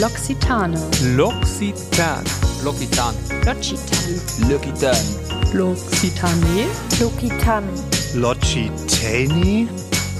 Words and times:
L'Occitane. 0.00 0.78
L'Occitan. 1.16 2.22
L'Occitan. 2.62 3.12
L'Occitane. 3.44 4.48
L'Occitan. 4.48 4.94
L'Occitane. 5.52 6.68
L'Occitane. 7.00 7.66
L'Occitani? 8.14 9.68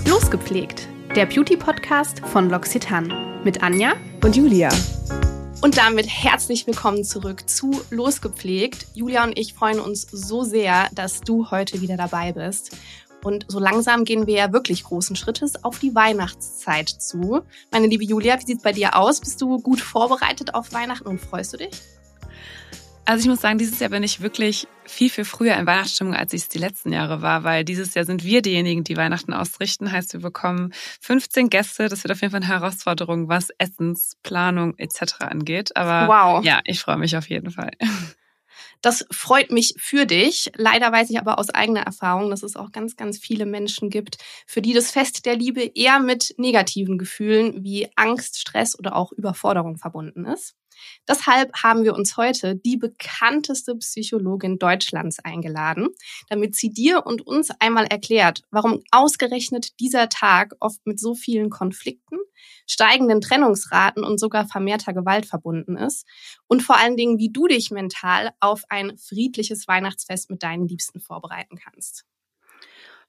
Losgepflegt. 0.04 0.88
Der 1.14 1.26
Beauty-Podcast 1.26 2.22
von 2.26 2.50
L'Occitane. 2.50 3.08
Mit 3.44 3.62
Anja 3.62 3.92
Und 4.24 4.34
Julia. 4.34 4.68
Und 5.60 5.76
damit 5.76 6.08
herzlich 6.08 6.66
willkommen 6.66 7.04
zurück 7.04 7.48
zu 7.48 7.70
Losgepflegt. 7.90 8.88
Julia 8.94 9.22
und 9.22 9.38
ich 9.38 9.54
freuen 9.54 9.78
uns 9.78 10.08
so 10.10 10.42
sehr, 10.42 10.88
dass 10.92 11.20
du 11.20 11.52
heute 11.52 11.80
wieder 11.80 11.96
dabei 11.96 12.32
bist. 12.32 12.76
Und 13.24 13.46
so 13.48 13.58
langsam 13.58 14.04
gehen 14.04 14.26
wir 14.26 14.34
ja 14.34 14.52
wirklich 14.52 14.84
großen 14.84 15.16
Schrittes 15.16 15.64
auf 15.64 15.78
die 15.78 15.94
Weihnachtszeit 15.94 16.88
zu. 16.88 17.42
Meine 17.72 17.86
liebe 17.86 18.04
Julia, 18.04 18.38
wie 18.40 18.46
sieht's 18.46 18.62
bei 18.62 18.72
dir 18.72 18.96
aus? 18.96 19.20
Bist 19.20 19.40
du 19.40 19.58
gut 19.58 19.80
vorbereitet 19.80 20.54
auf 20.54 20.72
Weihnachten 20.72 21.06
und 21.08 21.20
freust 21.20 21.52
du 21.52 21.56
dich? 21.58 21.70
Also 23.04 23.22
ich 23.22 23.28
muss 23.28 23.40
sagen, 23.40 23.56
dieses 23.56 23.80
Jahr 23.80 23.88
bin 23.88 24.02
ich 24.02 24.20
wirklich 24.20 24.68
viel, 24.84 25.08
viel 25.08 25.24
früher 25.24 25.56
in 25.56 25.66
Weihnachtsstimmung, 25.66 26.14
als 26.14 26.34
ich 26.34 26.42
es 26.42 26.48
die 26.50 26.58
letzten 26.58 26.92
Jahre 26.92 27.22
war, 27.22 27.42
weil 27.42 27.64
dieses 27.64 27.94
Jahr 27.94 28.04
sind 28.04 28.22
wir 28.22 28.42
diejenigen, 28.42 28.84
die 28.84 28.98
Weihnachten 28.98 29.32
ausrichten. 29.32 29.90
Heißt, 29.90 30.12
wir 30.12 30.20
bekommen 30.20 30.74
15 31.00 31.48
Gäste. 31.48 31.88
Das 31.88 32.04
wird 32.04 32.12
auf 32.12 32.20
jeden 32.20 32.32
Fall 32.32 32.42
eine 32.42 32.48
Herausforderung, 32.48 33.28
was 33.30 33.48
Essensplanung 33.56 34.76
etc. 34.76 35.20
angeht. 35.20 35.74
Aber 35.74 36.06
Wow. 36.06 36.44
ja, 36.44 36.60
ich 36.64 36.80
freue 36.80 36.98
mich 36.98 37.16
auf 37.16 37.30
jeden 37.30 37.50
Fall. 37.50 37.70
Das 38.80 39.04
freut 39.10 39.50
mich 39.50 39.74
für 39.76 40.06
dich. 40.06 40.50
Leider 40.54 40.92
weiß 40.92 41.10
ich 41.10 41.18
aber 41.18 41.38
aus 41.38 41.50
eigener 41.50 41.80
Erfahrung, 41.82 42.30
dass 42.30 42.42
es 42.42 42.56
auch 42.56 42.70
ganz, 42.70 42.96
ganz 42.96 43.18
viele 43.18 43.44
Menschen 43.44 43.90
gibt, 43.90 44.18
für 44.46 44.62
die 44.62 44.72
das 44.72 44.90
Fest 44.90 45.26
der 45.26 45.36
Liebe 45.36 45.62
eher 45.74 45.98
mit 45.98 46.34
negativen 46.38 46.98
Gefühlen 46.98 47.64
wie 47.64 47.88
Angst, 47.96 48.38
Stress 48.38 48.78
oder 48.78 48.94
auch 48.94 49.12
Überforderung 49.12 49.78
verbunden 49.78 50.24
ist. 50.26 50.54
Deshalb 51.08 51.52
haben 51.62 51.82
wir 51.82 51.94
uns 51.94 52.16
heute 52.16 52.54
die 52.54 52.76
bekannteste 52.76 53.74
Psychologin 53.76 54.58
Deutschlands 54.58 55.18
eingeladen, 55.18 55.88
damit 56.28 56.54
sie 56.54 56.70
dir 56.70 57.04
und 57.04 57.26
uns 57.26 57.50
einmal 57.58 57.86
erklärt, 57.86 58.42
warum 58.50 58.82
ausgerechnet 58.92 59.80
dieser 59.80 60.08
Tag 60.08 60.54
oft 60.60 60.78
mit 60.86 61.00
so 61.00 61.16
vielen 61.16 61.50
Konflikten, 61.50 62.18
steigenden 62.66 63.20
Trennungsraten 63.20 64.04
und 64.04 64.18
sogar 64.18 64.46
vermehrter 64.46 64.92
Gewalt 64.92 65.26
verbunden 65.26 65.76
ist 65.76 66.06
und 66.46 66.62
vor 66.62 66.76
allen 66.76 66.96
Dingen, 66.96 67.18
wie 67.18 67.30
du 67.30 67.46
dich 67.46 67.70
mental 67.70 68.30
auf 68.40 68.64
ein 68.68 68.96
friedliches 68.98 69.68
Weihnachtsfest 69.68 70.30
mit 70.30 70.42
deinen 70.42 70.66
Liebsten 70.66 71.00
vorbereiten 71.00 71.56
kannst. 71.56 72.04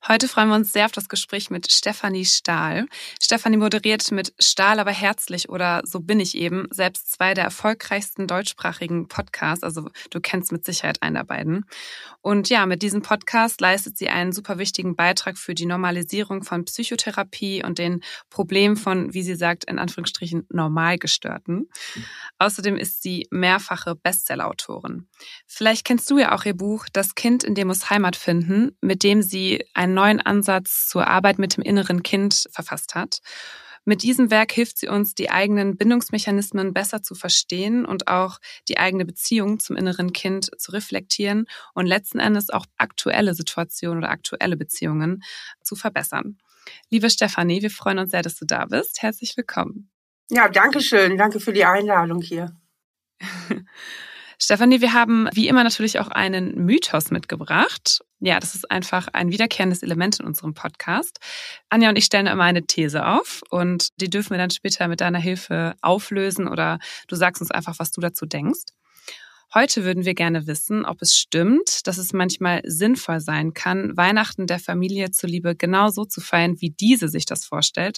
Heute 0.08 0.30
freuen 0.30 0.48
wir 0.48 0.56
uns 0.56 0.72
sehr 0.72 0.86
auf 0.86 0.94
das 0.94 1.10
Gespräch 1.10 1.50
mit 1.50 1.70
Stefanie 1.70 2.24
Stahl. 2.24 2.86
Stefanie 3.22 3.58
moderiert 3.58 4.10
mit 4.12 4.34
Stahl 4.40 4.80
aber 4.80 4.92
herzlich 4.92 5.50
oder 5.50 5.82
so 5.84 6.00
bin 6.00 6.22
ich 6.22 6.36
eben 6.36 6.68
selbst 6.72 7.12
zwei 7.12 7.34
der 7.34 7.44
erfolgreichsten 7.44 8.26
deutschsprachigen 8.26 9.10
Podcasts. 9.10 9.62
Also 9.62 9.90
du 10.10 10.22
kennst 10.22 10.54
mit 10.54 10.64
Sicherheit 10.64 11.02
einen 11.02 11.16
der 11.16 11.26
beiden. 11.26 11.66
Und 12.22 12.50
ja, 12.50 12.66
mit 12.66 12.82
diesem 12.82 13.02
Podcast 13.02 13.60
leistet 13.60 13.98
sie 13.98 14.08
einen 14.08 14.32
super 14.32 14.58
wichtigen 14.58 14.96
Beitrag 14.96 15.38
für 15.38 15.54
die 15.54 15.66
Normalisierung 15.66 16.44
von 16.44 16.64
Psychotherapie 16.64 17.64
und 17.64 17.78
den 17.78 18.02
Problemen 18.30 18.78
von, 18.78 19.14
wie 19.14 19.24
sie 19.24 19.36
sagt, 19.36 19.66
in 19.66 19.80
Anführungsstrichen 19.80 20.48
Normalgestörten. 20.50 21.70
Außerdem 22.38 22.78
ist 22.78 23.04
sie 23.04 23.28
mehrfache 23.32 23.96
Bestsellerautorin. 23.96 25.08
Vielleicht 25.46 25.86
kennst 25.86 26.10
du 26.10 26.18
ja 26.18 26.34
auch 26.34 26.46
ihr 26.46 26.56
Buch 26.56 26.86
Das 26.94 27.16
Kind, 27.16 27.44
in 27.44 27.54
dem 27.54 27.68
muss 27.68 27.90
Heimat 27.90 28.16
finden, 28.16 28.78
mit 28.82 29.04
dem 29.04 29.22
sie 29.22 29.66
einen 29.90 29.96
neuen 29.96 30.22
Ansatz 30.22 30.88
zur 30.88 31.08
Arbeit 31.08 31.40
mit 31.40 31.58
dem 31.58 31.64
inneren 31.64 32.04
Kind 32.04 32.48
verfasst 32.52 32.96
hat. 32.96 33.20
Mit 33.86 34.04
diesem 34.04 34.30
Werk 34.30 34.52
hilft 34.52 34.78
sie 34.78 34.88
uns, 34.88 35.16
die 35.16 35.32
eigenen 35.32 35.76
Bindungsmechanismen 35.76 36.74
besser 36.74 37.02
zu 37.02 37.16
verstehen 37.16 37.86
und 37.86 38.08
auch 38.08 38.40
die 38.68 38.78
eigene 38.78 39.06
Beziehung 39.06 39.60
zum 39.60 39.76
inneren 39.76 40.14
Kind 40.14 40.52
zu 40.60 40.72
reflektieren 40.72 41.48
und 41.74 41.88
letzten 41.88 42.20
Endes 42.20 42.50
auch 42.50 42.66
aktuelle 42.78 43.34
Situationen 43.34 44.04
oder 44.04 44.12
aktuelle 44.12 44.58
Beziehungen 44.58 45.24
zu 45.64 45.76
verbessern. 45.76 46.38
Liebe 46.92 47.10
Stefanie, 47.10 47.64
wir 47.64 47.72
freuen 47.72 48.00
uns 48.00 48.12
sehr, 48.12 48.22
dass 48.22 48.36
du 48.36 48.46
da 48.46 48.66
bist. 48.66 49.02
Herzlich 49.02 49.36
willkommen. 49.36 49.90
Ja, 50.30 50.50
danke 50.50 50.82
schön. 50.82 51.18
Danke 51.18 51.40
für 51.40 51.54
die 51.54 51.66
Einladung 51.66 52.22
hier. 52.22 52.56
Stefanie, 54.42 54.80
wir 54.80 54.94
haben 54.94 55.28
wie 55.34 55.50
immer 55.50 55.66
natürlich 55.66 56.00
auch 56.00 56.08
einen 56.08 56.56
Mythos 56.64 57.12
mitgebracht. 57.12 58.00
Ja, 58.22 58.40
das 58.40 58.56
ist 58.56 58.72
einfach 58.72 59.10
ein 59.12 59.32
wiederkehrendes 59.32 59.84
Element 59.84 60.22
in 60.22 60.26
unserem 60.26 60.54
Podcast. 60.54 61.20
Anja 61.68 61.90
und 61.90 61.98
ich 61.98 62.06
stellen 62.06 62.26
immer 62.26 62.46
eine 62.46 62.66
These 62.66 63.06
auf 63.06 63.42
und 63.50 63.90
die 64.00 64.10
dürfen 64.10 64.32
wir 64.32 64.38
dann 64.38 64.50
später 64.50 64.88
mit 64.88 65.02
deiner 65.02 65.20
Hilfe 65.20 65.76
auflösen 65.82 66.48
oder 66.48 66.80
du 67.10 67.18
sagst 67.18 67.42
uns 67.42 67.52
einfach, 67.52 67.80
was 67.80 67.92
du 67.92 68.00
dazu 68.00 68.26
denkst. 68.26 68.62
Heute 69.54 69.84
würden 69.84 70.06
wir 70.06 70.14
gerne 70.14 70.48
wissen, 70.48 70.86
ob 70.86 71.02
es 71.02 71.16
stimmt, 71.16 71.86
dass 71.86 71.98
es 71.98 72.14
manchmal 72.14 72.62
sinnvoll 72.64 73.20
sein 73.20 73.54
kann, 73.54 73.98
Weihnachten 73.98 74.48
der 74.48 74.60
Familie 74.60 75.12
zuliebe 75.12 75.56
genau 75.56 75.90
so 75.90 76.06
zu 76.06 76.22
feiern, 76.22 76.62
wie 76.62 76.70
diese 76.70 77.10
sich 77.10 77.26
das 77.26 77.46
vorstellt 77.46 77.98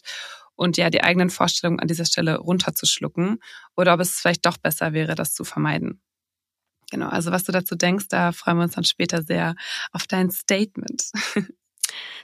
und 0.56 0.78
ja 0.78 0.90
die 0.90 1.03
eigenen 1.03 1.29
Vorstellungen 1.29 1.79
an 1.79 1.88
dieser 1.88 2.06
Stelle 2.06 2.38
runterzuschlucken 2.38 3.38
oder 3.75 3.94
ob 3.94 4.00
es 4.00 4.19
vielleicht 4.19 4.46
doch 4.47 4.58
besser 4.58 4.94
wäre, 4.94 5.13
das 5.13 5.34
zu 5.34 5.44
vermeiden. 5.44 6.02
Genau, 6.91 7.07
also 7.07 7.31
was 7.31 7.46
du 7.46 7.52
dazu 7.52 7.75
denkst, 7.75 8.09
da 8.09 8.34
freuen 8.34 8.57
wir 8.57 8.63
uns 8.63 8.75
dann 8.75 8.84
später 8.84 9.24
sehr 9.24 9.56
auf 9.91 10.06
dein 10.07 10.29
Statement. 10.29 11.02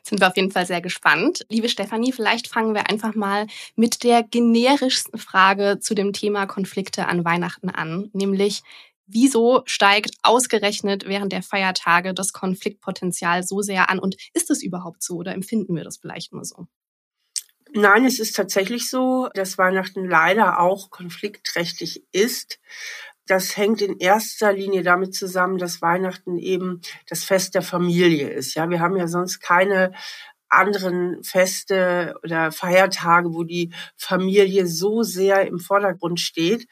Sind 0.03 0.21
wir 0.21 0.27
auf 0.27 0.35
jeden 0.35 0.51
Fall 0.51 0.65
sehr 0.65 0.81
gespannt. 0.81 1.45
Liebe 1.49 1.69
Stefanie, 1.69 2.11
vielleicht 2.11 2.47
fangen 2.47 2.75
wir 2.75 2.89
einfach 2.89 3.15
mal 3.15 3.47
mit 3.75 4.03
der 4.03 4.23
generischsten 4.23 5.19
Frage 5.19 5.79
zu 5.79 5.95
dem 5.95 6.13
Thema 6.13 6.45
Konflikte 6.45 7.07
an 7.07 7.25
Weihnachten 7.25 7.69
an, 7.69 8.09
nämlich 8.13 8.61
wieso 9.05 9.63
steigt 9.65 10.11
ausgerechnet 10.21 11.07
während 11.07 11.31
der 11.31 11.43
Feiertage 11.43 12.13
das 12.13 12.33
Konfliktpotenzial 12.33 13.43
so 13.43 13.61
sehr 13.61 13.89
an 13.89 13.99
und 13.99 14.17
ist 14.33 14.51
es 14.51 14.61
überhaupt 14.61 15.01
so 15.01 15.15
oder 15.15 15.33
empfinden 15.33 15.75
wir 15.75 15.85
das 15.85 15.97
vielleicht 15.97 16.33
nur 16.33 16.43
so? 16.43 16.67
Nein, 17.73 18.05
es 18.05 18.19
ist 18.19 18.35
tatsächlich 18.35 18.89
so, 18.89 19.29
dass 19.33 19.57
Weihnachten 19.57 20.05
leider 20.05 20.59
auch 20.59 20.89
konfliktträchtig 20.89 22.03
ist. 22.11 22.59
Das 23.27 23.57
hängt 23.57 23.81
in 23.81 23.99
erster 23.99 24.53
Linie 24.53 24.83
damit 24.83 25.13
zusammen, 25.13 25.57
dass 25.57 25.81
Weihnachten 25.81 26.37
eben 26.37 26.81
das 27.07 27.23
Fest 27.23 27.55
der 27.55 27.61
Familie 27.61 28.29
ist. 28.29 28.55
Ja, 28.55 28.69
wir 28.69 28.79
haben 28.79 28.95
ja 28.95 29.07
sonst 29.07 29.41
keine 29.41 29.91
anderen 30.49 31.23
Feste 31.23 32.15
oder 32.23 32.51
Feiertage, 32.51 33.33
wo 33.33 33.43
die 33.43 33.73
Familie 33.97 34.65
so 34.65 35.03
sehr 35.03 35.45
im 35.45 35.59
Vordergrund 35.59 36.19
steht. 36.19 36.67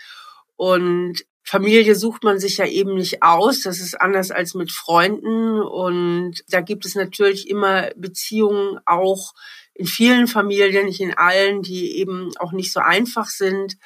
Und 0.55 1.25
Familie 1.43 1.93
sucht 1.95 2.23
man 2.23 2.39
sich 2.39 2.57
ja 2.57 2.65
eben 2.65 2.95
nicht 2.95 3.21
aus. 3.21 3.61
Das 3.61 3.79
ist 3.79 3.99
anders 3.99 4.31
als 4.31 4.55
mit 4.55 4.71
Freunden. 4.71 5.61
Und 5.61 6.43
da 6.47 6.61
gibt 6.61 6.85
es 6.85 6.95
natürlich 6.95 7.49
immer 7.49 7.89
Beziehungen 7.95 8.79
auch 8.85 9.33
in 9.73 9.85
vielen 9.85 10.27
Familien, 10.27 10.85
nicht 10.85 11.01
in 11.01 11.13
allen, 11.13 11.61
die 11.61 11.97
eben 11.97 12.31
auch 12.39 12.53
nicht 12.53 12.71
so 12.71 12.79
einfach 12.79 13.27
sind 13.27 13.77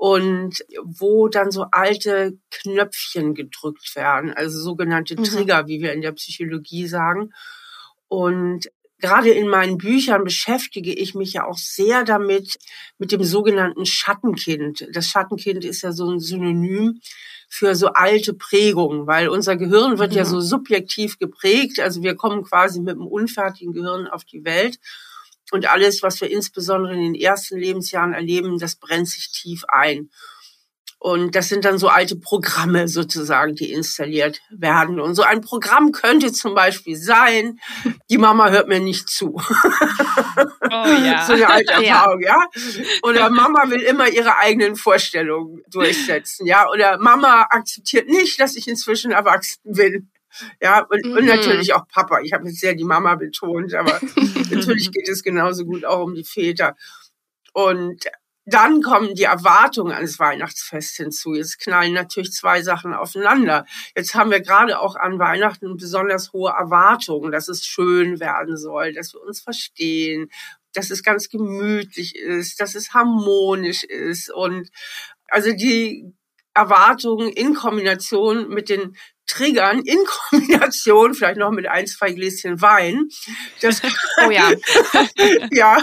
und 0.00 0.64
wo 0.82 1.28
dann 1.28 1.50
so 1.50 1.66
alte 1.72 2.38
Knöpfchen 2.50 3.34
gedrückt 3.34 3.94
werden, 3.96 4.32
also 4.32 4.58
sogenannte 4.58 5.14
Mhm. 5.14 5.24
Trigger, 5.24 5.66
wie 5.66 5.82
wir 5.82 5.92
in 5.92 6.00
der 6.00 6.12
Psychologie 6.12 6.86
sagen. 6.86 7.34
Und 8.08 8.70
gerade 8.98 9.28
in 9.28 9.46
meinen 9.46 9.76
Büchern 9.76 10.24
beschäftige 10.24 10.94
ich 10.94 11.14
mich 11.14 11.34
ja 11.34 11.44
auch 11.46 11.58
sehr 11.58 12.02
damit, 12.04 12.56
mit 12.96 13.12
dem 13.12 13.22
sogenannten 13.22 13.84
Schattenkind. 13.84 14.88
Das 14.94 15.06
Schattenkind 15.06 15.66
ist 15.66 15.82
ja 15.82 15.92
so 15.92 16.10
ein 16.10 16.18
Synonym 16.18 17.02
für 17.50 17.74
so 17.74 17.88
alte 17.88 18.32
Prägungen, 18.32 19.06
weil 19.06 19.28
unser 19.28 19.56
Gehirn 19.56 19.98
wird 19.98 20.14
ja 20.14 20.22
Mhm. 20.24 20.28
so 20.28 20.40
subjektiv 20.40 21.18
geprägt. 21.18 21.78
Also 21.78 22.02
wir 22.02 22.14
kommen 22.14 22.42
quasi 22.42 22.80
mit 22.80 22.94
einem 22.94 23.06
unfertigen 23.06 23.74
Gehirn 23.74 24.06
auf 24.06 24.24
die 24.24 24.44
Welt. 24.46 24.78
Und 25.50 25.70
alles, 25.70 26.02
was 26.02 26.20
wir 26.20 26.30
insbesondere 26.30 26.94
in 26.94 27.12
den 27.12 27.14
ersten 27.14 27.58
Lebensjahren 27.58 28.12
erleben, 28.12 28.58
das 28.58 28.76
brennt 28.76 29.08
sich 29.08 29.30
tief 29.32 29.64
ein. 29.68 30.10
Und 31.02 31.34
das 31.34 31.48
sind 31.48 31.64
dann 31.64 31.78
so 31.78 31.88
alte 31.88 32.14
Programme 32.14 32.86
sozusagen, 32.86 33.54
die 33.54 33.72
installiert 33.72 34.42
werden. 34.50 35.00
Und 35.00 35.14
so 35.14 35.22
ein 35.22 35.40
Programm 35.40 35.92
könnte 35.92 36.30
zum 36.30 36.54
Beispiel 36.54 36.94
sein, 36.94 37.58
die 38.10 38.18
Mama 38.18 38.50
hört 38.50 38.68
mir 38.68 38.80
nicht 38.80 39.08
zu. 39.08 39.40
Oh 40.72 40.86
ja. 40.86 41.26
so 41.26 41.32
eine 41.32 41.48
alte 41.48 41.72
Ja. 41.72 41.78
Erfahrung, 41.80 42.20
ja. 42.22 42.38
Oder 43.02 43.28
Mama 43.28 43.68
will 43.70 43.80
immer 43.80 44.08
ihre 44.08 44.38
eigenen 44.38 44.76
Vorstellungen 44.76 45.62
durchsetzen, 45.68 46.46
ja. 46.46 46.68
Oder 46.70 46.98
Mama 46.98 47.46
akzeptiert 47.50 48.08
nicht, 48.08 48.38
dass 48.38 48.54
ich 48.54 48.68
inzwischen 48.68 49.10
erwachsen 49.10 49.60
bin. 49.64 50.10
Ja, 50.62 50.80
und, 50.88 51.02
und 51.16 51.24
Mhm. 51.24 51.26
natürlich 51.26 51.74
auch 51.74 51.86
Papa. 51.88 52.20
Ich 52.22 52.32
habe 52.32 52.46
jetzt 52.48 52.60
sehr 52.60 52.74
die 52.74 52.84
Mama 52.84 53.14
betont, 53.16 53.74
aber 53.74 54.02
natürlich 54.48 54.90
geht 54.90 55.08
es 55.08 55.22
genauso 55.22 55.64
gut 55.64 55.84
auch 55.84 56.04
um 56.04 56.14
die 56.14 56.24
Väter. 56.24 56.76
Und 57.52 58.04
dann 58.46 58.82
kommen 58.82 59.14
die 59.14 59.24
Erwartungen 59.24 59.92
ans 59.92 60.18
Weihnachtsfest 60.18 60.96
hinzu. 60.96 61.34
Jetzt 61.34 61.58
knallen 61.60 61.92
natürlich 61.92 62.32
zwei 62.32 62.62
Sachen 62.62 62.94
aufeinander. 62.94 63.66
Jetzt 63.96 64.14
haben 64.14 64.30
wir 64.30 64.40
gerade 64.40 64.80
auch 64.80 64.96
an 64.96 65.18
Weihnachten 65.18 65.76
besonders 65.76 66.32
hohe 66.32 66.50
Erwartungen, 66.50 67.30
dass 67.32 67.48
es 67.48 67.64
schön 67.64 68.18
werden 68.18 68.56
soll, 68.56 68.92
dass 68.94 69.14
wir 69.14 69.22
uns 69.22 69.40
verstehen, 69.40 70.30
dass 70.72 70.90
es 70.90 71.02
ganz 71.02 71.28
gemütlich 71.28 72.16
ist, 72.16 72.60
dass 72.60 72.74
es 72.74 72.94
harmonisch 72.94 73.84
ist 73.84 74.30
und 74.32 74.70
Also 75.28 75.52
die 75.52 76.12
Erwartungen 76.54 77.28
in 77.30 77.54
Kombination 77.54 78.48
mit 78.48 78.68
den 78.68 78.96
Triggern 79.30 79.82
in 79.82 79.98
Kombination 80.30 81.14
vielleicht 81.14 81.38
noch 81.38 81.50
mit 81.50 81.68
ein, 81.68 81.86
zwei 81.86 82.12
Gläschen 82.12 82.60
Wein. 82.60 83.08
Das, 83.60 83.80
oh 84.26 84.30
ja. 84.30 84.50
ja, 85.52 85.78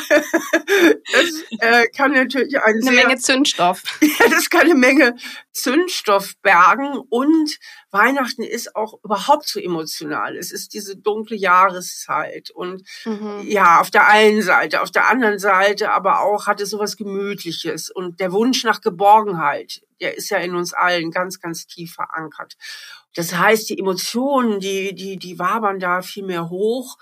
das 1.14 1.60
äh, 1.60 1.88
kann 1.96 2.12
natürlich 2.12 2.60
eine 2.62 2.82
sehr, 2.82 2.92
Menge 2.92 3.18
Zündstoff. 3.18 3.84
Ja, 4.02 4.30
das 4.30 4.50
kann 4.50 4.62
eine 4.62 4.76
Menge 4.76 5.16
Zündstoff 5.62 6.36
bergen 6.42 6.98
und 7.10 7.58
Weihnachten 7.92 8.44
ist 8.44 8.76
auch 8.76 9.00
überhaupt 9.04 9.48
so 9.48 9.60
emotional. 9.60 10.38
Es 10.38 10.52
ist 10.52 10.74
diese 10.74 10.98
dunkle 10.98 11.36
Jahreszeit 11.36 12.50
und 12.52 12.84
mhm. 13.06 13.42
ja, 13.44 13.80
auf 13.80 13.92
der 13.92 14.08
einen 14.08 14.42
Seite, 14.42 14.82
auf 14.82 14.92
der 14.92 15.10
anderen 15.10 15.40
Seite 15.40 15.92
aber 15.92 16.22
auch 16.22 16.48
hat 16.48 16.62
es 16.62 16.70
sowas 16.70 16.98
Gemütliches 16.98 17.90
und 17.90 18.20
der 18.20 18.32
Wunsch 18.32 18.64
nach 18.64 18.82
Geborgenheit, 18.82 19.82
der 20.00 20.18
ist 20.18 20.30
ja 20.30 20.38
in 20.38 20.56
uns 20.56 20.74
allen 20.74 21.12
ganz, 21.12 21.40
ganz 21.40 21.66
tief 21.66 21.96
verankert. 21.96 22.56
Das 23.16 23.36
heißt, 23.36 23.70
die 23.70 23.80
Emotionen, 23.80 24.60
die, 24.60 24.94
die, 24.94 25.18
die 25.18 25.40
wabern 25.40 25.80
da 25.80 26.04
viel 26.04 26.24
mehr 26.24 26.50
hoch. 26.50 26.98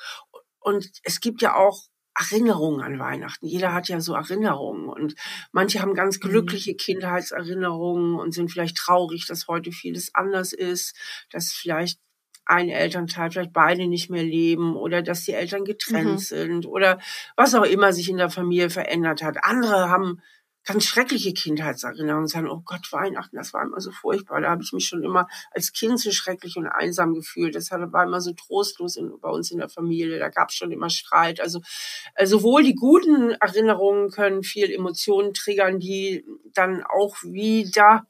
Und 0.60 0.90
es 1.04 1.20
gibt 1.20 1.42
ja 1.42 1.56
auch 1.56 1.84
Erinnerungen 2.18 2.82
an 2.82 3.00
Weihnachten. 3.00 3.46
Jeder 3.46 3.74
hat 3.74 3.90
ja 3.90 4.00
so 4.00 4.14
Erinnerungen 4.14 4.88
und 4.88 5.16
manche 5.52 5.82
haben 5.82 5.94
ganz 5.94 6.18
mhm. 6.18 6.30
glückliche. 6.30 6.76
Kindheitserinnerungen 6.76 8.16
und 8.16 8.34
sind 8.34 8.52
vielleicht 8.52 8.78
traurig, 8.78 9.26
dass 9.28 9.48
heute 9.48 9.72
vieles 9.72 10.14
anders 10.16 10.54
ist, 10.54 10.96
dass 11.32 11.52
vielleicht 11.52 12.00
ein 12.46 12.70
Elternteil, 12.70 13.32
vielleicht 13.32 13.54
beide 13.54 13.88
nicht 13.88 14.10
mehr 14.10 14.24
leben 14.24 14.76
oder 14.76 15.02
dass 15.02 15.24
die 15.24 15.34
Eltern 15.34 15.66
getrennt 15.66 16.12
mhm. 16.12 16.18
sind 16.18 16.66
oder 16.66 17.00
was 17.36 17.56
auch 17.56 17.64
immer 17.64 17.92
sich 17.92 18.10
in 18.10 18.18
der 18.18 18.30
Familie 18.30 18.70
verändert 18.70 19.24
hat. 19.24 19.44
Andere 19.44 19.90
haben 19.90 20.22
ganz 20.66 20.86
schreckliche 20.86 21.34
Kindheitserinnerungen 21.34 22.28
sagen, 22.28 22.50
oh 22.50 22.62
Gott, 22.66 22.92
Weihnachten, 22.92 23.38
das 23.38 23.54
war 23.54 23.64
immer 23.64 23.80
so 23.80 23.92
furchtbar. 23.92 24.42
Da 24.42 24.50
habe 24.50 24.64
ich 24.64 24.74
mich 24.74 24.88
schon 24.88 25.04
immer 25.04 25.28
als 25.52 25.72
Kind 25.74 26.00
so 26.00 26.12
schrecklich 26.12 26.58
und 26.58 26.68
einsam 26.68 27.14
gefühlt. 27.14 27.56
Das 27.56 27.70
war 27.72 28.04
immer 28.04 28.20
so 28.20 28.34
trostlos 28.34 28.98
in, 28.98 29.14
bei 29.22 29.30
uns 29.30 29.52
in 29.52 29.60
der 29.60 29.70
Familie. 29.70 30.18
Da 30.18 30.30
gab 30.30 30.50
es 30.50 30.56
schon 30.56 30.72
immer 30.72 30.90
Streit. 30.90 31.40
Also 31.40 31.62
äh, 32.16 32.26
sowohl 32.26 32.64
die 32.64 32.76
guten 32.76 33.32
Erinnerungen 33.32 34.10
können 34.10 34.44
viel 34.44 34.72
Emotionen 34.72 35.34
triggern, 35.34 35.80
die 35.80 36.26
dann 36.54 36.84
auch 36.84 37.16
wieder 37.24 38.08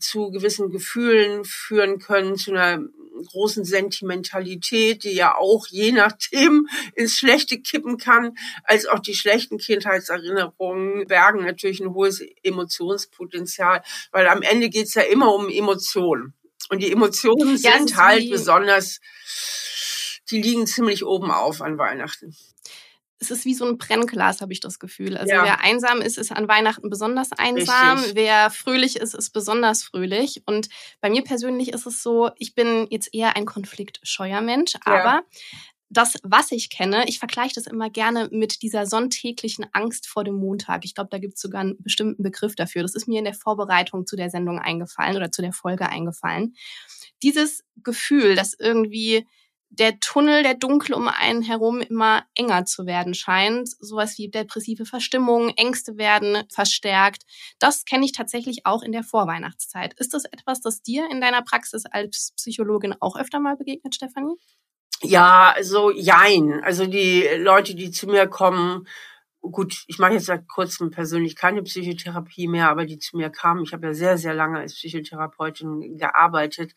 zu 0.00 0.30
gewissen 0.30 0.70
Gefühlen 0.70 1.44
führen 1.44 1.98
können, 1.98 2.36
zu 2.36 2.50
einer 2.50 2.80
großen 3.22 3.64
Sentimentalität, 3.64 5.04
die 5.04 5.12
ja 5.12 5.36
auch 5.36 5.66
je 5.68 5.92
nachdem 5.92 6.68
ins 6.94 7.16
Schlechte 7.16 7.60
kippen 7.60 7.98
kann, 7.98 8.34
als 8.64 8.86
auch 8.86 8.98
die 8.98 9.14
schlechten 9.14 9.58
Kindheitserinnerungen 9.58 11.06
bergen 11.06 11.44
natürlich 11.44 11.80
ein 11.80 11.94
hohes 11.94 12.22
Emotionspotenzial, 12.42 13.82
weil 14.12 14.28
am 14.28 14.42
Ende 14.42 14.68
geht's 14.68 14.94
ja 14.94 15.02
immer 15.02 15.34
um 15.34 15.48
Emotionen. 15.48 16.34
Und 16.70 16.82
die 16.82 16.90
Emotionen 16.90 17.56
ja, 17.58 17.78
sind 17.78 17.96
halt 17.96 18.30
besonders, 18.30 19.00
die 20.30 20.40
liegen 20.40 20.66
ziemlich 20.66 21.04
oben 21.04 21.30
auf 21.30 21.60
an 21.60 21.78
Weihnachten 21.78 22.34
es 23.24 23.38
ist 23.38 23.44
wie 23.44 23.54
so 23.54 23.66
ein 23.66 23.78
Brennglas, 23.78 24.40
habe 24.40 24.52
ich 24.52 24.60
das 24.60 24.78
Gefühl. 24.78 25.16
Also 25.16 25.34
ja. 25.34 25.44
wer 25.44 25.60
einsam 25.60 26.00
ist, 26.00 26.18
ist 26.18 26.32
an 26.32 26.48
Weihnachten 26.48 26.90
besonders 26.90 27.32
einsam. 27.32 27.98
Richtig. 27.98 28.14
Wer 28.14 28.50
fröhlich 28.50 28.96
ist, 28.96 29.14
ist 29.14 29.30
besonders 29.30 29.82
fröhlich. 29.82 30.42
Und 30.46 30.68
bei 31.00 31.10
mir 31.10 31.22
persönlich 31.22 31.72
ist 31.72 31.86
es 31.86 32.02
so, 32.02 32.30
ich 32.36 32.54
bin 32.54 32.86
jetzt 32.90 33.12
eher 33.12 33.36
ein 33.36 33.46
konfliktscheuer 33.46 34.40
Mensch, 34.40 34.74
ja. 34.74 34.80
aber 34.84 35.22
das, 35.90 36.14
was 36.22 36.50
ich 36.50 36.70
kenne, 36.70 37.04
ich 37.06 37.18
vergleiche 37.18 37.54
das 37.54 37.66
immer 37.66 37.88
gerne 37.88 38.28
mit 38.32 38.62
dieser 38.62 38.86
sonntäglichen 38.86 39.66
Angst 39.72 40.08
vor 40.08 40.24
dem 40.24 40.34
Montag. 40.34 40.84
Ich 40.84 40.94
glaube, 40.94 41.10
da 41.10 41.18
gibt 41.18 41.34
es 41.34 41.40
sogar 41.40 41.60
einen 41.60 41.80
bestimmten 41.82 42.22
Begriff 42.22 42.56
dafür. 42.56 42.82
Das 42.82 42.94
ist 42.94 43.06
mir 43.06 43.18
in 43.18 43.24
der 43.24 43.34
Vorbereitung 43.34 44.06
zu 44.06 44.16
der 44.16 44.30
Sendung 44.30 44.58
eingefallen 44.58 45.16
oder 45.16 45.30
zu 45.30 45.42
der 45.42 45.52
Folge 45.52 45.88
eingefallen. 45.88 46.54
Dieses 47.22 47.64
Gefühl, 47.82 48.34
dass 48.34 48.54
irgendwie 48.58 49.26
der 49.78 49.98
Tunnel, 50.00 50.42
der 50.42 50.54
dunkel 50.54 50.94
um 50.94 51.08
einen 51.08 51.42
herum 51.42 51.80
immer 51.80 52.24
enger 52.34 52.64
zu 52.64 52.86
werden 52.86 53.14
scheint. 53.14 53.68
Sowas 53.80 54.18
wie 54.18 54.30
depressive 54.30 54.84
Verstimmung, 54.84 55.50
Ängste 55.56 55.96
werden 55.96 56.44
verstärkt. 56.52 57.22
Das 57.58 57.84
kenne 57.84 58.04
ich 58.04 58.12
tatsächlich 58.12 58.66
auch 58.66 58.82
in 58.82 58.92
der 58.92 59.02
Vorweihnachtszeit. 59.02 59.94
Ist 59.94 60.14
das 60.14 60.24
etwas, 60.24 60.60
das 60.60 60.82
dir 60.82 61.08
in 61.10 61.20
deiner 61.20 61.42
Praxis 61.42 61.84
als 61.86 62.32
Psychologin 62.36 62.94
auch 63.00 63.16
öfter 63.16 63.40
mal 63.40 63.56
begegnet, 63.56 63.94
Stefanie? 63.94 64.36
Ja, 65.02 65.52
also 65.54 65.90
jein. 65.90 66.62
Also 66.62 66.86
die 66.86 67.26
Leute, 67.38 67.74
die 67.74 67.90
zu 67.90 68.06
mir 68.06 68.26
kommen, 68.26 68.86
gut, 69.40 69.84
ich 69.86 69.98
mache 69.98 70.14
jetzt 70.14 70.26
seit 70.26 70.48
kurzem 70.48 70.90
persönlich 70.90 71.36
keine 71.36 71.62
Psychotherapie 71.62 72.48
mehr, 72.48 72.70
aber 72.70 72.86
die 72.86 72.98
zu 72.98 73.16
mir 73.16 73.30
kamen, 73.30 73.64
ich 73.64 73.72
habe 73.72 73.88
ja 73.88 73.94
sehr, 73.94 74.18
sehr 74.18 74.34
lange 74.34 74.58
als 74.58 74.74
Psychotherapeutin 74.74 75.98
gearbeitet, 75.98 76.74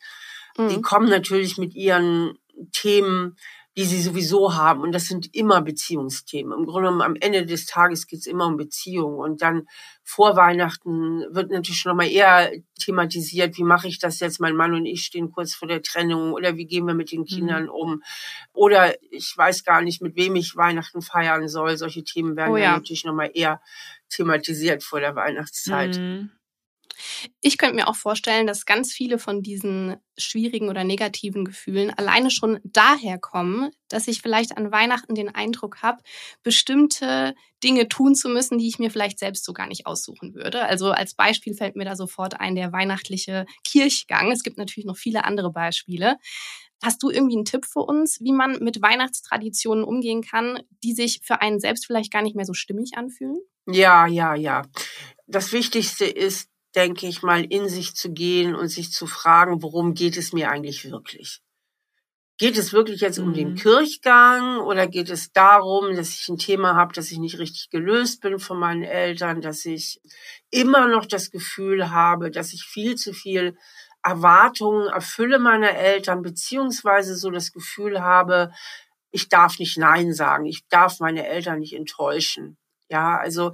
mhm. 0.57 0.69
die 0.69 0.81
kommen 0.81 1.09
natürlich 1.09 1.57
mit 1.57 1.75
ihren 1.75 2.38
Themen, 2.71 3.36
die 3.77 3.86
sie 3.86 4.01
sowieso 4.01 4.56
haben. 4.56 4.81
Und 4.81 4.92
das 4.92 5.06
sind 5.06 5.36
immer 5.36 5.62
Beziehungsthemen. 5.62 6.51
Im 6.51 6.65
Grunde 6.65 6.88
genommen 6.88 7.04
am 7.04 7.15
Ende 7.15 7.45
des 7.45 7.68
Tages 7.68 8.07
geht 8.07 8.19
es 8.21 8.25
immer 8.25 8.48
um 8.48 8.57
Beziehungen. 8.57 9.19
Und 9.19 9.44
dann 9.44 9.68
vor 10.04 10.36
Weihnachten 10.36 11.24
wird 11.30 11.51
natürlich 11.51 11.80
schon 11.80 11.92
nochmal 11.92 12.09
eher 12.09 12.51
thematisiert, 12.80 13.56
wie 13.57 13.63
mache 13.63 13.88
ich 13.88 14.00
das 14.00 14.19
jetzt? 14.19 14.39
Mein 14.39 14.56
Mann 14.56 14.74
und 14.74 14.88
ich 14.88 15.04
stehen 15.04 15.31
kurz 15.31 15.54
vor 15.54 15.68
der 15.68 15.83
Trennung 15.83 16.33
oder 16.33 16.57
wie 16.57 16.65
gehen 16.65 16.88
wir 16.88 16.95
mit 16.95 17.12
den. 17.12 17.25
Kindern 17.25 17.65
mhm. 17.65 17.69
um? 17.69 18.04
Oder 18.54 18.95
ich 19.12 19.33
weiß 19.36 19.63
gar 19.63 19.81
nicht, 19.81 20.01
mit 20.01 20.15
wem 20.15 20.36
ich 20.36 20.56
Weihnachten 20.56 21.01
feiern 21.01 21.48
soll. 21.48 21.77
Solche 21.77 22.04
Themen 22.04 22.36
werden 22.36 22.54
oh 22.54 22.57
ja. 22.57 22.71
natürlich 22.71 23.06
nochmal 23.06 23.31
eher 23.33 23.62
thematisiert 24.09 24.83
vor 24.83 25.01
der 25.01 25.15
Weihnachtszeit. 25.15 25.98
Mhm. 25.98 26.31
Ich 27.41 27.57
könnte 27.57 27.75
mir 27.75 27.88
auch 27.88 27.95
vorstellen, 27.95 28.47
dass 28.47 28.65
ganz 28.65 28.91
viele 28.91 29.19
von 29.19 29.41
diesen 29.41 29.97
schwierigen 30.17 30.69
oder 30.69 30.83
negativen 30.83 31.45
Gefühlen 31.45 31.91
alleine 31.91 32.31
schon 32.31 32.59
daher 32.63 33.17
kommen, 33.19 33.71
dass 33.89 34.07
ich 34.07 34.21
vielleicht 34.21 34.57
an 34.57 34.71
Weihnachten 34.71 35.15
den 35.15 35.33
Eindruck 35.33 35.81
habe, 35.81 36.01
bestimmte 36.44 37.35
Dinge 37.63 37.88
tun 37.88 38.15
zu 38.15 38.29
müssen, 38.29 38.57
die 38.57 38.67
ich 38.67 38.79
mir 38.79 38.91
vielleicht 38.91 39.19
selbst 39.19 39.45
so 39.45 39.53
gar 39.53 39.67
nicht 39.67 39.85
aussuchen 39.85 40.33
würde. 40.33 40.63
Also 40.63 40.91
als 40.91 41.13
Beispiel 41.13 41.53
fällt 41.53 41.75
mir 41.75 41.85
da 41.85 41.95
sofort 41.95 42.39
ein 42.39 42.55
der 42.55 42.71
weihnachtliche 42.71 43.45
Kirchgang. 43.63 44.31
Es 44.31 44.44
gibt 44.44 44.57
natürlich 44.57 44.85
noch 44.85 44.97
viele 44.97 45.23
andere 45.23 45.51
Beispiele. 45.51 46.17
Hast 46.83 47.01
du 47.01 47.09
irgendwie 47.09 47.35
einen 47.35 47.45
Tipp 47.45 47.65
für 47.65 47.79
uns, 47.79 48.19
wie 48.21 48.31
man 48.31 48.59
mit 48.59 48.81
Weihnachtstraditionen 48.81 49.83
umgehen 49.83 50.21
kann, 50.21 50.61
die 50.83 50.94
sich 50.94 51.21
für 51.23 51.41
einen 51.41 51.59
selbst 51.59 51.88
vielleicht 51.88 52.11
gar 52.11 52.21
nicht 52.21 52.35
mehr 52.35 52.45
so 52.45 52.53
stimmig 52.53 52.97
anfühlen? 52.97 53.39
Ja, 53.65 54.05
ja, 54.05 54.35
ja. 54.35 54.61
Das 55.25 55.51
Wichtigste 55.51 56.05
ist, 56.05 56.49
denke 56.77 57.07
ich 57.07 57.24
mal, 57.24 57.44
in 57.44 57.68
sich 57.68 57.95
zu 57.95 58.13
gehen 58.13 58.54
und 58.56 58.69
sich 58.69 58.92
zu 58.92 59.07
fragen, 59.07 59.63
worum 59.63 59.95
geht 59.95 60.16
es 60.16 60.31
mir 60.31 60.51
eigentlich 60.51 60.90
wirklich? 60.90 61.42
Geht 62.37 62.56
es 62.56 62.71
wirklich 62.71 63.01
jetzt 63.01 63.18
um 63.18 63.33
den 63.33 63.51
mhm. 63.51 63.56
Kirchgang 63.56 64.59
oder 64.59 64.85
geht 64.85 65.09
es 65.09 65.31
darum, 65.31 65.95
dass 65.95 66.09
ich 66.09 66.30
ein 66.30 66.37
Thema 66.37 66.75
habe, 66.75 66.94
dass 66.94 67.11
ich 67.11 67.18
nicht 67.18 67.40
richtig 67.40 67.71
gelöst 67.71 68.21
bin 68.21 68.37
von 68.37 68.59
meinen 68.59 68.83
Eltern, 68.83 69.42
dass 69.42 69.66
ich 69.66 69.99
immer 70.51 70.87
noch 70.87 71.07
das 71.07 71.31
Gefühl 71.31 71.90
habe, 71.90 72.30
dass 72.30 72.54
ich 72.54 72.63
viel 72.63 72.95
zu 72.95 73.11
viel 73.11 73.57
Erwartungen 74.04 74.87
erfülle 74.87 75.40
meiner 75.40 75.71
Eltern, 75.71 76.21
beziehungsweise 76.21 77.16
so 77.16 77.31
das 77.31 77.51
Gefühl 77.51 78.01
habe, 78.01 78.51
ich 79.09 79.30
darf 79.30 79.57
nicht 79.57 79.80
Nein 79.80 80.13
sagen, 80.13 80.45
ich 80.45 80.68
darf 80.68 80.99
meine 80.99 81.25
Eltern 81.25 81.57
nicht 81.57 81.73
enttäuschen. 81.73 82.59
Ja, 82.90 83.18
also 83.18 83.54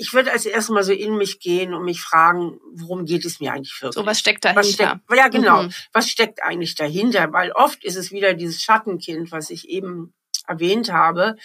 ich 0.00 0.14
würde 0.14 0.32
als 0.32 0.46
erstes 0.46 0.70
mal 0.70 0.82
so 0.82 0.92
in 0.92 1.16
mich 1.16 1.40
gehen 1.40 1.74
und 1.74 1.84
mich 1.84 2.00
fragen, 2.00 2.58
worum 2.72 3.04
geht 3.04 3.26
es 3.26 3.38
mir 3.38 3.52
eigentlich 3.52 3.82
wirklich? 3.82 4.02
So, 4.02 4.06
was 4.06 4.18
steckt 4.18 4.46
dahinter? 4.46 4.60
Was 4.60 4.72
steckt, 4.72 5.00
ja, 5.14 5.28
genau. 5.28 5.64
Mhm. 5.64 5.72
Was 5.92 6.08
steckt 6.08 6.42
eigentlich 6.42 6.74
dahinter? 6.74 7.30
Weil 7.34 7.52
oft 7.52 7.84
ist 7.84 7.96
es 7.96 8.10
wieder 8.10 8.32
dieses 8.32 8.62
Schattenkind, 8.62 9.30
was 9.30 9.50
ich 9.50 9.68
eben 9.68 10.14
erwähnt 10.46 10.90
habe, 10.90 11.36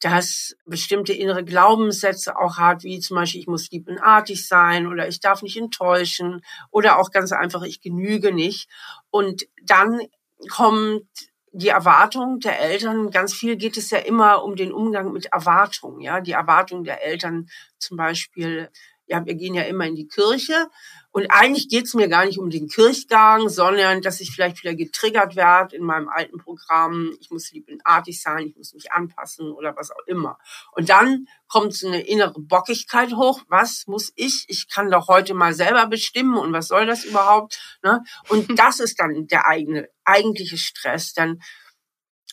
das 0.00 0.54
bestimmte 0.64 1.12
innere 1.12 1.44
Glaubenssätze 1.44 2.38
auch 2.38 2.56
hat, 2.56 2.84
wie 2.84 3.00
zum 3.00 3.16
Beispiel, 3.16 3.40
ich 3.40 3.48
muss 3.48 3.70
lieb 3.72 3.88
und 3.88 3.98
artig 3.98 4.46
sein 4.46 4.86
oder 4.86 5.08
ich 5.08 5.18
darf 5.18 5.42
nicht 5.42 5.56
enttäuschen 5.56 6.40
oder 6.70 7.00
auch 7.00 7.10
ganz 7.10 7.32
einfach, 7.32 7.62
ich 7.62 7.80
genüge 7.80 8.32
nicht. 8.32 8.68
Und 9.10 9.42
dann 9.64 10.00
kommt 10.48 11.08
die 11.56 11.68
Erwartung 11.68 12.40
der 12.40 12.60
Eltern, 12.60 13.10
ganz 13.10 13.32
viel 13.32 13.56
geht 13.56 13.76
es 13.76 13.90
ja 13.90 13.98
immer 13.98 14.42
um 14.42 14.56
den 14.56 14.72
Umgang 14.72 15.12
mit 15.12 15.26
Erwartungen, 15.26 16.00
ja, 16.00 16.20
die 16.20 16.32
Erwartung 16.32 16.82
der 16.82 17.06
Eltern 17.06 17.48
zum 17.78 17.96
Beispiel, 17.96 18.70
ja, 19.06 19.24
wir 19.24 19.34
gehen 19.34 19.54
ja 19.54 19.62
immer 19.62 19.86
in 19.86 19.96
die 19.96 20.08
Kirche 20.08 20.68
und 21.16 21.28
eigentlich 21.30 21.68
geht 21.68 21.84
es 21.84 21.94
mir 21.94 22.08
gar 22.08 22.26
nicht 22.26 22.40
um 22.40 22.50
den 22.50 22.66
Kirchgang, 22.66 23.48
sondern 23.48 24.02
dass 24.02 24.20
ich 24.20 24.32
vielleicht 24.32 24.64
wieder 24.64 24.74
getriggert 24.74 25.36
werde 25.36 25.76
in 25.76 25.84
meinem 25.84 26.08
alten 26.08 26.38
Programm. 26.38 27.14
Ich 27.20 27.30
muss 27.30 27.52
lieb 27.52 27.68
und 27.70 27.86
artig 27.86 28.20
sein, 28.20 28.48
ich 28.48 28.56
muss 28.56 28.74
mich 28.74 28.90
anpassen 28.90 29.52
oder 29.52 29.76
was 29.76 29.92
auch 29.92 30.04
immer. 30.06 30.38
Und 30.72 30.88
dann 30.88 31.28
kommt 31.46 31.72
so 31.74 31.86
eine 31.86 32.00
innere 32.00 32.40
Bockigkeit 32.40 33.12
hoch. 33.12 33.42
Was 33.46 33.86
muss 33.86 34.12
ich? 34.16 34.46
Ich 34.48 34.68
kann 34.68 34.90
doch 34.90 35.06
heute 35.06 35.34
mal 35.34 35.54
selber 35.54 35.86
bestimmen 35.86 36.36
und 36.36 36.52
was 36.52 36.66
soll 36.66 36.84
das 36.84 37.04
überhaupt? 37.04 37.78
Ne? 37.84 38.02
Und 38.28 38.48
das 38.58 38.80
ist 38.80 38.98
dann 38.98 39.28
der 39.28 39.46
eigene, 39.46 39.88
eigentliche 40.04 40.58
Stress. 40.58 41.12
Dann 41.12 41.40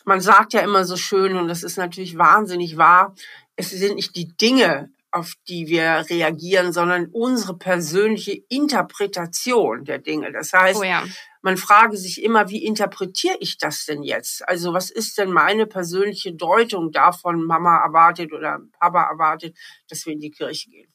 man 0.04 0.20
sagt 0.20 0.54
ja 0.54 0.60
immer 0.60 0.84
so 0.84 0.96
schön, 0.96 1.36
und 1.36 1.46
das 1.46 1.62
ist 1.62 1.76
natürlich 1.76 2.18
wahnsinnig 2.18 2.76
wahr, 2.76 3.14
es 3.54 3.70
sind 3.70 3.94
nicht 3.94 4.16
die 4.16 4.34
Dinge, 4.36 4.90
auf 5.12 5.34
die 5.46 5.68
wir 5.68 6.06
reagieren, 6.08 6.72
sondern 6.72 7.06
unsere 7.06 7.56
persönliche 7.56 8.42
Interpretation 8.48 9.84
der 9.84 9.98
Dinge. 9.98 10.32
Das 10.32 10.52
heißt, 10.52 10.80
oh 10.80 10.84
ja. 10.84 11.04
man 11.42 11.58
frage 11.58 11.96
sich 11.98 12.22
immer, 12.22 12.48
wie 12.48 12.64
interpretiere 12.64 13.36
ich 13.40 13.58
das 13.58 13.84
denn 13.84 14.02
jetzt? 14.02 14.48
Also 14.48 14.72
was 14.72 14.90
ist 14.90 15.18
denn 15.18 15.30
meine 15.30 15.66
persönliche 15.66 16.32
Deutung 16.32 16.92
davon, 16.92 17.44
Mama 17.44 17.84
erwartet 17.84 18.32
oder 18.32 18.60
Papa 18.80 19.02
erwartet, 19.04 19.56
dass 19.88 20.06
wir 20.06 20.14
in 20.14 20.20
die 20.20 20.30
Kirche 20.30 20.70
gehen? 20.70 20.92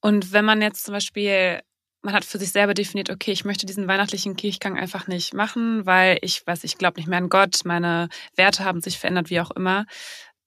Und 0.00 0.32
wenn 0.32 0.44
man 0.44 0.62
jetzt 0.62 0.84
zum 0.84 0.94
Beispiel 0.94 1.60
man 2.02 2.14
hat 2.14 2.24
für 2.24 2.38
sich 2.38 2.52
selber 2.52 2.74
definiert, 2.74 3.10
okay, 3.10 3.32
ich 3.32 3.44
möchte 3.44 3.66
diesen 3.66 3.88
weihnachtlichen 3.88 4.36
Kirchgang 4.36 4.78
einfach 4.78 5.08
nicht 5.08 5.34
machen, 5.34 5.84
weil 5.84 6.18
ich 6.22 6.46
weiß, 6.46 6.62
ich 6.64 6.78
glaube 6.78 6.98
nicht 6.98 7.08
mehr 7.08 7.18
an 7.18 7.28
Gott, 7.28 7.62
meine 7.64 8.08
Werte 8.36 8.64
haben 8.64 8.80
sich 8.80 8.98
verändert, 8.98 9.30
wie 9.30 9.40
auch 9.40 9.50
immer 9.50 9.84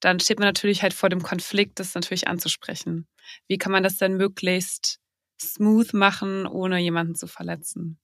dann 0.01 0.19
steht 0.19 0.39
man 0.39 0.47
natürlich 0.47 0.81
halt 0.83 0.93
vor 0.93 1.09
dem 1.09 1.23
Konflikt, 1.23 1.79
das 1.79 1.95
natürlich 1.95 2.27
anzusprechen. 2.27 3.07
Wie 3.47 3.57
kann 3.57 3.71
man 3.71 3.83
das 3.83 3.97
denn 3.97 4.17
möglichst 4.17 4.99
smooth 5.39 5.93
machen, 5.93 6.45
ohne 6.45 6.79
jemanden 6.79 7.15
zu 7.15 7.27
verletzen? 7.27 7.99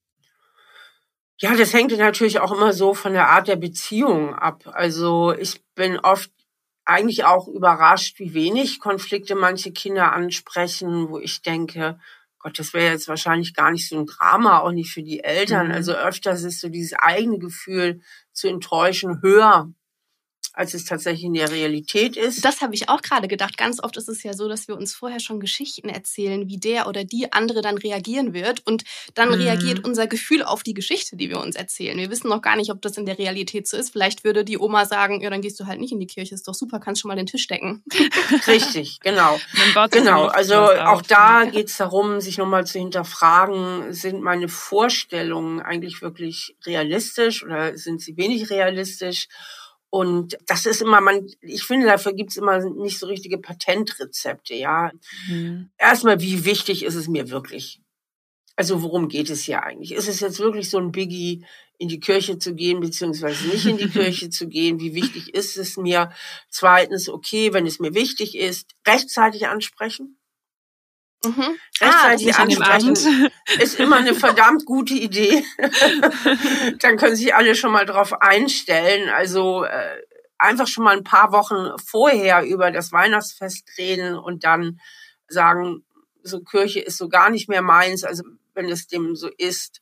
Ja, 1.40 1.56
das 1.56 1.74
hängt 1.74 1.96
natürlich 1.96 2.40
auch 2.40 2.52
immer 2.52 2.74
so 2.74 2.94
von 2.94 3.14
der 3.14 3.30
Art 3.30 3.48
der 3.48 3.58
Beziehung 3.58 4.34
ab. 4.34 4.64
Also 4.74 5.34
ich 5.34 5.62
bin 5.76 6.00
oft 6.00 6.32
eigentlich 6.84 7.26
auch 7.26 7.48
überrascht, 7.48 8.18
wie 8.18 8.34
wenig 8.34 8.80
Konflikte 8.80 9.36
manche 9.36 9.72
Kinder 9.72 10.14
ansprechen, 10.14 11.10
wo 11.10 11.20
ich 11.20 11.42
denke, 11.42 12.00
Gott, 12.40 12.58
das 12.58 12.74
wäre 12.74 12.94
jetzt 12.94 13.08
wahrscheinlich 13.08 13.54
gar 13.54 13.72
nicht 13.72 13.88
so 13.90 13.98
ein 13.98 14.06
Drama, 14.06 14.60
auch 14.60 14.72
nicht 14.72 14.92
für 14.92 15.04
die 15.04 15.24
Eltern. 15.24 15.68
Mhm. 15.68 15.74
Also 15.74 15.94
öfters 15.94 16.44
ist 16.44 16.62
so 16.62 16.70
dieses 16.70 16.94
eigene 16.94 17.40
Gefühl 17.40 18.02
zu 18.32 18.48
enttäuschen 18.48 19.22
höher 19.22 19.72
als 20.58 20.74
es 20.74 20.86
tatsächlich 20.86 21.24
in 21.24 21.36
der 21.36 21.52
Realität 21.52 22.18
ist. 22.18 22.44
Das 22.44 22.62
habe 22.62 22.74
ich 22.74 22.90
auch 22.90 23.04
gerade 23.04 23.28
gedacht. 23.28 23.58
Ganz 23.58 23.82
oft 23.82 23.96
ist 23.96 24.10
es 24.10 24.24
ja 24.24 24.34
so, 24.34 24.50
dass 24.50 24.68
wir 24.68 24.76
uns 24.76 24.96
vorher 24.96 25.20
schon 25.20 25.40
Geschichten 25.40 25.88
erzählen, 25.88 26.50
wie 26.50 26.58
der 26.58 26.88
oder 26.88 27.04
die 27.04 27.32
andere 27.32 27.62
dann 27.62 27.78
reagieren 27.78 28.34
wird. 28.34 28.66
Und 28.66 28.84
dann 29.14 29.30
mhm. 29.30 29.36
reagiert 29.36 29.86
unser 29.86 30.08
Gefühl 30.08 30.42
auf 30.42 30.64
die 30.64 30.74
Geschichte, 30.74 31.16
die 31.16 31.30
wir 31.30 31.40
uns 31.40 31.56
erzählen. 31.56 31.96
Wir 31.96 32.10
wissen 32.10 32.28
noch 32.28 32.42
gar 32.42 32.56
nicht, 32.56 32.72
ob 32.72 32.82
das 32.82 32.98
in 32.98 33.06
der 33.06 33.20
Realität 33.20 33.68
so 33.68 33.78
ist. 33.78 33.92
Vielleicht 33.92 34.24
würde 34.24 34.44
die 34.44 34.58
Oma 34.58 34.86
sagen, 34.86 35.22
ja, 35.22 35.30
dann 35.30 35.42
gehst 35.42 35.60
du 35.60 35.68
halt 35.68 35.80
nicht 35.80 35.92
in 35.92 36.00
die 36.00 36.08
Kirche, 36.08 36.34
ist 36.34 36.48
doch 36.48 36.56
super, 36.56 36.80
kannst 36.80 37.02
schon 37.02 37.10
mal 37.10 37.16
den 37.16 37.28
Tisch 37.28 37.46
decken. 37.46 37.84
Richtig, 38.48 39.00
genau. 39.02 39.40
genau, 39.92 40.26
also 40.26 40.56
auch 40.56 41.04
da 41.04 41.46
geht 41.46 41.68
es 41.68 41.78
darum, 41.78 42.20
sich 42.20 42.40
nochmal 42.40 42.66
zu 42.66 42.80
hinterfragen, 42.80 43.94
sind 43.94 44.22
meine 44.22 44.50
Vorstellungen 44.50 45.62
eigentlich 45.62 46.02
wirklich 46.02 46.56
realistisch 46.66 47.44
oder 47.44 47.78
sind 47.78 48.02
sie 48.02 48.18
wenig 48.18 48.50
realistisch? 48.50 49.28
Und 49.90 50.38
das 50.46 50.66
ist 50.66 50.82
immer, 50.82 51.00
man, 51.02 51.28
ich 51.42 51.64
finde, 51.64 51.88
dafür 51.88 52.14
gibt's 52.14 52.38
immer 52.38 52.60
nicht 52.60 53.00
so 53.00 53.08
richtige 53.08 53.38
Patentrezepte, 53.38 54.54
ja. 54.54 54.92
Mhm. 55.28 55.70
Erstmal, 55.78 56.20
wie 56.22 56.46
wichtig 56.46 56.84
ist 56.84 56.96
es 56.96 57.08
mir 57.08 57.30
wirklich? 57.30 57.82
Also 58.58 58.82
worum 58.82 59.08
geht 59.08 59.30
es 59.30 59.44
hier 59.44 59.64
eigentlich? 59.64 59.92
Ist 59.92 60.08
es 60.08 60.20
jetzt 60.20 60.40
wirklich 60.40 60.70
so 60.70 60.80
ein 60.80 60.92
Biggie, 60.92 61.46
in 61.78 61.90
die 61.90 62.00
Kirche 62.00 62.40
zu 62.40 62.56
gehen, 62.56 62.80
beziehungsweise 62.80 63.48
nicht 63.48 63.66
in 63.66 63.78
die 63.78 63.90
Kirche 63.90 64.30
zu 64.32 64.48
gehen? 64.48 64.80
Wie 64.80 64.96
wichtig 64.96 65.34
ist 65.34 65.58
es 65.58 65.78
mir? 65.78 66.12
Zweitens, 66.50 67.08
okay, 67.08 67.54
wenn 67.54 67.68
es 67.68 67.80
mir 67.80 67.94
wichtig 67.94 68.36
ist, 68.36 68.72
rechtzeitig 68.86 69.48
ansprechen. 69.48 70.17
Mhm. 71.24 71.58
Rechtzeitig 71.82 72.36
ah, 72.36 72.44
ansprechen 72.44 73.30
ist 73.60 73.80
immer 73.80 73.98
eine 73.98 74.14
verdammt 74.14 74.66
gute 74.66 74.94
Idee. 74.94 75.44
Dann 76.80 76.98
können 76.98 77.16
sich 77.16 77.34
alle 77.34 77.56
schon 77.56 77.72
mal 77.72 77.86
drauf 77.86 78.22
einstellen. 78.22 79.10
Also 79.10 79.64
äh, 79.64 80.02
einfach 80.38 80.68
schon 80.68 80.84
mal 80.84 80.96
ein 80.96 81.04
paar 81.04 81.32
Wochen 81.32 81.72
vorher 81.84 82.44
über 82.44 82.72
das 82.72 82.92
Weihnachtsfest 82.92 83.68
reden 83.78 84.16
und 84.16 84.44
dann 84.44 84.80
sagen, 85.28 85.84
so 86.24 86.42
Kirche 86.42 86.80
ist 86.80 86.98
so 86.98 87.10
gar 87.10 87.30
nicht 87.30 87.50
mehr 87.50 87.62
meins, 87.62 88.04
also 88.04 88.24
wenn 88.54 88.70
es 88.70 88.88
dem 88.88 89.16
so 89.16 89.30
ist. 89.38 89.82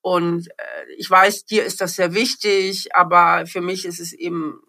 Und 0.00 0.48
äh, 0.48 0.92
ich 0.98 1.10
weiß, 1.10 1.46
dir 1.46 1.64
ist 1.64 1.80
das 1.80 1.96
sehr 1.96 2.14
wichtig, 2.14 2.94
aber 2.94 3.46
für 3.46 3.62
mich 3.62 3.86
ist 3.86 4.00
es 4.00 4.12
eben 4.12 4.60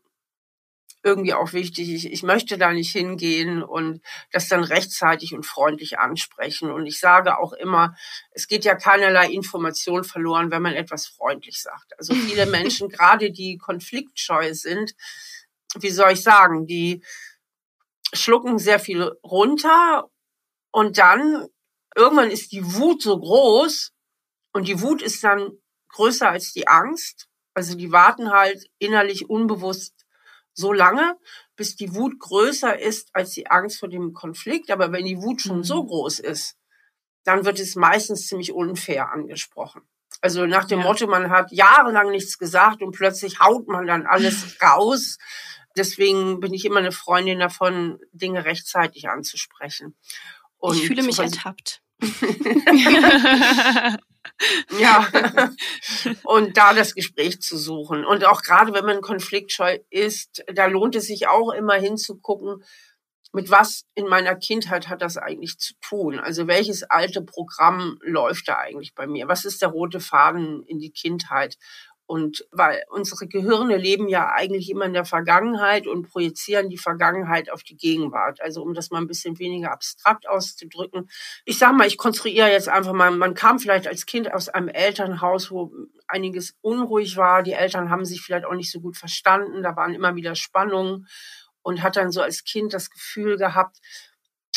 irgendwie 1.06 1.36
auch 1.36 1.54
wichtig. 1.54 1.94
Ich, 1.94 2.12
ich 2.12 2.24
möchte 2.24 2.58
da 2.58 2.74
nicht 2.74 2.92
hingehen 2.92 3.62
und 3.62 4.02
das 4.32 4.48
dann 4.48 4.64
rechtzeitig 4.64 5.36
und 5.36 5.46
freundlich 5.46 6.00
ansprechen. 6.00 6.72
Und 6.72 6.88
ich 6.88 7.00
sage 7.00 7.38
auch 7.38 7.54
immer, 7.54 7.96
es 8.32 8.48
geht 8.48 8.66
ja 8.66 8.74
keinerlei 8.74 9.30
Information 9.30 10.04
verloren, 10.04 10.50
wenn 10.50 10.64
man 10.64 10.74
etwas 10.74 11.06
freundlich 11.06 11.62
sagt. 11.62 11.94
Also 12.00 12.16
viele 12.16 12.46
Menschen, 12.48 12.90
gerade 12.90 13.32
die 13.32 13.58
konfliktscheu 13.58 14.52
sind, 14.56 14.96
wie 15.76 15.92
soll 15.92 16.14
ich 16.14 16.24
sagen, 16.24 16.66
die 16.66 17.04
schlucken 18.12 18.58
sehr 18.58 18.80
viel 18.80 19.12
runter 19.24 20.10
und 20.72 20.98
dann 20.98 21.48
irgendwann 21.96 22.32
ist 22.32 22.52
die 22.52 22.74
Wut 22.74 23.04
so 23.04 23.20
groß 23.20 23.92
und 24.54 24.68
die 24.68 24.82
Wut 24.82 25.04
ist 25.04 25.24
dann 25.24 25.52
größer 25.90 26.30
als 26.30 26.52
die 26.52 26.68
Angst. 26.68 27.28
Also 27.54 27.76
die 27.76 27.92
warten 27.92 28.32
halt 28.32 28.66
innerlich 28.80 29.30
unbewusst 29.30 30.05
so 30.56 30.74
lange, 30.74 31.16
bis 31.56 31.76
die 31.76 31.94
Wut 31.94 32.20
größer 32.20 32.80
ist 32.80 33.10
als 33.14 33.32
die 33.32 33.48
Angst 33.48 33.80
vor 33.80 33.90
dem 33.90 34.14
Konflikt. 34.14 34.72
Aber 34.72 34.92
wenn 34.92 35.06
die 35.06 35.22
Wut 35.22 35.42
schon 35.42 35.58
mhm. 35.58 35.64
so 35.64 35.86
groß 35.86 36.20
ist, 36.20 36.56
dann 37.24 37.46
wird 37.46 37.60
es 37.60 37.76
meistens 37.76 38.28
ziemlich 38.28 38.54
unfair 38.54 39.12
angesprochen. 39.12 39.82
Also 40.22 40.46
nach 40.46 40.66
dem 40.66 40.80
ja. 40.80 40.86
Motto, 40.86 41.08
man 41.08 41.30
hat 41.30 41.52
jahrelang 41.52 42.10
nichts 42.10 42.38
gesagt 42.38 42.82
und 42.82 42.96
plötzlich 42.96 43.40
haut 43.40 43.68
man 43.68 43.86
dann 43.86 44.08
alles 44.08 44.58
raus. 44.62 45.18
Deswegen 45.78 46.40
bin 46.40 46.54
ich 46.54 46.66
immer 46.66 46.80
eine 46.80 46.94
Freundin 46.94 47.40
davon, 47.40 48.00
Dinge 48.12 48.46
rechtzeitig 48.46 49.10
anzusprechen. 49.10 49.96
Und 50.58 50.78
ich 50.78 50.88
fühle 50.88 51.04
mich 51.04 51.20
ertappt. 51.20 51.82
ja. 54.80 55.08
Und 56.24 56.58
da 56.58 56.74
das 56.74 56.96
Gespräch 56.96 57.42
zu 57.42 57.58
suchen. 57.58 58.06
Und 58.06 58.26
auch 58.26 58.42
gerade 58.42 58.74
wenn 58.74 58.86
man 58.86 59.02
konfliktscheu 59.02 59.80
ist, 59.90 60.44
da 60.54 60.66
lohnt 60.66 60.96
es 60.96 61.08
sich 61.08 61.28
auch 61.28 61.52
immer 61.52 61.76
hinzugucken, 61.76 62.64
mit 63.36 63.52
was 63.52 63.86
in 63.96 64.08
meiner 64.08 64.36
Kindheit 64.36 64.88
hat 64.88 65.02
das 65.02 65.18
eigentlich 65.18 65.60
zu 65.60 65.74
tun? 65.82 66.20
Also 66.20 66.48
welches 66.48 66.84
alte 66.84 67.22
Programm 67.22 68.00
läuft 68.02 68.48
da 68.48 68.58
eigentlich 68.58 68.96
bei 68.96 69.08
mir? 69.08 69.28
Was 69.28 69.44
ist 69.44 69.62
der 69.62 69.70
rote 69.70 70.00
Faden 70.00 70.64
in 70.64 70.80
die 70.80 70.92
Kindheit? 70.92 71.58
Und 72.08 72.46
weil 72.52 72.84
unsere 72.90 73.28
Gehirne 73.28 73.78
leben 73.78 74.08
ja 74.08 74.32
eigentlich 74.32 74.70
immer 74.70 74.86
in 74.86 74.94
der 74.94 75.06
Vergangenheit 75.06 75.88
und 75.88 76.08
projizieren 76.08 76.70
die 76.70 76.78
Vergangenheit 76.78 77.50
auf 77.52 77.64
die 77.64 77.78
Gegenwart. 77.78 78.42
Also 78.42 78.62
um 78.62 78.76
das 78.76 78.92
mal 78.92 79.00
ein 79.00 79.08
bisschen 79.08 79.40
weniger 79.40 79.72
abstrakt 79.72 80.28
auszudrücken. 80.28 81.10
Ich 81.46 81.58
sage 81.58 81.76
mal, 81.76 81.88
ich 81.88 81.98
konstruiere 81.98 82.52
jetzt 82.52 82.70
einfach 82.70 82.94
mal, 82.94 83.10
man 83.12 83.34
kam 83.34 83.58
vielleicht 83.58 83.88
als 83.88 84.06
Kind 84.06 84.32
aus 84.32 84.50
einem 84.50 84.68
Elternhaus, 84.68 85.50
wo 85.50 85.72
einiges 86.08 86.56
unruhig 86.62 87.18
war. 87.18 87.42
Die 87.42 87.54
Eltern 87.54 87.90
haben 87.90 88.06
sich 88.06 88.22
vielleicht 88.22 88.46
auch 88.46 88.54
nicht 88.54 88.72
so 88.72 88.82
gut 88.82 88.98
verstanden. 88.98 89.64
Da 89.64 89.76
waren 89.76 89.96
immer 89.96 90.16
wieder 90.16 90.36
Spannungen 90.36 91.08
und 91.64 91.82
hat 91.82 91.96
dann 91.96 92.12
so 92.12 92.22
als 92.22 92.44
Kind 92.44 92.74
das 92.74 92.92
Gefühl 92.92 93.38
gehabt, 93.38 93.78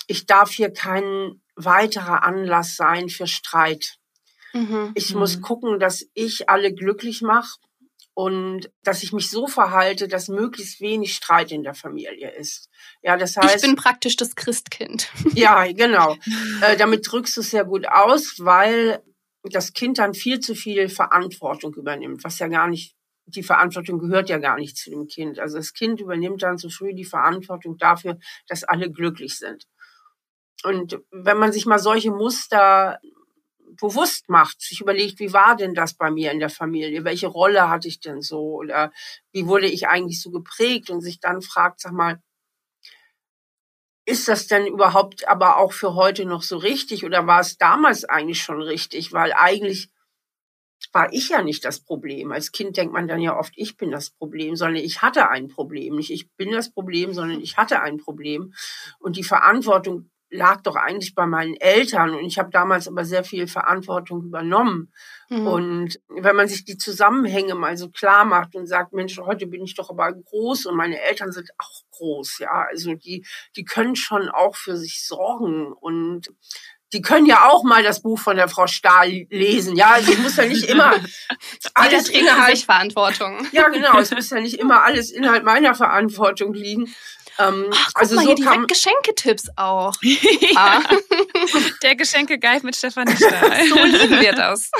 ich 0.06 0.26
darf 0.26 0.50
hier 0.50 0.72
kein 0.72 1.40
weiterer 1.54 2.22
Anlass 2.22 2.76
sein 2.76 3.08
für 3.08 3.26
Streit. 3.26 3.97
Mhm. 4.58 4.92
Ich 4.94 5.14
muss 5.14 5.36
mhm. 5.36 5.42
gucken, 5.42 5.80
dass 5.80 6.06
ich 6.14 6.48
alle 6.48 6.72
glücklich 6.72 7.22
mache 7.22 7.58
und 8.14 8.70
dass 8.82 9.02
ich 9.04 9.12
mich 9.12 9.30
so 9.30 9.46
verhalte, 9.46 10.08
dass 10.08 10.28
möglichst 10.28 10.80
wenig 10.80 11.14
Streit 11.14 11.52
in 11.52 11.62
der 11.62 11.74
Familie 11.74 12.30
ist. 12.32 12.68
Ja, 13.02 13.16
das 13.16 13.36
heißt. 13.36 13.56
Ich 13.56 13.62
bin 13.62 13.76
praktisch 13.76 14.16
das 14.16 14.34
Christkind. 14.34 15.08
Ja, 15.34 15.70
genau. 15.72 16.16
äh, 16.62 16.76
damit 16.76 17.06
drückst 17.10 17.36
du 17.36 17.40
es 17.42 17.50
sehr 17.50 17.64
gut 17.64 17.86
aus, 17.88 18.36
weil 18.38 19.02
das 19.44 19.72
Kind 19.72 19.98
dann 19.98 20.14
viel 20.14 20.40
zu 20.40 20.54
viel 20.54 20.88
Verantwortung 20.88 21.74
übernimmt, 21.74 22.24
was 22.24 22.40
ja 22.40 22.48
gar 22.48 22.66
nicht 22.66 22.96
die 23.26 23.42
Verantwortung 23.42 23.98
gehört 23.98 24.30
ja 24.30 24.38
gar 24.38 24.56
nicht 24.56 24.76
zu 24.76 24.90
dem 24.90 25.06
Kind. 25.06 25.38
Also 25.38 25.58
das 25.58 25.72
Kind 25.72 26.00
übernimmt 26.00 26.42
dann 26.42 26.58
zu 26.58 26.70
früh 26.70 26.94
die 26.94 27.04
Verantwortung 27.04 27.76
dafür, 27.76 28.18
dass 28.48 28.64
alle 28.64 28.90
glücklich 28.90 29.38
sind. 29.38 29.64
Und 30.64 30.98
wenn 31.10 31.38
man 31.38 31.52
sich 31.52 31.66
mal 31.66 31.78
solche 31.78 32.10
Muster 32.10 32.98
bewusst 33.80 34.28
macht, 34.28 34.60
sich 34.60 34.80
überlegt, 34.80 35.18
wie 35.20 35.32
war 35.32 35.56
denn 35.56 35.74
das 35.74 35.94
bei 35.94 36.10
mir 36.10 36.32
in 36.32 36.38
der 36.38 36.50
Familie? 36.50 37.04
Welche 37.04 37.28
Rolle 37.28 37.68
hatte 37.68 37.88
ich 37.88 38.00
denn 38.00 38.22
so? 38.22 38.54
Oder 38.54 38.92
wie 39.32 39.46
wurde 39.46 39.66
ich 39.66 39.88
eigentlich 39.88 40.20
so 40.20 40.30
geprägt? 40.30 40.90
Und 40.90 41.00
sich 41.00 41.20
dann 41.20 41.42
fragt, 41.42 41.80
sag 41.80 41.92
mal, 41.92 42.22
ist 44.08 44.26
das 44.26 44.46
denn 44.46 44.66
überhaupt 44.66 45.28
aber 45.28 45.58
auch 45.58 45.72
für 45.72 45.94
heute 45.94 46.24
noch 46.24 46.42
so 46.42 46.56
richtig 46.56 47.04
oder 47.04 47.26
war 47.26 47.40
es 47.40 47.58
damals 47.58 48.06
eigentlich 48.06 48.42
schon 48.42 48.62
richtig? 48.62 49.12
Weil 49.12 49.34
eigentlich 49.34 49.90
war 50.92 51.12
ich 51.12 51.28
ja 51.28 51.42
nicht 51.42 51.64
das 51.64 51.80
Problem. 51.80 52.32
Als 52.32 52.52
Kind 52.52 52.76
denkt 52.78 52.94
man 52.94 53.06
dann 53.06 53.20
ja 53.20 53.36
oft, 53.36 53.52
ich 53.56 53.76
bin 53.76 53.90
das 53.90 54.10
Problem, 54.10 54.56
sondern 54.56 54.82
ich 54.82 55.02
hatte 55.02 55.28
ein 55.28 55.48
Problem. 55.48 55.96
Nicht 55.96 56.10
ich 56.10 56.30
bin 56.36 56.52
das 56.52 56.72
Problem, 56.72 57.12
sondern 57.12 57.40
ich 57.40 57.58
hatte 57.58 57.82
ein 57.82 57.98
Problem. 57.98 58.54
Und 58.98 59.16
die 59.16 59.24
Verantwortung 59.24 60.10
lag 60.30 60.62
doch 60.62 60.76
eigentlich 60.76 61.14
bei 61.14 61.26
meinen 61.26 61.54
Eltern 61.54 62.10
und 62.10 62.24
ich 62.24 62.38
habe 62.38 62.50
damals 62.50 62.86
aber 62.86 63.04
sehr 63.04 63.24
viel 63.24 63.46
Verantwortung 63.46 64.22
übernommen. 64.22 64.92
Mhm. 65.30 65.46
Und 65.46 66.00
wenn 66.08 66.36
man 66.36 66.48
sich 66.48 66.64
die 66.64 66.76
Zusammenhänge 66.76 67.54
mal 67.54 67.76
so 67.76 67.90
klar 67.90 68.24
macht 68.24 68.54
und 68.54 68.66
sagt, 68.66 68.92
Mensch, 68.92 69.18
heute 69.18 69.46
bin 69.46 69.62
ich 69.62 69.74
doch 69.74 69.90
aber 69.90 70.12
groß 70.12 70.66
und 70.66 70.76
meine 70.76 71.00
Eltern 71.00 71.32
sind 71.32 71.50
auch 71.58 71.82
groß, 71.92 72.38
ja, 72.40 72.66
also 72.68 72.94
die, 72.94 73.26
die 73.56 73.64
können 73.64 73.96
schon 73.96 74.28
auch 74.28 74.54
für 74.54 74.76
sich 74.76 75.06
sorgen 75.06 75.72
und 75.72 76.28
die 76.92 77.02
können 77.02 77.26
ja 77.26 77.48
auch 77.48 77.64
mal 77.64 77.82
das 77.82 78.00
Buch 78.00 78.18
von 78.18 78.36
der 78.36 78.48
Frau 78.48 78.66
Stahl 78.66 79.26
lesen. 79.28 79.76
Ja, 79.76 79.92
also 79.92 80.12
muss 80.18 80.36
ja 80.36 80.46
nicht 80.46 80.64
immer 80.64 80.94
alles 81.74 82.08
Inhalt 82.08 82.58
Verantwortung. 82.58 83.46
Ja, 83.52 83.68
genau. 83.68 83.98
Es 83.98 84.10
muss 84.10 84.30
ja 84.30 84.40
nicht 84.40 84.54
immer 84.54 84.82
alles 84.82 85.10
Inhalt 85.10 85.44
meiner 85.44 85.74
Verantwortung 85.74 86.54
liegen. 86.54 86.94
Ähm, 87.38 87.70
Ach, 87.72 87.86
guck 87.94 88.02
also 88.02 88.16
mal, 88.16 88.22
so 88.22 88.28
hier 88.28 88.36
direkt 88.36 88.68
Geschenketipps 88.68 89.48
auch. 89.56 89.94
ja. 90.02 90.82
Der 91.82 91.94
Geschenke-Guide 91.94 92.66
mit 92.66 92.74
Stefanie 92.74 93.16
Stahl. 93.16 93.64
so 93.68 93.76
lieben 93.76 94.20
wir 94.20 94.32
das. 94.32 94.70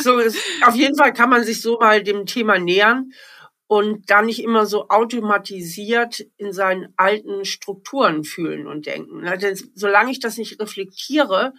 so, 0.00 0.18
ist, 0.18 0.38
auf 0.62 0.74
jeden 0.74 0.96
Fall 0.96 1.12
kann 1.12 1.30
man 1.30 1.44
sich 1.44 1.62
so 1.62 1.78
mal 1.78 2.02
dem 2.02 2.26
Thema 2.26 2.58
nähern 2.58 3.12
und 3.68 4.10
da 4.10 4.22
nicht 4.22 4.42
immer 4.42 4.66
so 4.66 4.88
automatisiert 4.88 6.24
in 6.36 6.52
seinen 6.52 6.92
alten 6.96 7.44
Strukturen 7.44 8.24
fühlen 8.24 8.66
und 8.66 8.86
denken. 8.86 9.22
Denn 9.40 9.58
solange 9.74 10.10
ich 10.10 10.20
das 10.20 10.36
nicht 10.36 10.60
reflektiere, 10.60 11.52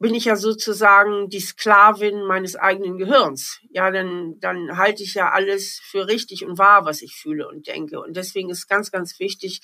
bin 0.00 0.14
ich 0.14 0.24
ja 0.24 0.34
sozusagen 0.34 1.28
die 1.28 1.40
Sklavin 1.40 2.24
meines 2.24 2.56
eigenen 2.56 2.96
Gehirns. 2.96 3.60
Ja, 3.68 3.90
dann, 3.90 4.40
dann 4.40 4.78
halte 4.78 5.02
ich 5.02 5.14
ja 5.14 5.30
alles 5.30 5.78
für 5.84 6.08
richtig 6.08 6.44
und 6.44 6.58
wahr, 6.58 6.86
was 6.86 7.02
ich 7.02 7.14
fühle 7.14 7.46
und 7.46 7.66
denke. 7.66 8.00
Und 8.00 8.16
deswegen 8.16 8.48
ist 8.48 8.66
ganz, 8.66 8.90
ganz 8.90 9.20
wichtig, 9.20 9.60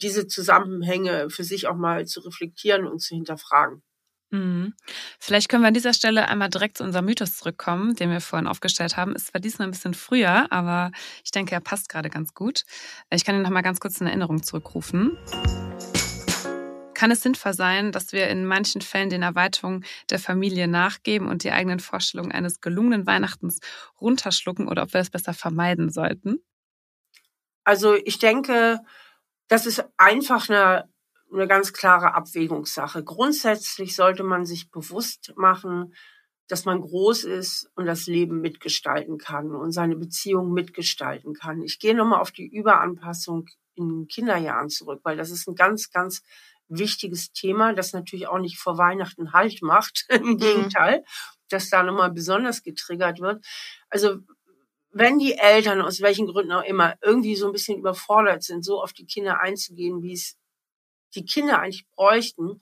diese 0.00 0.26
Zusammenhänge 0.26 1.28
für 1.28 1.44
sich 1.44 1.66
auch 1.66 1.76
mal 1.76 2.06
zu 2.06 2.20
reflektieren 2.20 2.86
und 2.86 3.00
zu 3.00 3.14
hinterfragen. 3.14 3.82
Mhm. 4.30 4.74
Vielleicht 5.20 5.50
können 5.50 5.62
wir 5.62 5.68
an 5.68 5.74
dieser 5.74 5.94
Stelle 5.94 6.28
einmal 6.28 6.48
direkt 6.48 6.78
zu 6.78 6.84
unserem 6.84 7.04
Mythos 7.04 7.36
zurückkommen, 7.36 7.94
den 7.94 8.10
wir 8.10 8.20
vorhin 8.20 8.48
aufgestellt 8.48 8.96
haben. 8.96 9.14
Es 9.14 9.32
war 9.32 9.40
diesmal 9.40 9.68
ein 9.68 9.72
bisschen 9.72 9.94
früher, 9.94 10.50
aber 10.50 10.90
ich 11.22 11.30
denke, 11.30 11.54
er 11.54 11.60
passt 11.60 11.90
gerade 11.90 12.08
ganz 12.08 12.32
gut. 12.32 12.64
Ich 13.10 13.24
kann 13.24 13.36
ihn 13.36 13.42
noch 13.42 13.50
mal 13.50 13.62
ganz 13.62 13.78
kurz 13.78 14.00
in 14.00 14.06
Erinnerung 14.06 14.42
zurückrufen. 14.42 15.16
Kann 16.96 17.10
es 17.10 17.20
sinnvoll 17.20 17.52
sein, 17.52 17.92
dass 17.92 18.12
wir 18.12 18.26
in 18.28 18.46
manchen 18.46 18.80
Fällen 18.80 19.10
den 19.10 19.20
Erweiterungen 19.20 19.84
der 20.08 20.18
Familie 20.18 20.66
nachgeben 20.66 21.28
und 21.28 21.44
die 21.44 21.52
eigenen 21.52 21.78
Vorstellungen 21.78 22.32
eines 22.32 22.62
gelungenen 22.62 23.06
Weihnachtens 23.06 23.60
runterschlucken 24.00 24.66
oder 24.66 24.84
ob 24.84 24.94
wir 24.94 25.02
es 25.02 25.10
besser 25.10 25.34
vermeiden 25.34 25.90
sollten? 25.90 26.38
Also 27.64 27.96
ich 27.96 28.18
denke, 28.18 28.80
das 29.46 29.66
ist 29.66 29.84
einfach 29.98 30.48
eine, 30.48 30.88
eine 31.30 31.46
ganz 31.46 31.74
klare 31.74 32.14
Abwägungssache. 32.14 33.04
Grundsätzlich 33.04 33.94
sollte 33.94 34.22
man 34.22 34.46
sich 34.46 34.70
bewusst 34.70 35.34
machen, 35.36 35.94
dass 36.48 36.64
man 36.64 36.80
groß 36.80 37.24
ist 37.24 37.70
und 37.74 37.84
das 37.84 38.06
Leben 38.06 38.40
mitgestalten 38.40 39.18
kann 39.18 39.54
und 39.54 39.72
seine 39.72 39.96
Beziehung 39.96 40.50
mitgestalten 40.50 41.34
kann. 41.34 41.60
Ich 41.60 41.78
gehe 41.78 41.94
nochmal 41.94 42.22
auf 42.22 42.32
die 42.32 42.48
Überanpassung 42.48 43.50
in 43.74 44.06
Kinderjahren 44.08 44.70
zurück, 44.70 45.00
weil 45.02 45.18
das 45.18 45.30
ist 45.30 45.46
ein 45.46 45.56
ganz, 45.56 45.90
ganz 45.90 46.22
wichtiges 46.68 47.32
Thema, 47.32 47.72
das 47.74 47.92
natürlich 47.92 48.28
auch 48.28 48.38
nicht 48.38 48.58
vor 48.58 48.78
Weihnachten 48.78 49.32
Halt 49.32 49.62
macht. 49.62 50.06
Im 50.10 50.24
mhm. 50.24 50.38
Gegenteil, 50.38 51.04
dass 51.48 51.70
da 51.70 51.82
nochmal 51.82 52.10
besonders 52.10 52.62
getriggert 52.62 53.20
wird. 53.20 53.44
Also 53.88 54.18
wenn 54.90 55.18
die 55.18 55.34
Eltern 55.34 55.82
aus 55.82 56.00
welchen 56.00 56.26
Gründen 56.26 56.52
auch 56.52 56.64
immer 56.64 56.94
irgendwie 57.02 57.36
so 57.36 57.46
ein 57.46 57.52
bisschen 57.52 57.78
überfordert 57.78 58.42
sind, 58.42 58.64
so 58.64 58.82
auf 58.82 58.92
die 58.92 59.04
Kinder 59.04 59.40
einzugehen, 59.40 60.02
wie 60.02 60.14
es 60.14 60.38
die 61.14 61.24
Kinder 61.24 61.60
eigentlich 61.60 61.86
bräuchten, 61.94 62.60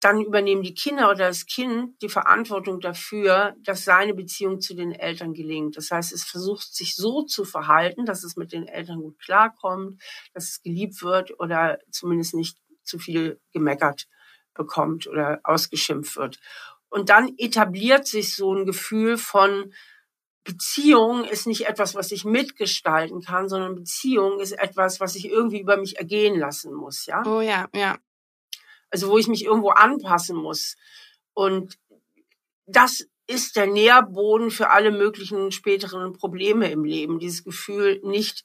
dann 0.00 0.20
übernehmen 0.20 0.62
die 0.62 0.74
Kinder 0.74 1.08
oder 1.10 1.28
das 1.28 1.46
Kind 1.46 2.00
die 2.02 2.08
Verantwortung 2.08 2.80
dafür, 2.80 3.54
dass 3.62 3.84
seine 3.84 4.14
Beziehung 4.14 4.60
zu 4.60 4.74
den 4.74 4.92
Eltern 4.92 5.32
gelingt. 5.32 5.76
Das 5.76 5.90
heißt, 5.90 6.12
es 6.12 6.22
versucht 6.22 6.74
sich 6.74 6.94
so 6.94 7.22
zu 7.22 7.44
verhalten, 7.44 8.04
dass 8.04 8.22
es 8.22 8.36
mit 8.36 8.52
den 8.52 8.68
Eltern 8.68 9.00
gut 9.00 9.18
klarkommt, 9.18 10.00
dass 10.34 10.50
es 10.50 10.62
geliebt 10.62 11.02
wird 11.02 11.40
oder 11.40 11.78
zumindest 11.90 12.34
nicht 12.34 12.58
zu 12.86 12.98
viel 12.98 13.40
gemeckert 13.52 14.06
bekommt 14.54 15.06
oder 15.06 15.40
ausgeschimpft 15.44 16.16
wird. 16.16 16.38
Und 16.88 17.10
dann 17.10 17.34
etabliert 17.36 18.06
sich 18.06 18.34
so 18.34 18.54
ein 18.54 18.64
Gefühl 18.64 19.18
von 19.18 19.72
Beziehung 20.46 21.24
ist 21.24 21.48
nicht 21.48 21.66
etwas, 21.66 21.96
was 21.96 22.12
ich 22.12 22.24
mitgestalten 22.24 23.20
kann, 23.20 23.48
sondern 23.48 23.74
Beziehung 23.74 24.38
ist 24.38 24.52
etwas, 24.52 25.00
was 25.00 25.16
ich 25.16 25.28
irgendwie 25.28 25.60
über 25.60 25.76
mich 25.76 25.98
ergehen 25.98 26.38
lassen 26.38 26.72
muss, 26.72 27.06
ja? 27.06 27.24
Oh 27.26 27.40
ja, 27.40 27.68
ja. 27.74 27.98
Also 28.88 29.08
wo 29.08 29.18
ich 29.18 29.26
mich 29.26 29.44
irgendwo 29.44 29.70
anpassen 29.70 30.36
muss. 30.36 30.76
Und 31.34 31.76
das 32.66 33.08
ist 33.26 33.56
der 33.56 33.66
Nährboden 33.66 34.52
für 34.52 34.70
alle 34.70 34.92
möglichen 34.92 35.50
späteren 35.50 36.12
Probleme 36.12 36.70
im 36.70 36.84
Leben. 36.84 37.18
Dieses 37.18 37.42
Gefühl, 37.42 38.00
nicht 38.04 38.44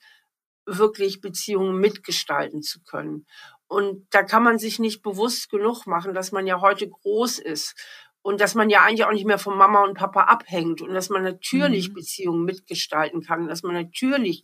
wirklich 0.66 1.22
Beziehungen 1.22 1.80
mitgestalten 1.80 2.64
zu 2.64 2.82
können. 2.82 3.28
Und 3.72 4.06
da 4.10 4.24
kann 4.24 4.44
man 4.44 4.60
sich 4.60 4.80
nicht 4.80 5.02
bewusst 5.02 5.50
genug 5.50 5.86
machen, 5.86 6.14
dass 6.14 6.34
man 6.34 6.46
ja 6.46 6.60
heute 6.60 6.90
groß 6.90 7.40
ist 7.40 7.74
und 8.22 8.42
dass 8.42 8.54
man 8.54 8.70
ja 8.70 8.82
eigentlich 8.82 9.06
auch 9.06 9.14
nicht 9.14 9.26
mehr 9.26 9.38
von 9.38 9.58
Mama 9.58 9.86
und 9.86 9.98
Papa 9.98 10.24
abhängt 10.24 10.82
und 10.82 10.94
dass 10.94 11.08
man 11.08 11.24
natürlich 11.24 11.88
mhm. 11.88 11.94
Beziehungen 11.94 12.44
mitgestalten 12.44 13.22
kann, 13.22 13.48
dass 13.48 13.64
man 13.64 13.74
natürlich 13.74 14.44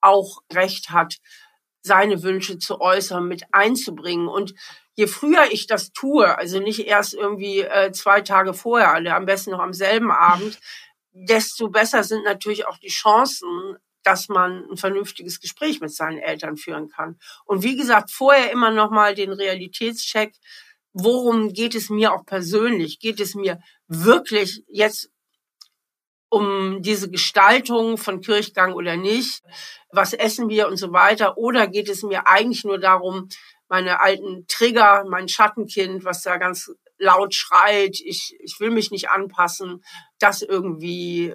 auch 0.00 0.38
Recht 0.50 0.88
hat, 0.88 1.18
seine 1.82 2.22
Wünsche 2.22 2.58
zu 2.58 2.80
äußern, 2.80 3.28
mit 3.28 3.44
einzubringen. 3.52 4.26
Und 4.26 4.54
je 4.94 5.06
früher 5.06 5.44
ich 5.50 5.66
das 5.66 5.92
tue, 5.92 6.38
also 6.38 6.58
nicht 6.58 6.86
erst 6.86 7.12
irgendwie 7.12 7.60
äh, 7.60 7.92
zwei 7.92 8.22
Tage 8.22 8.54
vorher, 8.54 8.94
alle 8.94 9.14
am 9.14 9.26
besten 9.26 9.50
noch 9.50 9.60
am 9.60 9.74
selben 9.74 10.10
Abend, 10.10 10.58
desto 11.12 11.68
besser 11.68 12.04
sind 12.04 12.24
natürlich 12.24 12.66
auch 12.66 12.78
die 12.78 12.88
Chancen, 12.88 13.76
dass 14.02 14.28
man 14.28 14.64
ein 14.70 14.76
vernünftiges 14.76 15.40
Gespräch 15.40 15.80
mit 15.80 15.94
seinen 15.94 16.18
Eltern 16.18 16.56
führen 16.56 16.88
kann. 16.88 17.18
Und 17.44 17.62
wie 17.62 17.76
gesagt, 17.76 18.10
vorher 18.10 18.50
immer 18.50 18.70
noch 18.70 18.90
mal 18.90 19.14
den 19.14 19.32
Realitätscheck. 19.32 20.34
Worum 20.92 21.52
geht 21.52 21.74
es 21.74 21.88
mir 21.88 22.12
auch 22.12 22.24
persönlich? 22.26 22.98
Geht 22.98 23.20
es 23.20 23.34
mir 23.34 23.60
wirklich 23.86 24.62
jetzt 24.68 25.10
um 26.28 26.82
diese 26.82 27.10
Gestaltung 27.10 27.98
von 27.98 28.20
Kirchgang 28.20 28.72
oder 28.72 28.96
nicht? 28.96 29.42
Was 29.90 30.12
essen 30.12 30.48
wir 30.48 30.68
und 30.68 30.76
so 30.76 30.92
weiter? 30.92 31.38
Oder 31.38 31.66
geht 31.66 31.88
es 31.88 32.02
mir 32.02 32.26
eigentlich 32.26 32.64
nur 32.64 32.78
darum, 32.78 33.28
meine 33.68 34.00
alten 34.00 34.46
Trigger, 34.48 35.04
mein 35.08 35.28
Schattenkind, 35.28 36.04
was 36.04 36.22
da 36.22 36.36
ganz 36.36 36.70
laut 36.98 37.34
schreit, 37.34 38.00
ich, 38.04 38.36
ich 38.40 38.60
will 38.60 38.70
mich 38.70 38.90
nicht 38.90 39.10
anpassen, 39.10 39.82
das 40.18 40.42
irgendwie 40.42 41.34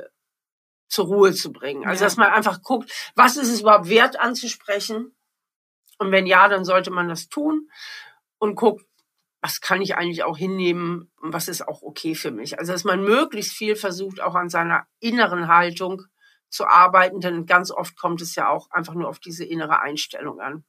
zur 0.88 1.06
Ruhe 1.06 1.34
zu 1.34 1.52
bringen. 1.52 1.86
Also, 1.86 2.02
ja. 2.02 2.06
dass 2.06 2.17
man 2.17 2.32
einfach 2.32 2.62
guckt, 2.62 2.91
was 3.15 3.38
ist 3.38 3.52
es 3.52 3.62
überhaupt 3.62 3.89
wert 3.89 4.19
anzusprechen? 4.19 5.15
Und 6.00 6.12
wenn 6.12 6.28
ja, 6.28 6.47
dann 6.47 6.65
sollte 6.65 6.91
man 6.91 7.10
das 7.10 7.28
tun 7.28 7.69
und 8.38 8.56
guckt, 8.56 8.86
was 9.41 9.62
kann 9.62 9.82
ich 9.82 9.95
eigentlich 9.95 10.23
auch 10.23 10.38
hinnehmen 10.38 11.12
und 11.21 11.34
was 11.34 11.47
ist 11.47 11.67
auch 11.67 11.82
okay 11.82 12.15
für 12.15 12.32
mich. 12.32 12.60
Also, 12.60 12.71
dass 12.71 12.84
man 12.84 13.04
möglichst 13.04 13.54
viel 13.54 13.76
versucht, 13.76 14.21
auch 14.21 14.36
an 14.36 14.50
seiner 14.50 14.88
inneren 15.00 15.47
Haltung 15.47 16.04
zu 16.50 16.65
arbeiten, 16.65 17.19
denn 17.19 17.45
ganz 17.45 17.71
oft 17.71 17.97
kommt 17.97 18.21
es 18.21 18.36
ja 18.36 18.50
auch 18.50 18.69
einfach 18.71 18.93
nur 18.93 19.10
auf 19.10 19.19
diese 19.19 19.43
innere 19.45 19.80
Einstellung 19.82 20.39
an. 20.39 20.63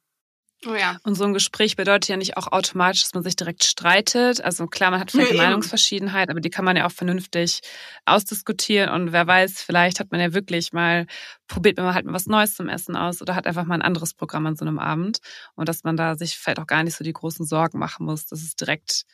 Oh 0.65 0.75
ja. 0.75 0.97
Und 1.03 1.15
so 1.15 1.23
ein 1.23 1.33
Gespräch 1.33 1.77
bedeutet 1.77 2.09
ja 2.09 2.17
nicht 2.17 2.35
auch 2.35 2.47
automatisch, 2.51 3.03
dass 3.03 3.13
man 3.13 3.23
sich 3.23 3.37
direkt 3.37 3.63
streitet. 3.63 4.41
Also 4.41 4.67
klar, 4.67 4.91
man 4.91 4.99
hat 4.99 5.11
vielleicht 5.11 5.31
eine 5.31 5.41
Meinungsverschiedenheit, 5.41 6.29
aber 6.29 6.41
die 6.41 6.49
kann 6.49 6.65
man 6.65 6.75
ja 6.75 6.85
auch 6.85 6.91
vernünftig 6.91 7.61
ausdiskutieren. 8.05 8.89
Und 8.89 9.13
wer 9.13 9.25
weiß, 9.25 9.61
vielleicht 9.61 10.01
hat 10.01 10.11
man 10.11 10.19
ja 10.19 10.33
wirklich 10.33 10.73
mal, 10.73 11.05
probiert 11.47 11.77
man 11.77 11.93
halt 11.93 12.05
mal 12.05 12.13
was 12.13 12.25
Neues 12.25 12.55
zum 12.55 12.67
Essen 12.67 12.97
aus 12.97 13.21
oder 13.21 13.35
hat 13.35 13.47
einfach 13.47 13.63
mal 13.63 13.75
ein 13.75 13.81
anderes 13.81 14.13
Programm 14.13 14.47
an 14.47 14.57
so 14.57 14.65
einem 14.65 14.79
Abend. 14.79 15.19
Und 15.55 15.69
dass 15.69 15.85
man 15.85 15.95
da 15.95 16.15
sich 16.15 16.37
vielleicht 16.37 16.59
auch 16.59 16.67
gar 16.67 16.83
nicht 16.83 16.95
so 16.95 17.05
die 17.05 17.13
großen 17.13 17.45
Sorgen 17.45 17.79
machen 17.79 18.05
muss, 18.05 18.25
dass 18.25 18.41
es 18.41 18.55
direkt 18.55 19.05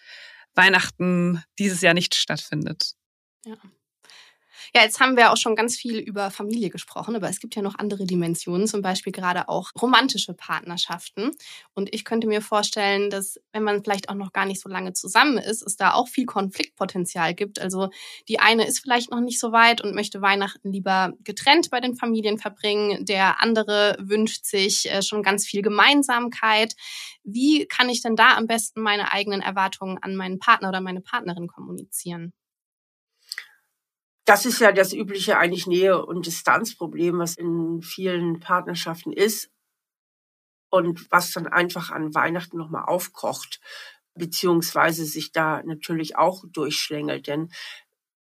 Weihnachten 0.55 1.43
dieses 1.59 1.81
Jahr 1.81 1.93
nicht 1.93 2.15
stattfindet. 2.15 2.93
Ja. 3.45 3.55
Ja, 4.73 4.81
jetzt 4.81 4.99
haben 4.99 5.17
wir 5.17 5.31
auch 5.31 5.37
schon 5.37 5.55
ganz 5.55 5.75
viel 5.75 5.97
über 5.99 6.31
Familie 6.31 6.69
gesprochen, 6.69 7.15
aber 7.15 7.29
es 7.29 7.39
gibt 7.39 7.55
ja 7.55 7.61
noch 7.61 7.75
andere 7.77 8.05
Dimensionen, 8.05 8.67
zum 8.67 8.81
Beispiel 8.81 9.11
gerade 9.11 9.49
auch 9.49 9.71
romantische 9.79 10.33
Partnerschaften. 10.33 11.31
Und 11.73 11.93
ich 11.93 12.05
könnte 12.05 12.27
mir 12.27 12.41
vorstellen, 12.41 13.09
dass 13.09 13.39
wenn 13.53 13.63
man 13.63 13.83
vielleicht 13.83 14.09
auch 14.09 14.15
noch 14.15 14.33
gar 14.33 14.45
nicht 14.45 14.61
so 14.61 14.69
lange 14.69 14.93
zusammen 14.93 15.37
ist, 15.37 15.61
es 15.61 15.75
da 15.75 15.93
auch 15.93 16.07
viel 16.07 16.25
Konfliktpotenzial 16.25 17.33
gibt. 17.33 17.59
Also 17.59 17.89
die 18.27 18.39
eine 18.39 18.65
ist 18.67 18.79
vielleicht 18.79 19.11
noch 19.11 19.21
nicht 19.21 19.39
so 19.39 19.51
weit 19.51 19.81
und 19.81 19.95
möchte 19.95 20.21
Weihnachten 20.21 20.71
lieber 20.71 21.13
getrennt 21.23 21.69
bei 21.69 21.79
den 21.79 21.95
Familien 21.95 22.37
verbringen. 22.37 23.05
Der 23.05 23.41
andere 23.41 23.97
wünscht 23.99 24.45
sich 24.45 24.89
äh, 24.91 25.01
schon 25.01 25.23
ganz 25.23 25.45
viel 25.45 25.61
Gemeinsamkeit. 25.61 26.75
Wie 27.23 27.65
kann 27.67 27.89
ich 27.89 28.01
denn 28.01 28.15
da 28.15 28.35
am 28.35 28.47
besten 28.47 28.81
meine 28.81 29.11
eigenen 29.11 29.41
Erwartungen 29.41 29.97
an 30.01 30.15
meinen 30.15 30.39
Partner 30.39 30.69
oder 30.69 30.81
meine 30.81 31.01
Partnerin 31.01 31.47
kommunizieren? 31.47 32.33
Das 34.25 34.45
ist 34.45 34.59
ja 34.59 34.71
das 34.71 34.91
übliche 34.93 35.37
eigentlich 35.37 35.67
Nähe- 35.67 36.03
und 36.05 36.25
Distanzproblem, 36.25 37.19
was 37.19 37.35
in 37.37 37.81
vielen 37.81 38.39
Partnerschaften 38.39 39.13
ist. 39.13 39.49
und 40.69 41.09
was 41.11 41.31
dann 41.31 41.47
einfach 41.47 41.91
an 41.91 42.13
Weihnachten 42.13 42.57
nochmal 42.57 42.85
aufkocht, 42.85 43.61
beziehungsweise 44.15 45.05
sich 45.05 45.31
da 45.31 45.61
natürlich 45.63 46.17
auch 46.17 46.43
durchschlängelt. 46.51 47.27
Denn 47.27 47.51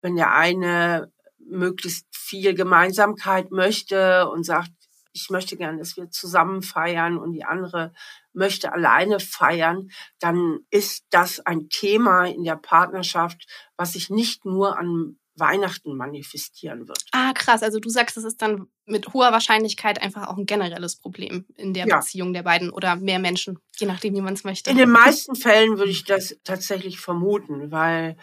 wenn 0.02 0.16
der 0.16 0.34
eine 0.34 1.12
möglichst 1.38 2.06
viel 2.14 2.54
Gemeinsamkeit 2.54 3.50
möchte 3.50 4.28
und 4.28 4.44
sagt, 4.44 4.70
ich 5.12 5.30
möchte 5.30 5.56
gerne, 5.56 5.78
dass 5.78 5.96
wir 5.96 6.10
zusammen 6.10 6.62
feiern 6.62 7.18
und 7.18 7.32
die 7.32 7.44
andere 7.44 7.92
möchte 8.32 8.72
alleine 8.72 9.20
feiern, 9.20 9.90
dann 10.18 10.60
ist 10.70 11.04
das 11.10 11.40
ein 11.40 11.68
Thema 11.68 12.24
in 12.26 12.44
der 12.44 12.56
Partnerschaft, 12.56 13.46
was 13.76 13.92
sich 13.92 14.10
nicht 14.10 14.44
nur 14.44 14.78
an 14.78 15.18
Weihnachten 15.36 15.96
manifestieren 15.96 16.86
wird. 16.86 17.04
Ah, 17.12 17.32
krass. 17.32 17.62
Also 17.62 17.80
du 17.80 17.88
sagst, 17.88 18.16
es 18.16 18.24
ist 18.24 18.40
dann 18.40 18.68
mit 18.86 19.12
hoher 19.12 19.32
Wahrscheinlichkeit 19.32 20.00
einfach 20.00 20.28
auch 20.28 20.36
ein 20.36 20.46
generelles 20.46 20.96
Problem 20.96 21.44
in 21.56 21.74
der 21.74 21.86
ja. 21.86 21.96
Beziehung 21.96 22.32
der 22.32 22.42
beiden 22.42 22.70
oder 22.70 22.96
mehr 22.96 23.18
Menschen, 23.18 23.58
je 23.76 23.86
nachdem, 23.86 24.14
wie 24.14 24.20
man 24.20 24.34
es 24.34 24.44
möchte. 24.44 24.70
In 24.70 24.76
den 24.76 24.90
meisten 24.90 25.34
Fällen 25.34 25.78
würde 25.78 25.90
ich 25.90 26.04
das 26.04 26.36
tatsächlich 26.44 27.00
vermuten, 27.00 27.72
weil 27.72 28.16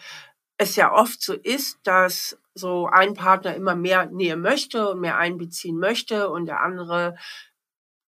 es 0.56 0.76
ja 0.76 0.92
oft 0.92 1.22
so 1.22 1.34
ist, 1.34 1.78
dass 1.82 2.38
so 2.54 2.86
ein 2.86 3.14
Partner 3.14 3.54
immer 3.54 3.74
mehr 3.74 4.06
Nähe 4.06 4.36
möchte 4.36 4.90
und 4.90 5.00
mehr 5.00 5.18
einbeziehen 5.18 5.78
möchte 5.78 6.30
und 6.30 6.46
der 6.46 6.60
andere 6.60 7.16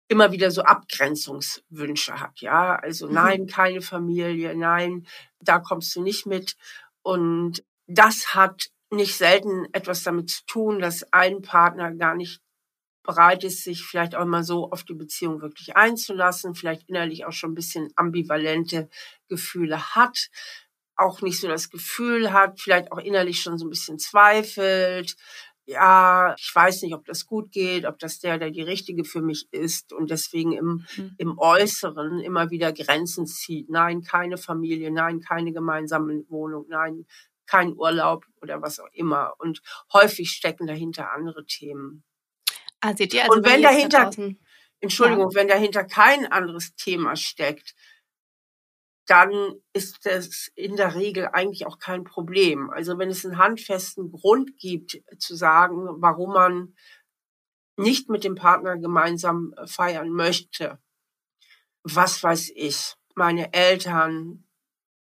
immer 0.08 0.30
wieder 0.30 0.50
so 0.50 0.62
Abgrenzungswünsche 0.62 2.20
hat, 2.20 2.40
ja. 2.40 2.76
Also 2.76 3.08
mhm. 3.08 3.14
nein, 3.14 3.46
keine 3.46 3.80
Familie, 3.80 4.54
nein, 4.54 5.06
da 5.40 5.58
kommst 5.58 5.96
du 5.96 6.02
nicht 6.02 6.26
mit. 6.26 6.56
Und 7.02 7.64
das 7.86 8.34
hat 8.34 8.68
nicht 8.92 9.16
selten 9.16 9.66
etwas 9.72 10.02
damit 10.02 10.30
zu 10.30 10.44
tun, 10.46 10.78
dass 10.78 11.12
ein 11.12 11.42
Partner 11.42 11.92
gar 11.92 12.14
nicht 12.14 12.40
bereit 13.02 13.44
ist, 13.44 13.64
sich 13.64 13.82
vielleicht 13.84 14.14
auch 14.14 14.24
mal 14.24 14.44
so 14.44 14.70
auf 14.70 14.84
die 14.84 14.94
Beziehung 14.94 15.40
wirklich 15.40 15.76
einzulassen, 15.76 16.54
vielleicht 16.54 16.88
innerlich 16.88 17.24
auch 17.24 17.32
schon 17.32 17.52
ein 17.52 17.56
bisschen 17.56 17.90
ambivalente 17.96 18.88
Gefühle 19.28 19.94
hat, 19.94 20.30
auch 20.96 21.20
nicht 21.20 21.40
so 21.40 21.48
das 21.48 21.70
Gefühl 21.70 22.32
hat, 22.32 22.60
vielleicht 22.60 22.92
auch 22.92 22.98
innerlich 22.98 23.40
schon 23.40 23.58
so 23.58 23.66
ein 23.66 23.70
bisschen 23.70 23.98
zweifelt. 23.98 25.16
Ja, 25.64 26.34
ich 26.38 26.52
weiß 26.54 26.82
nicht, 26.82 26.94
ob 26.94 27.04
das 27.06 27.26
gut 27.26 27.52
geht, 27.52 27.86
ob 27.86 27.98
das 27.98 28.18
der, 28.18 28.38
der 28.38 28.50
die 28.50 28.62
richtige 28.62 29.04
für 29.04 29.22
mich 29.22 29.46
ist 29.52 29.92
und 29.92 30.10
deswegen 30.10 30.52
im, 30.52 30.86
mhm. 30.96 31.14
im 31.18 31.38
Äußeren 31.38 32.20
immer 32.20 32.50
wieder 32.50 32.72
Grenzen 32.72 33.26
zieht. 33.26 33.70
Nein, 33.70 34.02
keine 34.02 34.38
Familie, 34.38 34.90
nein, 34.90 35.20
keine 35.20 35.52
gemeinsame 35.52 36.24
Wohnung, 36.28 36.66
nein, 36.68 37.06
kein 37.52 37.76
Urlaub 37.76 38.24
oder 38.40 38.62
was 38.62 38.80
auch 38.80 38.88
immer. 38.92 39.34
Und 39.38 39.60
häufig 39.92 40.30
stecken 40.30 40.66
dahinter 40.66 41.12
andere 41.12 41.44
Themen. 41.44 42.02
Ah, 42.80 42.96
seht 42.96 43.12
ihr, 43.12 43.24
also 43.24 43.34
und 43.34 43.46
wenn 43.46 43.62
dahinter, 43.62 44.10
da 44.10 44.28
Entschuldigung, 44.80 45.30
ja. 45.30 45.34
wenn 45.36 45.48
dahinter 45.48 45.84
kein 45.84 46.26
anderes 46.32 46.74
Thema 46.74 47.14
steckt, 47.14 47.74
dann 49.06 49.54
ist 49.74 50.06
das 50.06 50.50
in 50.54 50.76
der 50.76 50.94
Regel 50.94 51.28
eigentlich 51.32 51.66
auch 51.66 51.78
kein 51.78 52.04
Problem. 52.04 52.70
Also 52.70 52.98
wenn 52.98 53.10
es 53.10 53.24
einen 53.24 53.36
handfesten 53.36 54.10
Grund 54.10 54.56
gibt, 54.56 55.02
zu 55.18 55.36
sagen, 55.36 55.86
warum 56.00 56.32
man 56.32 56.74
nicht 57.76 58.08
mit 58.08 58.24
dem 58.24 58.34
Partner 58.34 58.78
gemeinsam 58.78 59.54
feiern 59.66 60.08
möchte, 60.08 60.78
was 61.82 62.22
weiß 62.22 62.52
ich, 62.54 62.94
meine 63.14 63.52
Eltern, 63.52 64.44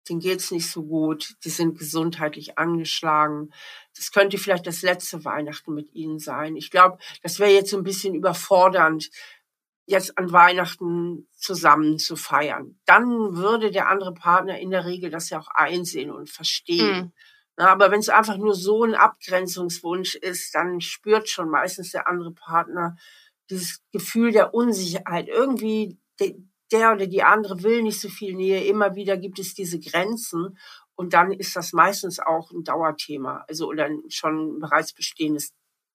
denen 0.08 0.20
geht's 0.20 0.50
nicht 0.50 0.70
so 0.70 0.84
gut, 0.84 1.34
die 1.44 1.50
sind 1.50 1.78
gesundheitlich 1.78 2.58
angeschlagen. 2.58 3.52
Das 3.96 4.12
könnte 4.12 4.38
vielleicht 4.38 4.66
das 4.66 4.82
letzte 4.82 5.24
Weihnachten 5.24 5.74
mit 5.74 5.92
ihnen 5.94 6.18
sein. 6.18 6.56
Ich 6.56 6.70
glaube, 6.70 6.98
das 7.22 7.38
wäre 7.38 7.52
jetzt 7.52 7.70
so 7.70 7.76
ein 7.76 7.84
bisschen 7.84 8.14
überfordernd, 8.14 9.10
jetzt 9.86 10.16
an 10.18 10.32
Weihnachten 10.32 11.28
zusammen 11.36 11.98
zu 11.98 12.16
feiern. 12.16 12.78
Dann 12.84 13.36
würde 13.36 13.70
der 13.70 13.88
andere 13.88 14.14
Partner 14.14 14.58
in 14.58 14.70
der 14.70 14.86
Regel 14.86 15.10
das 15.10 15.30
ja 15.30 15.40
auch 15.40 15.48
einsehen 15.48 16.10
und 16.10 16.30
verstehen. 16.30 16.96
Mhm. 16.96 17.12
Na, 17.56 17.68
aber 17.68 17.90
wenn 17.90 18.00
es 18.00 18.08
einfach 18.08 18.38
nur 18.38 18.54
so 18.54 18.84
ein 18.84 18.94
Abgrenzungswunsch 18.94 20.14
ist, 20.14 20.54
dann 20.54 20.80
spürt 20.80 21.28
schon 21.28 21.50
meistens 21.50 21.90
der 21.90 22.08
andere 22.08 22.32
Partner 22.32 22.96
dieses 23.50 23.82
Gefühl 23.92 24.32
der 24.32 24.54
Unsicherheit. 24.54 25.28
Irgendwie, 25.28 25.98
der 26.72 26.92
oder 26.92 27.06
die 27.06 27.22
andere 27.22 27.62
will 27.62 27.82
nicht 27.82 28.00
so 28.00 28.08
viel 28.08 28.34
Nähe. 28.34 28.64
Immer 28.64 28.94
wieder 28.94 29.16
gibt 29.16 29.38
es 29.38 29.54
diese 29.54 29.78
Grenzen. 29.78 30.58
Und 30.94 31.14
dann 31.14 31.32
ist 31.32 31.56
das 31.56 31.72
meistens 31.72 32.20
auch 32.20 32.50
ein 32.50 32.64
Dauerthema, 32.64 33.44
also 33.48 33.66
oder 33.66 33.88
schon 34.08 34.56
ein 34.56 34.58
bereits 34.60 34.92
bestehendes 34.92 35.52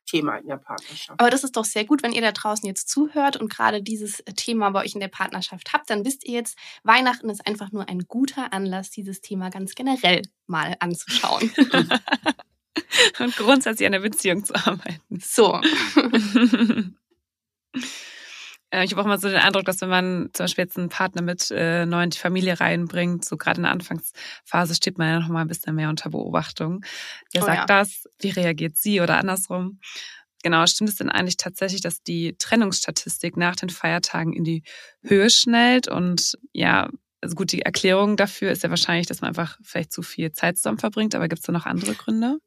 Thema 0.08 0.38
in 0.38 0.48
der 0.48 0.58
Partnerschaft. 0.58 1.20
Aber 1.20 1.30
das 1.30 1.44
ist 1.44 1.56
doch 1.56 1.66
sehr 1.66 1.86
gut, 1.86 2.02
wenn 2.02 2.14
ihr 2.14 2.22
da 2.22 2.32
draußen 2.32 2.66
jetzt 2.66 2.90
zuhört 2.90 3.38
und 3.38 3.50
gerade 3.50 3.84
dieses 3.84 4.24
Thema 4.36 4.72
bei 4.72 4.84
euch 4.84 4.96
in 4.96 5.02
der 5.02 5.10
Partnerschaft 5.10 5.74
habt, 5.74 5.90
dann 5.90 6.06
wisst 6.06 6.26
ihr 6.26 6.34
jetzt, 6.34 6.58
Weihnachten 6.84 7.30
ist 7.30 7.46
einfach 7.46 7.72
nur 7.72 7.88
ein 7.88 8.08
guter 8.08 8.54
Anlass, 8.54 8.90
dieses 8.90 9.22
Thema 9.22 9.50
ganz 9.50 9.76
generell 9.76 10.24
mal 10.48 10.76
anzuschauen. 10.80 11.52
und 13.20 13.36
grundsätzlich 13.36 13.86
an 13.86 13.92
der 13.92 14.00
Beziehung 14.00 14.46
zu 14.46 14.56
arbeiten. 14.56 15.20
So. 15.20 15.60
Äh, 18.70 18.84
ich 18.84 18.92
habe 18.92 19.02
auch 19.02 19.06
mal 19.06 19.20
so 19.20 19.28
den 19.28 19.38
Eindruck, 19.38 19.66
dass 19.66 19.82
wenn 19.82 19.90
man 19.90 20.30
zum 20.34 20.46
Beispiel 20.46 20.66
jetzt 20.66 20.78
einen 20.78 20.90
Partner 20.90 21.22
mit 21.22 21.52
äh, 21.52 21.86
neu 21.86 22.04
in 22.04 22.10
die 22.10 22.18
Familie 22.18 22.60
reinbringt, 22.60 23.26
so 23.26 23.38
gerade 23.38 23.58
in 23.58 23.64
der 23.64 23.72
Anfangsphase 23.72 24.76
steht 24.76 24.98
man 24.98 25.10
ja 25.10 25.20
noch 25.20 25.30
mal 25.30 25.42
ein 25.42 25.48
bisschen 25.48 25.76
mehr 25.76 25.90
unter 25.90 26.10
Beobachtung. 26.10 26.84
Wer 27.32 27.44
oh, 27.44 27.46
sagt 27.46 27.70
ja. 27.70 27.80
das? 27.80 28.08
Wie 28.20 28.30
reagiert 28.30 28.78
sie 28.78 29.02
oder 29.02 29.18
andersrum? 29.18 29.80
Genau, 30.44 30.66
stimmt 30.68 30.90
es 30.90 30.96
denn 30.98 31.10
eigentlich 31.10 31.38
tatsächlich, 31.38 31.82
dass 31.82 32.04
die 32.04 32.36
Trennungsstatistik 32.38 33.38
nach 33.38 33.56
den 33.56 33.70
Feiertagen 33.70 34.34
in 34.34 34.44
die 34.44 34.64
Höhe 35.02 35.30
schnellt? 35.30 35.88
Und 35.88 36.38
ja, 36.54 36.90
also 37.22 37.36
gut, 37.36 37.52
die 37.52 37.64
Erklärung 37.64 38.18
dafür 38.18 38.52
ist 38.52 38.64
ja 38.64 38.70
wahrscheinlich, 38.70 39.08
dass 39.08 39.22
man 39.22 39.30
einfach 39.30 39.58
vielleicht 39.64 39.92
zu 39.92 40.04
viel 40.04 40.32
Zeit 40.34 40.58
zusammen 40.58 40.78
verbringt, 40.78 41.16
aber 41.16 41.28
gibt 41.28 41.40
es 41.40 41.46
da 41.46 41.52
noch 41.52 41.66
andere 41.66 41.96
Gründe? 41.96 42.38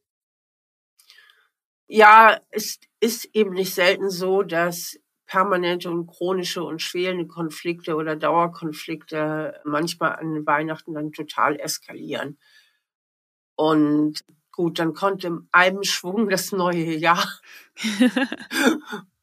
Ja, 1.89 2.39
es 2.51 2.79
ist 3.01 3.29
eben 3.33 3.53
nicht 3.53 3.75
selten 3.75 4.11
so, 4.11 4.43
dass 4.45 4.97
permanente 5.31 5.89
und 5.89 6.09
chronische 6.09 6.65
und 6.65 6.83
schwelende 6.83 7.29
Konflikte 7.29 7.95
oder 7.95 8.17
Dauerkonflikte 8.17 9.61
manchmal 9.65 10.17
an 10.17 10.45
Weihnachten 10.45 10.93
dann 10.93 11.13
total 11.13 11.61
eskalieren. 11.61 12.37
Und 13.55 14.25
gut, 14.51 14.81
dann 14.81 14.93
kommt 14.93 15.23
im 15.23 15.49
einem 15.53 15.85
Schwung 15.85 16.29
das 16.29 16.51
neue 16.51 16.97
Jahr. 16.97 17.29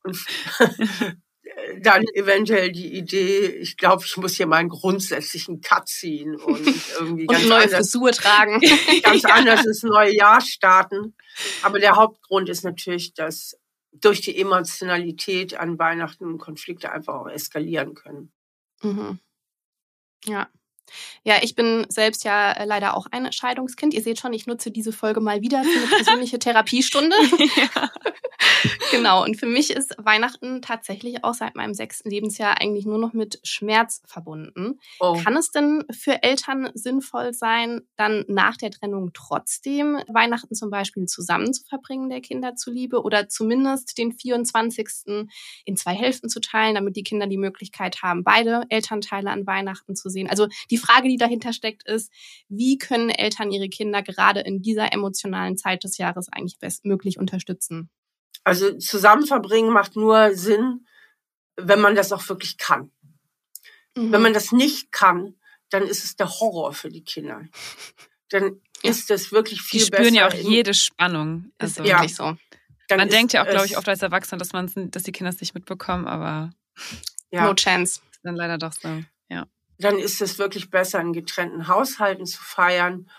und 0.03 0.17
dann 1.81 2.03
eventuell 2.13 2.71
die 2.71 2.97
Idee, 2.97 3.47
ich 3.47 3.75
glaube, 3.75 4.03
ich 4.05 4.15
muss 4.15 4.35
hier 4.35 4.47
mal 4.47 4.57
einen 4.57 4.69
grundsätzlichen 4.69 5.59
Cut 5.59 5.89
ziehen 5.89 6.37
und 6.37 6.65
irgendwie 6.97 7.23
und 7.23 7.33
ganz 7.33 7.45
neue 7.47 7.63
anders, 7.63 7.91
Frisur 7.91 8.11
tragen. 8.11 8.61
ganz 9.03 9.25
anders 9.25 9.65
ins 9.65 9.83
neue 9.83 10.15
Jahr 10.15 10.39
starten. 10.39 11.15
Aber 11.63 11.79
der 11.79 11.97
Hauptgrund 11.97 12.47
ist 12.47 12.63
natürlich, 12.63 13.13
dass 13.13 13.57
durch 14.01 14.21
die 14.21 14.37
Emotionalität 14.37 15.57
an 15.57 15.79
Weihnachten 15.79 16.37
Konflikte 16.37 16.91
einfach 16.91 17.15
auch 17.15 17.29
eskalieren 17.29 17.93
können. 17.95 18.31
Mhm. 18.83 19.19
Ja. 20.25 20.49
Ja, 21.23 21.35
ich 21.41 21.55
bin 21.55 21.85
selbst 21.89 22.23
ja 22.23 22.51
äh, 22.51 22.65
leider 22.65 22.95
auch 22.95 23.07
ein 23.11 23.31
Scheidungskind. 23.31 23.93
Ihr 23.93 24.01
seht 24.01 24.19
schon, 24.19 24.33
ich 24.33 24.47
nutze 24.47 24.71
diese 24.71 24.91
Folge 24.91 25.21
mal 25.21 25.41
wieder 25.41 25.63
für 25.63 25.77
eine 25.77 25.87
persönliche 25.87 26.39
Therapiestunde. 26.39 27.15
ja. 27.55 27.89
genau. 28.91 29.23
Und 29.23 29.37
für 29.37 29.45
mich 29.45 29.71
ist 29.71 29.95
Weihnachten 29.97 30.61
tatsächlich 30.61 31.23
auch 31.23 31.33
seit 31.33 31.55
meinem 31.55 31.73
sechsten 31.73 32.09
Lebensjahr 32.09 32.59
eigentlich 32.61 32.85
nur 32.85 32.97
noch 32.97 33.13
mit 33.13 33.39
Schmerz 33.43 34.01
verbunden. 34.05 34.79
Oh. 34.99 35.19
Kann 35.23 35.37
es 35.37 35.51
denn 35.51 35.83
für 35.91 36.23
Eltern 36.23 36.69
sinnvoll 36.73 37.33
sein, 37.33 37.81
dann 37.95 38.25
nach 38.27 38.57
der 38.57 38.71
Trennung 38.71 39.11
trotzdem 39.13 39.99
Weihnachten 40.07 40.55
zum 40.55 40.69
Beispiel 40.69 41.05
zusammen 41.05 41.53
zu 41.53 41.63
verbringen, 41.65 42.09
der 42.09 42.21
Kinder 42.21 42.55
zuliebe, 42.55 43.01
oder 43.01 43.29
zumindest 43.29 43.97
den 43.97 44.11
24. 44.13 44.87
in 45.65 45.77
zwei 45.77 45.93
Hälften 45.93 46.29
zu 46.29 46.39
teilen, 46.39 46.75
damit 46.75 46.95
die 46.95 47.03
Kinder 47.03 47.27
die 47.27 47.37
Möglichkeit 47.37 48.01
haben, 48.01 48.23
beide 48.23 48.63
Elternteile 48.69 49.29
an 49.29 49.45
Weihnachten 49.47 49.95
zu 49.95 50.09
sehen? 50.09 50.29
Also 50.29 50.47
die 50.71 50.76
Frage, 50.77 51.09
die 51.09 51.17
dahinter 51.17 51.53
steckt, 51.53 51.87
ist, 51.87 52.11
wie 52.47 52.77
können 52.77 53.09
Eltern 53.09 53.51
ihre 53.51 53.69
Kinder 53.69 54.01
gerade 54.01 54.41
in 54.41 54.61
dieser 54.61 54.93
emotionalen 54.93 55.57
Zeit 55.57 55.83
des 55.83 55.97
Jahres 55.97 56.27
eigentlich 56.31 56.59
bestmöglich 56.59 57.17
unterstützen? 57.19 57.89
Also 58.43 58.77
zusammen 58.77 59.25
verbringen 59.25 59.71
macht 59.71 59.95
nur 59.95 60.33
Sinn, 60.33 60.85
wenn 61.57 61.81
man 61.81 61.95
das 61.95 62.11
auch 62.11 62.27
wirklich 62.29 62.57
kann. 62.57 62.91
Mhm. 63.95 64.11
Wenn 64.11 64.21
man 64.21 64.33
das 64.33 64.51
nicht 64.51 64.91
kann, 64.91 65.35
dann 65.69 65.83
ist 65.83 66.03
es 66.05 66.15
der 66.15 66.29
Horror 66.29 66.73
für 66.73 66.89
die 66.89 67.03
Kinder. 67.03 67.43
Dann 68.29 68.61
ist 68.83 69.09
das 69.09 69.31
wirklich 69.31 69.61
viel 69.61 69.79
besser. 69.79 69.89
Die 69.89 69.95
spüren 69.95 70.13
besser 70.13 70.37
ja 70.37 70.45
auch 70.45 70.49
jede 70.49 70.73
Spannung. 70.73 71.51
Also 71.57 71.81
ist 71.81 71.89
wirklich 71.89 72.15
so. 72.15 72.37
Dann 72.87 72.99
man 72.99 73.09
denkt 73.09 73.33
ja 73.33 73.43
auch, 73.43 73.49
glaube 73.49 73.65
ich, 73.65 73.77
oft 73.77 73.89
als 73.89 74.01
Erwachsener, 74.01 74.39
dass 74.39 74.53
man, 74.53 74.71
dass 74.91 75.03
die 75.03 75.11
Kinder 75.11 75.29
es 75.29 75.41
nicht 75.41 75.53
mitbekommen, 75.53 76.07
aber 76.07 76.51
ja. 77.31 77.45
no 77.45 77.53
chance. 77.53 78.01
Ist 78.11 78.21
dann 78.23 78.35
leider 78.35 78.57
doch 78.57 78.71
so. 78.71 79.03
Ja. 79.29 79.45
Dann 79.79 79.99
ist 79.99 80.21
es 80.21 80.39
wirklich 80.39 80.69
besser, 80.69 80.99
in 80.99 81.13
getrennten 81.13 81.67
Haushalten 81.67 82.25
zu 82.25 82.41
feiern 82.41 83.09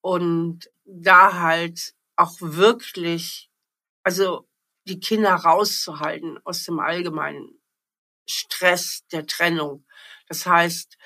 und 0.00 0.70
da 0.84 1.40
halt 1.40 1.94
auch 2.16 2.36
wirklich, 2.40 3.50
also 4.02 4.48
die 4.84 5.00
Kinder 5.00 5.34
rauszuhalten 5.34 6.38
aus 6.44 6.64
dem 6.64 6.80
allgemeinen 6.80 7.60
Stress 8.28 9.06
der 9.12 9.26
Trennung. 9.26 9.84
Das 10.28 10.46
heißt, 10.46 10.96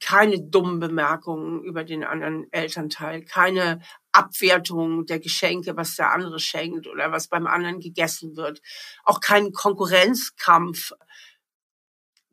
keine 0.00 0.40
dummen 0.40 0.78
Bemerkungen 0.78 1.62
über 1.64 1.84
den 1.84 2.04
anderen 2.04 2.46
Elternteil, 2.52 3.24
keine 3.24 3.80
Abwertung 4.12 5.06
der 5.06 5.18
Geschenke, 5.18 5.76
was 5.76 5.96
der 5.96 6.12
andere 6.12 6.38
schenkt 6.38 6.86
oder 6.86 7.10
was 7.10 7.28
beim 7.28 7.46
anderen 7.46 7.80
gegessen 7.80 8.36
wird. 8.36 8.60
Auch 9.04 9.20
kein 9.20 9.52
Konkurrenzkampf 9.52 10.92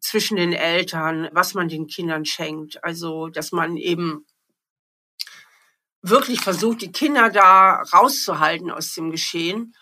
zwischen 0.05 0.37
den 0.37 0.53
Eltern, 0.53 1.29
was 1.31 1.55
man 1.55 1.67
den 1.67 1.87
Kindern 1.87 2.25
schenkt. 2.25 2.83
Also, 2.83 3.27
dass 3.29 3.51
man 3.51 3.75
eben 3.75 4.27
wirklich 6.03 6.41
versucht, 6.41 6.83
die 6.83 6.91
Kinder 6.91 7.31
da 7.31 7.81
rauszuhalten 7.81 8.69
aus 8.69 8.93
dem 8.93 9.09
Geschehen 9.09 9.75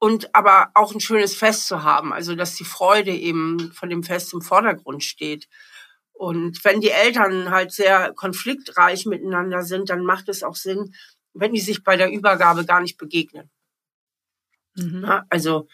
und 0.00 0.34
aber 0.34 0.72
auch 0.74 0.92
ein 0.92 0.98
schönes 0.98 1.36
Fest 1.36 1.68
zu 1.68 1.84
haben. 1.84 2.12
Also, 2.12 2.34
dass 2.34 2.56
die 2.56 2.64
Freude 2.64 3.12
eben 3.12 3.70
von 3.70 3.88
dem 3.88 4.02
Fest 4.02 4.34
im 4.34 4.42
Vordergrund 4.42 5.04
steht. 5.04 5.48
Und 6.12 6.64
wenn 6.64 6.80
die 6.80 6.90
Eltern 6.90 7.50
halt 7.50 7.70
sehr 7.70 8.12
konfliktreich 8.14 9.06
miteinander 9.06 9.62
sind, 9.62 9.90
dann 9.90 10.04
macht 10.04 10.28
es 10.28 10.42
auch 10.42 10.56
Sinn, 10.56 10.92
wenn 11.34 11.52
die 11.52 11.60
sich 11.60 11.84
bei 11.84 11.96
der 11.96 12.10
Übergabe 12.10 12.64
gar 12.64 12.80
nicht 12.80 12.98
begegnen. 12.98 13.48
Mhm. 14.74 15.22
Also 15.30 15.68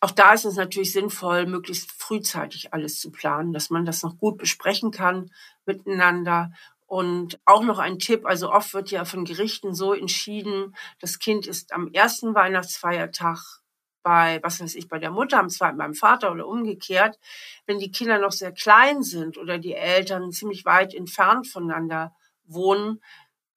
auch 0.00 0.10
da 0.10 0.34
ist 0.34 0.44
es 0.44 0.56
natürlich 0.56 0.92
sinnvoll, 0.92 1.46
möglichst 1.46 1.90
frühzeitig 1.92 2.72
alles 2.74 3.00
zu 3.00 3.10
planen, 3.10 3.52
dass 3.52 3.70
man 3.70 3.84
das 3.84 4.02
noch 4.02 4.18
gut 4.18 4.36
besprechen 4.36 4.90
kann 4.90 5.30
miteinander. 5.64 6.52
Und 6.86 7.40
auch 7.44 7.62
noch 7.62 7.78
ein 7.78 7.98
Tipp, 7.98 8.26
also 8.26 8.52
oft 8.52 8.74
wird 8.74 8.90
ja 8.90 9.04
von 9.04 9.24
Gerichten 9.24 9.74
so 9.74 9.94
entschieden, 9.94 10.76
das 11.00 11.18
Kind 11.18 11.46
ist 11.46 11.72
am 11.72 11.88
ersten 11.92 12.34
Weihnachtsfeiertag 12.34 13.62
bei, 14.04 14.38
was 14.42 14.60
weiß 14.60 14.74
ich, 14.76 14.88
bei 14.88 14.98
der 14.98 15.10
Mutter, 15.10 15.38
am 15.38 15.48
zweiten 15.48 15.78
beim 15.78 15.94
Vater 15.94 16.30
oder 16.30 16.46
umgekehrt. 16.46 17.18
Wenn 17.66 17.78
die 17.78 17.90
Kinder 17.90 18.18
noch 18.18 18.32
sehr 18.32 18.52
klein 18.52 19.02
sind 19.02 19.38
oder 19.38 19.58
die 19.58 19.74
Eltern 19.74 20.30
ziemlich 20.30 20.64
weit 20.64 20.94
entfernt 20.94 21.48
voneinander 21.48 22.14
wohnen, 22.44 23.02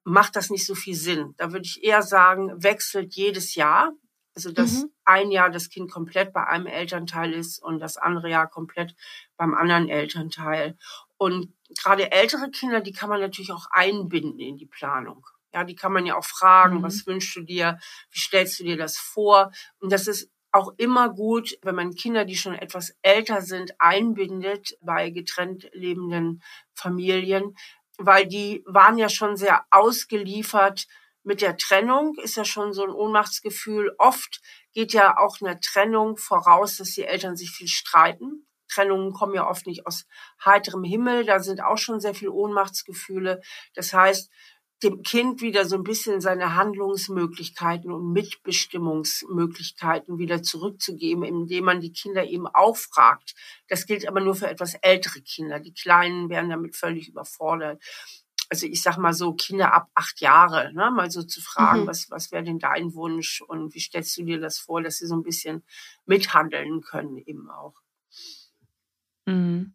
macht 0.04 0.38
das 0.38 0.50
nicht 0.50 0.66
so 0.66 0.74
viel 0.74 0.96
Sinn. 0.96 1.34
Da 1.38 1.52
würde 1.52 1.66
ich 1.66 1.84
eher 1.84 2.02
sagen, 2.02 2.52
wechselt 2.64 3.14
jedes 3.14 3.56
Jahr. 3.56 3.92
Also, 4.38 4.52
dass 4.52 4.84
mhm. 4.84 4.92
ein 5.04 5.32
Jahr 5.32 5.50
das 5.50 5.68
Kind 5.68 5.90
komplett 5.90 6.32
bei 6.32 6.46
einem 6.46 6.68
Elternteil 6.68 7.34
ist 7.34 7.58
und 7.58 7.80
das 7.80 7.98
andere 7.98 8.30
Jahr 8.30 8.48
komplett 8.48 8.94
beim 9.36 9.56
anderen 9.56 9.90
Elternteil. 9.90 10.78
Und 11.18 11.56
gerade 11.82 12.12
ältere 12.12 12.52
Kinder, 12.52 12.82
die 12.82 12.92
kann 12.92 13.10
man 13.10 13.20
natürlich 13.20 13.52
auch 13.52 13.66
einbinden 13.72 14.40
in 14.40 14.58
die 14.58 14.68
Planung. 14.68 15.26
Ja, 15.56 15.64
die 15.64 15.76
kann 15.76 15.92
man 15.92 16.06
ja 16.06 16.16
auch 16.16 16.24
fragen, 16.24 16.78
mhm. 16.78 16.84
was 16.84 17.08
wünschst 17.08 17.36
du 17.36 17.42
dir? 17.42 17.80
Wie 18.12 18.20
stellst 18.20 18.60
du 18.60 18.64
dir 18.64 18.78
das 18.78 19.00
vor? 19.00 19.52
Und 19.80 19.92
das 19.92 20.06
ist 20.08 20.30
auch 20.52 20.72
immer 20.78 21.10
gut, 21.10 21.58
wenn 21.64 21.74
man 21.74 21.96
Kinder, 21.96 22.24
die 22.24 22.38
schon 22.38 22.54
etwas 22.54 22.96
älter 23.02 23.42
sind, 23.42 23.74
einbindet 23.80 24.78
bei 24.82 25.10
getrennt 25.10 25.68
lebenden 25.74 26.44
Familien, 26.76 27.58
weil 27.98 28.28
die 28.28 28.62
waren 28.68 29.00
ja 29.00 29.10
schon 29.10 29.36
sehr 29.36 29.66
ausgeliefert 29.72 30.86
mit 31.28 31.42
der 31.42 31.58
Trennung, 31.58 32.16
ist 32.24 32.38
ja 32.38 32.46
schon 32.46 32.72
so 32.72 32.84
ein 32.84 32.90
Ohnmachtsgefühl. 32.90 33.94
Oft 33.98 34.40
geht 34.74 34.94
ja 34.94 35.18
auch 35.18 35.42
eine 35.42 35.60
Trennung 35.60 36.16
voraus, 36.16 36.78
dass 36.78 36.92
die 36.92 37.04
Eltern 37.04 37.36
sich 37.36 37.52
viel 37.52 37.68
streiten. 37.68 38.48
Trennungen 38.70 39.12
kommen 39.12 39.36
ja 39.36 39.50
oft 39.50 39.68
nicht 39.68 39.86
aus 39.86 40.06
heiterem 40.44 40.86
Himmel, 40.86 41.26
da 41.26 41.42
sind 41.42 41.62
auch 41.62 41.78
schon 41.78 42.00
sehr 42.00 42.14
viel 42.14 42.30
Ohnmachtsgefühle. 42.30 43.42
Das 43.76 43.92
heißt, 43.94 44.32
dem 44.84 45.02
Kind 45.04 45.42
wieder 45.42 45.66
so 45.66 45.76
ein 45.76 45.84
bisschen 45.84 46.22
seine 46.22 46.56
Handlungsmöglichkeiten 46.56 47.92
und 47.92 48.14
Mitbestimmungsmöglichkeiten 48.14 50.20
wieder 50.20 50.44
zurückzugeben, 50.44 51.26
indem 51.26 51.66
man 51.66 51.82
die 51.82 51.92
Kinder 51.92 52.24
eben 52.24 52.48
auch 52.48 52.78
fragt. 52.78 53.36
Das 53.68 53.86
gilt 53.86 54.08
aber 54.08 54.22
nur 54.22 54.36
für 54.36 54.48
etwas 54.48 54.76
ältere 54.76 55.22
Kinder. 55.22 55.60
Die 55.60 55.74
Kleinen 55.74 56.30
werden 56.30 56.50
damit 56.50 56.78
völlig 56.78 57.10
überfordert. 57.10 57.84
Also 58.50 58.66
ich 58.66 58.82
sag 58.82 58.98
mal 58.98 59.14
so 59.14 59.34
Kinder 59.34 59.74
ab 59.74 59.90
acht 59.94 60.22
Jahre, 60.22 60.72
ne, 60.74 60.90
mal 60.92 61.12
so 61.12 61.24
zu 61.24 61.42
fragen, 61.42 61.82
mhm. 61.82 61.88
was, 61.88 62.10
was 62.10 62.32
wäre 62.32 62.44
denn 62.44 62.60
dein 62.60 62.94
Wunsch 62.94 63.42
und 63.42 63.74
wie 63.74 63.80
stellst 63.80 64.18
du 64.18 64.24
dir 64.24 64.40
das 64.40 64.58
vor, 64.58 64.82
dass 64.82 64.98
sie 64.98 65.08
so 65.08 65.16
ein 65.16 65.24
bisschen 65.24 65.64
mithandeln 66.06 66.82
können 66.82 67.18
eben 67.18 67.50
auch. 67.50 67.76
Mhm. 69.26 69.74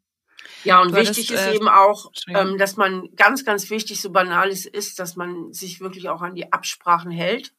Ja, 0.64 0.80
und 0.80 0.94
wichtig 0.94 1.30
ist 1.30 1.40
äh, 1.40 1.54
eben 1.54 1.68
auch, 1.68 2.12
ähm, 2.28 2.58
dass 2.58 2.76
man 2.76 3.14
ganz, 3.16 3.44
ganz 3.44 3.70
wichtig, 3.70 4.00
so 4.00 4.10
banal 4.10 4.48
es 4.48 4.66
ist, 4.66 4.98
dass 4.98 5.16
man 5.16 5.52
sich 5.52 5.80
wirklich 5.80 6.08
auch 6.08 6.22
an 6.22 6.34
die 6.34 6.52
Absprachen 6.52 7.10
hält. 7.10 7.52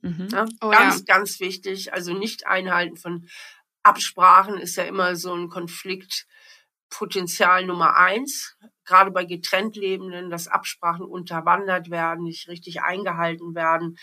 Mhm. 0.00 0.28
Ja, 0.30 0.46
oh, 0.60 0.70
ganz, 0.70 0.98
ja. 0.98 1.04
ganz 1.14 1.40
wichtig. 1.40 1.92
Also 1.92 2.14
nicht 2.14 2.46
einhalten 2.46 2.96
von 2.96 3.28
Absprachen 3.82 4.58
ist 4.58 4.76
ja 4.76 4.84
immer 4.84 5.16
so 5.16 5.34
ein 5.34 5.48
Konfliktpotenzial 6.88 7.66
Nummer 7.66 7.96
eins. 7.96 8.56
Gerade 8.84 9.10
bei 9.10 9.24
getrennt 9.24 9.76
Lebenden, 9.76 10.30
dass 10.30 10.48
Absprachen 10.48 11.04
unterwandert 11.04 11.90
werden, 11.90 12.24
nicht 12.24 12.48
richtig 12.48 12.82
eingehalten 12.82 13.54
werden. 13.54 13.98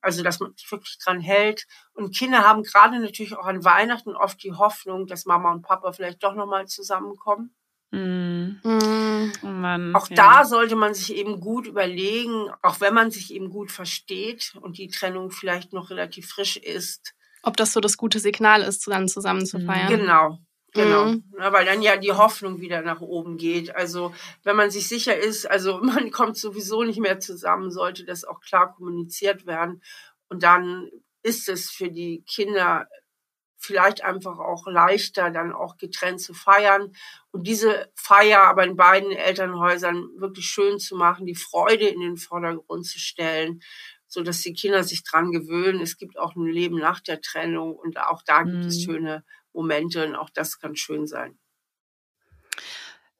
Also, 0.00 0.22
dass 0.22 0.40
man 0.40 0.54
sich 0.54 0.70
wirklich 0.70 0.98
dran 1.02 1.20
hält. 1.20 1.66
Und 1.94 2.14
Kinder 2.14 2.44
haben 2.44 2.62
gerade 2.62 3.00
natürlich 3.00 3.36
auch 3.36 3.46
an 3.46 3.64
Weihnachten 3.64 4.14
oft 4.14 4.42
die 4.42 4.52
Hoffnung, 4.52 5.06
dass 5.06 5.24
Mama 5.24 5.50
und 5.50 5.62
Papa 5.62 5.92
vielleicht 5.92 6.22
doch 6.22 6.34
nochmal 6.34 6.66
zusammenkommen. 6.66 7.54
Mm. 7.90 8.60
Mm. 8.62 9.32
Mann, 9.42 9.94
auch 9.96 10.08
ja. 10.10 10.16
da 10.16 10.44
sollte 10.44 10.76
man 10.76 10.92
sich 10.92 11.14
eben 11.14 11.40
gut 11.40 11.66
überlegen, 11.66 12.50
auch 12.62 12.80
wenn 12.80 12.94
man 12.94 13.10
sich 13.10 13.32
eben 13.32 13.48
gut 13.48 13.72
versteht 13.72 14.54
und 14.60 14.76
die 14.76 14.88
Trennung 14.88 15.30
vielleicht 15.30 15.72
noch 15.72 15.90
relativ 15.90 16.28
frisch 16.28 16.56
ist. 16.56 17.14
Ob 17.42 17.56
das 17.56 17.72
so 17.72 17.80
das 17.80 17.96
gute 17.96 18.18
Signal 18.18 18.62
ist, 18.62 18.86
dann 18.88 19.08
zusammen 19.08 19.46
zu 19.46 19.60
feiern. 19.60 19.88
Genau, 19.88 20.38
Genau, 20.76 21.06
mhm. 21.06 21.24
ja, 21.38 21.52
weil 21.52 21.64
dann 21.64 21.82
ja 21.82 21.96
die 21.96 22.12
Hoffnung 22.12 22.60
wieder 22.60 22.82
nach 22.82 23.00
oben 23.00 23.36
geht. 23.36 23.74
Also 23.74 24.14
wenn 24.44 24.56
man 24.56 24.70
sich 24.70 24.88
sicher 24.88 25.16
ist, 25.16 25.50
also 25.50 25.78
man 25.82 26.10
kommt 26.10 26.36
sowieso 26.36 26.82
nicht 26.82 27.00
mehr 27.00 27.20
zusammen, 27.20 27.70
sollte 27.70 28.04
das 28.04 28.24
auch 28.24 28.40
klar 28.40 28.74
kommuniziert 28.74 29.46
werden. 29.46 29.82
Und 30.28 30.42
dann 30.42 30.90
ist 31.22 31.48
es 31.48 31.70
für 31.70 31.90
die 31.90 32.22
Kinder 32.26 32.86
vielleicht 33.58 34.04
einfach 34.04 34.38
auch 34.38 34.66
leichter, 34.66 35.30
dann 35.30 35.52
auch 35.52 35.76
getrennt 35.76 36.20
zu 36.20 36.34
feiern 36.34 36.92
und 37.32 37.46
diese 37.46 37.90
Feier 37.94 38.42
aber 38.42 38.64
in 38.64 38.76
beiden 38.76 39.10
Elternhäusern 39.12 40.08
wirklich 40.18 40.46
schön 40.46 40.78
zu 40.78 40.94
machen, 40.94 41.26
die 41.26 41.34
Freude 41.34 41.86
in 41.86 42.00
den 42.00 42.16
Vordergrund 42.16 42.86
zu 42.86 42.98
stellen, 42.98 43.60
so 44.06 44.22
dass 44.22 44.40
die 44.40 44.52
Kinder 44.52 44.84
sich 44.84 45.02
dran 45.02 45.32
gewöhnen. 45.32 45.80
Es 45.80 45.96
gibt 45.96 46.18
auch 46.18 46.36
ein 46.36 46.46
Leben 46.46 46.78
nach 46.78 47.00
der 47.00 47.20
Trennung 47.20 47.74
und 47.74 47.98
auch 47.98 48.22
da 48.22 48.42
gibt 48.42 48.56
mhm. 48.56 48.66
es 48.66 48.82
schöne 48.82 49.24
Momente 49.56 50.06
und 50.06 50.14
auch 50.14 50.30
das 50.30 50.58
kann 50.58 50.76
schön 50.76 51.06
sein. 51.06 51.38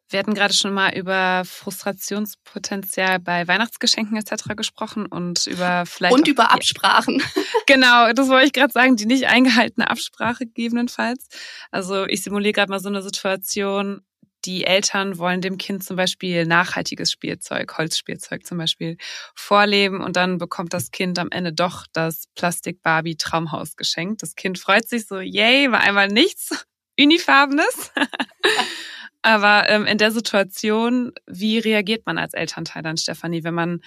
Wir 0.09 0.21
hatten 0.21 0.35
gerade 0.35 0.55
schon 0.55 0.73
mal 0.73 0.97
über 0.97 1.43
Frustrationspotenzial 1.45 3.19
bei 3.19 3.49
Weihnachtsgeschenken 3.49 4.17
etc. 4.17 4.55
gesprochen 4.57 5.07
und 5.07 5.49
über 5.49 5.85
vielleicht 5.85 6.15
und 6.15 6.29
über 6.29 6.53
Absprachen. 6.53 7.21
genau, 7.67 8.13
das 8.13 8.29
wollte 8.29 8.47
ich 8.47 8.53
gerade 8.53 8.73
sagen, 8.73 8.95
die 8.95 9.07
nicht 9.07 9.27
eingehaltene 9.27 9.91
Absprache 9.91 10.47
gegebenenfalls. 10.47 11.27
Also 11.73 12.07
ich 12.07 12.23
simuliere 12.23 12.53
gerade 12.53 12.71
mal 12.71 12.79
so 12.79 12.89
eine 12.89 13.03
Situation. 13.03 14.03
Die 14.47 14.65
Eltern 14.65 15.19
wollen 15.19 15.41
dem 15.41 15.59
Kind 15.59 15.83
zum 15.83 15.97
Beispiel 15.97 16.47
nachhaltiges 16.47 17.11
Spielzeug, 17.11 17.77
Holzspielzeug 17.77 18.47
zum 18.47 18.59
Beispiel, 18.59 18.97
vorleben 19.35 20.01
und 20.01 20.17
dann 20.17 20.39
bekommt 20.39 20.73
das 20.73 20.93
Kind 20.93 21.19
am 21.19 21.29
Ende 21.31 21.53
doch 21.53 21.87
das 21.93 22.29
Plastik-Barbie-Traumhaus 22.37 23.77
geschenkt. 23.77 24.23
Das 24.23 24.37
Kind 24.37 24.59
freut 24.59 24.89
sich 24.89 25.07
so, 25.07 25.19
yay, 25.19 25.71
war 25.73 25.81
einmal 25.81 26.09
nichts 26.09 26.65
Unifarbenes. 26.99 27.93
Aber 29.23 29.69
ähm, 29.69 29.87
in 29.87 29.99
der 29.99 30.13
Situation, 30.13 31.13
wie 31.27 31.59
reagiert 31.59 32.07
man 32.07 32.17
als 32.17 32.33
Elternteil 32.33 32.83
dann, 32.83 32.97
Stefanie, 32.97 33.43
wenn 33.43 33.55
man 33.55 33.81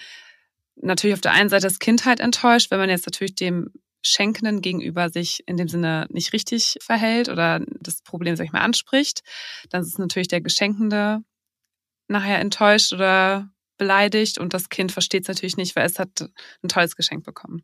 natürlich 0.76 1.14
auf 1.14 1.22
der 1.22 1.32
einen 1.32 1.48
Seite 1.48 1.66
das 1.66 1.78
Kind 1.78 2.04
halt 2.04 2.20
enttäuscht, 2.20 2.70
wenn 2.70 2.78
man 2.78 2.90
jetzt 2.90 3.06
natürlich 3.06 3.34
dem 3.34 3.70
Schenkenden 4.02 4.62
gegenüber 4.62 5.10
sich 5.10 5.42
in 5.46 5.56
dem 5.56 5.68
Sinne 5.68 6.06
nicht 6.10 6.32
richtig 6.32 6.78
verhält 6.80 7.28
oder 7.28 7.60
das 7.80 8.02
Problem, 8.02 8.36
sag 8.36 8.44
ich 8.44 8.52
mal, 8.52 8.60
anspricht, 8.60 9.22
dann 9.70 9.82
ist 9.82 9.98
natürlich 9.98 10.28
der 10.28 10.40
Geschenkende 10.40 11.22
nachher 12.08 12.40
enttäuscht 12.40 12.92
oder 12.92 13.50
beleidigt 13.76 14.38
und 14.38 14.52
das 14.52 14.68
Kind 14.68 14.92
versteht 14.92 15.22
es 15.22 15.28
natürlich 15.28 15.56
nicht, 15.56 15.76
weil 15.76 15.86
es 15.86 15.98
hat 15.98 16.30
ein 16.62 16.68
tolles 16.68 16.96
Geschenk 16.96 17.24
bekommen. 17.24 17.62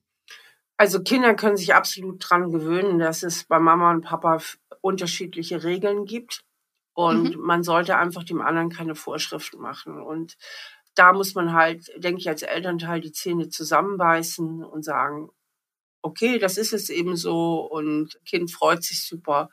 Also 0.79 1.03
Kinder 1.03 1.35
können 1.35 1.57
sich 1.57 1.75
absolut 1.75 2.19
dran 2.21 2.51
gewöhnen, 2.51 2.99
dass 2.99 3.23
es 3.23 3.45
bei 3.45 3.59
Mama 3.59 3.91
und 3.91 4.03
Papa 4.03 4.41
unterschiedliche 4.81 5.65
Regeln 5.65 6.05
gibt. 6.05 6.45
Und 6.95 7.37
mhm. 7.37 7.43
man 7.43 7.63
sollte 7.63 7.97
einfach 7.97 8.25
dem 8.25 8.41
anderen 8.41 8.71
keine 8.71 8.95
Vorschriften 8.95 9.61
machen. 9.61 10.01
Und 10.01 10.37
da 10.95 11.13
muss 11.13 11.35
man 11.35 11.53
halt, 11.53 11.91
denke 12.03 12.21
ich, 12.21 12.29
als 12.29 12.43
Elternteil 12.43 13.01
die 13.01 13.13
Zähne 13.13 13.49
zusammenbeißen 13.49 14.65
und 14.65 14.83
sagen, 14.83 15.31
okay, 16.07 16.39
das 16.39 16.57
ist 16.57 16.73
es 16.73 16.89
eben 16.89 17.17
so 17.17 17.61
und 17.61 18.19
Kind 18.25 18.51
freut 18.51 18.83
sich 18.83 19.07
super 19.07 19.51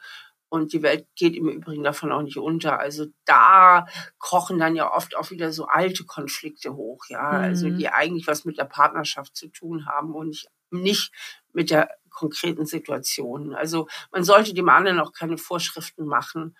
und 0.49 0.71
die 0.71 0.83
Welt 0.83 1.07
geht 1.15 1.35
im 1.35 1.49
Übrigen 1.49 1.83
davon 1.83 2.11
auch 2.11 2.21
nicht 2.21 2.37
unter. 2.37 2.79
Also 2.79 3.07
da 3.25 3.87
kochen 4.19 4.59
dann 4.59 4.75
ja 4.75 4.93
oft 4.93 5.15
auch 5.15 5.31
wieder 5.31 5.51
so 5.51 5.65
alte 5.65 6.05
Konflikte 6.05 6.75
hoch, 6.75 7.05
ja, 7.09 7.31
mhm. 7.31 7.43
also 7.43 7.69
die 7.69 7.89
eigentlich 7.89 8.27
was 8.27 8.45
mit 8.45 8.57
der 8.57 8.65
Partnerschaft 8.65 9.35
zu 9.35 9.47
tun 9.47 9.87
haben 9.87 10.13
und 10.13 10.27
nicht, 10.27 10.47
nicht 10.69 11.11
mit 11.53 11.71
der 11.71 11.89
konkreten 12.09 12.67
Situation. 12.67 13.55
Also 13.55 13.87
man 14.11 14.23
sollte 14.23 14.53
dem 14.53 14.69
anderen 14.69 14.99
auch 14.99 15.11
keine 15.11 15.37
Vorschriften 15.37 16.05
machen 16.05 16.55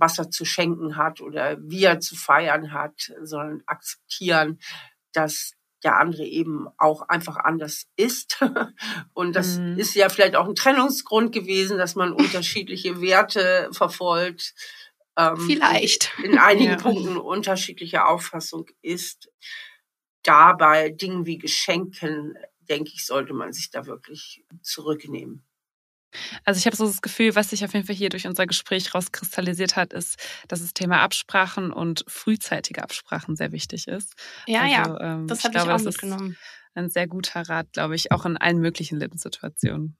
was 0.00 0.18
er 0.18 0.30
zu 0.30 0.44
schenken 0.44 0.96
hat 0.96 1.20
oder 1.20 1.56
wie 1.60 1.84
er 1.84 1.98
zu 1.98 2.14
feiern 2.14 2.72
hat, 2.72 3.12
sondern 3.22 3.62
akzeptieren, 3.66 4.60
dass 5.12 5.54
der 5.84 5.96
andere 5.98 6.24
eben 6.24 6.66
auch 6.76 7.02
einfach 7.02 7.36
anders 7.36 7.86
ist. 7.96 8.40
Und 9.14 9.36
das 9.36 9.58
mhm. 9.58 9.78
ist 9.78 9.94
ja 9.94 10.08
vielleicht 10.08 10.36
auch 10.36 10.48
ein 10.48 10.54
Trennungsgrund 10.54 11.32
gewesen, 11.32 11.78
dass 11.78 11.94
man 11.94 12.12
unterschiedliche 12.14 13.00
Werte 13.00 13.68
verfolgt. 13.72 14.54
Ähm, 15.16 15.36
vielleicht. 15.36 16.12
In 16.22 16.38
einigen 16.38 16.72
ja. 16.72 16.76
Punkten 16.76 17.16
unterschiedliche 17.16 18.06
Auffassung 18.06 18.66
ist. 18.82 19.30
Da 20.22 20.52
bei 20.52 20.90
Dingen 20.90 21.26
wie 21.26 21.38
Geschenken, 21.38 22.34
denke 22.68 22.90
ich, 22.92 23.06
sollte 23.06 23.32
man 23.32 23.52
sich 23.52 23.70
da 23.70 23.86
wirklich 23.86 24.44
zurücknehmen. 24.62 25.47
Also 26.44 26.58
ich 26.58 26.66
habe 26.66 26.76
so 26.76 26.86
das 26.86 27.02
Gefühl, 27.02 27.34
was 27.34 27.50
sich 27.50 27.64
auf 27.64 27.74
jeden 27.74 27.86
Fall 27.86 27.94
hier 27.94 28.08
durch 28.08 28.26
unser 28.26 28.46
Gespräch 28.46 28.94
rauskristallisiert 28.94 29.76
hat, 29.76 29.92
ist, 29.92 30.18
dass 30.48 30.60
das 30.60 30.74
Thema 30.74 31.00
Absprachen 31.00 31.72
und 31.72 32.04
frühzeitige 32.08 32.82
Absprachen 32.82 33.36
sehr 33.36 33.52
wichtig 33.52 33.88
ist. 33.88 34.14
Ja, 34.46 34.62
also, 34.62 34.74
ja, 34.74 35.00
ähm, 35.00 35.26
das 35.26 35.44
habe 35.44 35.56
ich, 35.56 35.64
ich 35.64 35.70
auch 35.70 35.80
mitgenommen. 35.80 36.36
Ein 36.74 36.90
sehr 36.90 37.06
guter 37.06 37.42
Rat, 37.48 37.72
glaube 37.72 37.94
ich, 37.96 38.12
auch 38.12 38.24
in 38.24 38.36
allen 38.36 38.58
möglichen 38.58 38.98
Lebenssituationen. 38.98 39.96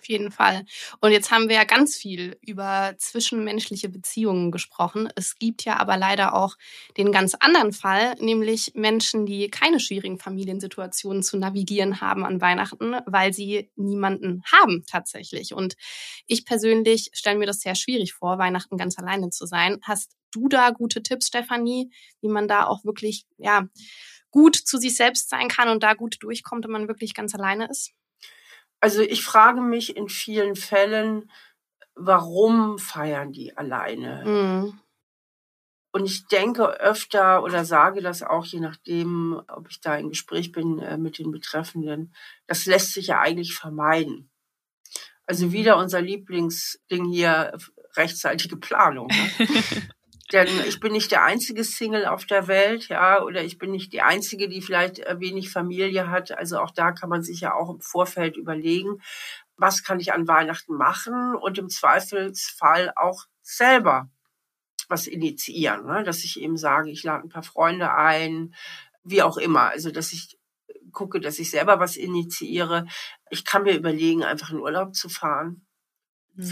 Auf 0.00 0.08
jeden 0.08 0.30
Fall. 0.32 0.64
Und 1.00 1.12
jetzt 1.12 1.30
haben 1.30 1.48
wir 1.50 1.56
ja 1.56 1.64
ganz 1.64 1.94
viel 1.94 2.38
über 2.40 2.94
zwischenmenschliche 2.96 3.90
Beziehungen 3.90 4.50
gesprochen. 4.50 5.10
Es 5.14 5.36
gibt 5.38 5.62
ja 5.64 5.76
aber 5.78 5.98
leider 5.98 6.34
auch 6.34 6.56
den 6.96 7.12
ganz 7.12 7.34
anderen 7.38 7.72
Fall, 7.72 8.14
nämlich 8.18 8.72
Menschen, 8.74 9.26
die 9.26 9.48
keine 9.50 9.78
schwierigen 9.78 10.18
Familiensituationen 10.18 11.22
zu 11.22 11.36
navigieren 11.36 12.00
haben 12.00 12.24
an 12.24 12.40
Weihnachten, 12.40 12.96
weil 13.04 13.34
sie 13.34 13.70
niemanden 13.76 14.42
haben 14.50 14.84
tatsächlich. 14.86 15.52
Und 15.52 15.74
ich 16.26 16.46
persönlich 16.46 17.10
stelle 17.12 17.38
mir 17.38 17.46
das 17.46 17.60
sehr 17.60 17.74
schwierig 17.74 18.14
vor, 18.14 18.38
Weihnachten 18.38 18.78
ganz 18.78 18.98
alleine 18.98 19.28
zu 19.28 19.44
sein. 19.44 19.78
Hast 19.82 20.16
du 20.32 20.48
da 20.48 20.70
gute 20.70 21.02
Tipps, 21.02 21.26
Stefanie, 21.28 21.90
wie 22.22 22.28
man 22.28 22.48
da 22.48 22.64
auch 22.66 22.84
wirklich, 22.84 23.26
ja, 23.36 23.66
gut 24.30 24.56
zu 24.56 24.78
sich 24.78 24.96
selbst 24.96 25.28
sein 25.28 25.48
kann 25.48 25.68
und 25.68 25.82
da 25.82 25.92
gut 25.94 26.16
durchkommt, 26.20 26.64
wenn 26.64 26.70
man 26.72 26.88
wirklich 26.88 27.12
ganz 27.14 27.34
alleine 27.34 27.68
ist? 27.68 27.92
Also 28.80 29.02
ich 29.02 29.24
frage 29.24 29.60
mich 29.60 29.96
in 29.96 30.08
vielen 30.08 30.56
Fällen, 30.56 31.30
warum 31.94 32.78
feiern 32.78 33.32
die 33.32 33.56
alleine? 33.56 34.24
Mhm. 34.24 34.80
Und 35.92 36.06
ich 36.06 36.26
denke 36.28 36.80
öfter 36.80 37.42
oder 37.42 37.64
sage 37.64 38.00
das 38.00 38.22
auch, 38.22 38.46
je 38.46 38.60
nachdem, 38.60 39.42
ob 39.48 39.68
ich 39.68 39.80
da 39.80 39.96
im 39.96 40.10
Gespräch 40.10 40.52
bin 40.52 40.78
äh, 40.78 40.96
mit 40.96 41.18
den 41.18 41.32
Betreffenden, 41.32 42.14
das 42.46 42.64
lässt 42.66 42.94
sich 42.94 43.08
ja 43.08 43.20
eigentlich 43.20 43.54
vermeiden. 43.54 44.30
Also 45.26 45.46
mhm. 45.46 45.52
wieder 45.52 45.76
unser 45.76 46.00
Lieblingsding 46.00 47.06
hier, 47.06 47.56
rechtzeitige 47.96 48.56
Planung. 48.56 49.08
Ne? 49.08 49.48
Denn 50.32 50.48
ich 50.66 50.78
bin 50.78 50.92
nicht 50.92 51.10
der 51.10 51.24
einzige 51.24 51.64
Single 51.64 52.06
auf 52.06 52.24
der 52.24 52.46
Welt, 52.46 52.88
ja, 52.88 53.22
oder 53.22 53.42
ich 53.42 53.58
bin 53.58 53.72
nicht 53.72 53.92
die 53.92 54.02
einzige, 54.02 54.48
die 54.48 54.62
vielleicht 54.62 55.00
äh, 55.00 55.18
wenig 55.18 55.50
Familie 55.50 56.08
hat. 56.08 56.36
Also 56.36 56.58
auch 56.60 56.70
da 56.70 56.92
kann 56.92 57.08
man 57.08 57.22
sich 57.22 57.40
ja 57.40 57.54
auch 57.54 57.68
im 57.68 57.80
Vorfeld 57.80 58.36
überlegen, 58.36 59.02
was 59.56 59.82
kann 59.82 60.00
ich 60.00 60.12
an 60.12 60.28
Weihnachten 60.28 60.74
machen 60.74 61.34
und 61.34 61.58
im 61.58 61.68
Zweifelsfall 61.68 62.92
auch 62.96 63.24
selber 63.42 64.08
was 64.88 65.06
initiieren, 65.06 65.86
ne? 65.86 66.02
dass 66.02 66.24
ich 66.24 66.40
eben 66.40 66.56
sage, 66.56 66.90
ich 66.90 67.04
lade 67.04 67.24
ein 67.24 67.28
paar 67.28 67.42
Freunde 67.42 67.92
ein, 67.92 68.54
wie 69.04 69.22
auch 69.22 69.36
immer. 69.36 69.70
Also 69.70 69.90
dass 69.90 70.12
ich 70.12 70.38
gucke, 70.92 71.20
dass 71.20 71.38
ich 71.38 71.50
selber 71.50 71.78
was 71.78 71.96
initiiere. 71.96 72.86
Ich 73.30 73.44
kann 73.44 73.62
mir 73.62 73.76
überlegen, 73.76 74.24
einfach 74.24 74.50
in 74.50 74.58
Urlaub 74.58 74.94
zu 74.94 75.08
fahren. 75.08 75.66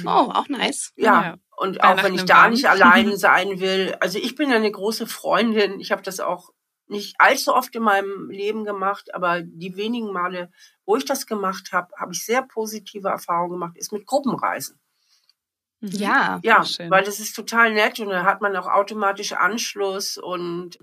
Oh, 0.04 0.30
auch 0.32 0.48
nice. 0.48 0.92
Ja, 0.96 1.22
ja. 1.22 1.36
Und 1.56 1.82
auch 1.82 2.02
wenn 2.02 2.14
ich 2.14 2.24
da 2.24 2.48
nicht 2.48 2.68
allein 2.68 3.16
sein 3.16 3.60
will. 3.60 3.96
Also 4.00 4.18
ich 4.18 4.34
bin 4.34 4.50
ja 4.50 4.56
eine 4.56 4.70
große 4.70 5.06
Freundin. 5.06 5.80
Ich 5.80 5.90
habe 5.90 6.02
das 6.02 6.20
auch 6.20 6.50
nicht 6.86 7.16
allzu 7.18 7.54
oft 7.54 7.74
in 7.74 7.82
meinem 7.82 8.30
Leben 8.30 8.64
gemacht, 8.64 9.14
aber 9.14 9.42
die 9.42 9.76
wenigen 9.76 10.12
Male, 10.12 10.50
wo 10.86 10.96
ich 10.96 11.04
das 11.04 11.26
gemacht 11.26 11.72
habe, 11.72 11.88
habe 11.98 12.12
ich 12.12 12.24
sehr 12.24 12.42
positive 12.42 13.08
Erfahrungen 13.08 13.52
gemacht, 13.52 13.76
ist 13.76 13.92
mit 13.92 14.06
Gruppenreisen. 14.06 14.80
Mhm. 15.80 15.90
Ja, 15.92 16.40
ja, 16.42 16.64
weil 16.88 17.04
das 17.04 17.20
ist 17.20 17.34
total 17.34 17.72
nett 17.72 18.00
und 18.00 18.08
da 18.08 18.24
hat 18.24 18.40
man 18.40 18.56
auch 18.56 18.66
automatisch 18.66 19.32
Anschluss 19.32 20.18
und 20.18 20.78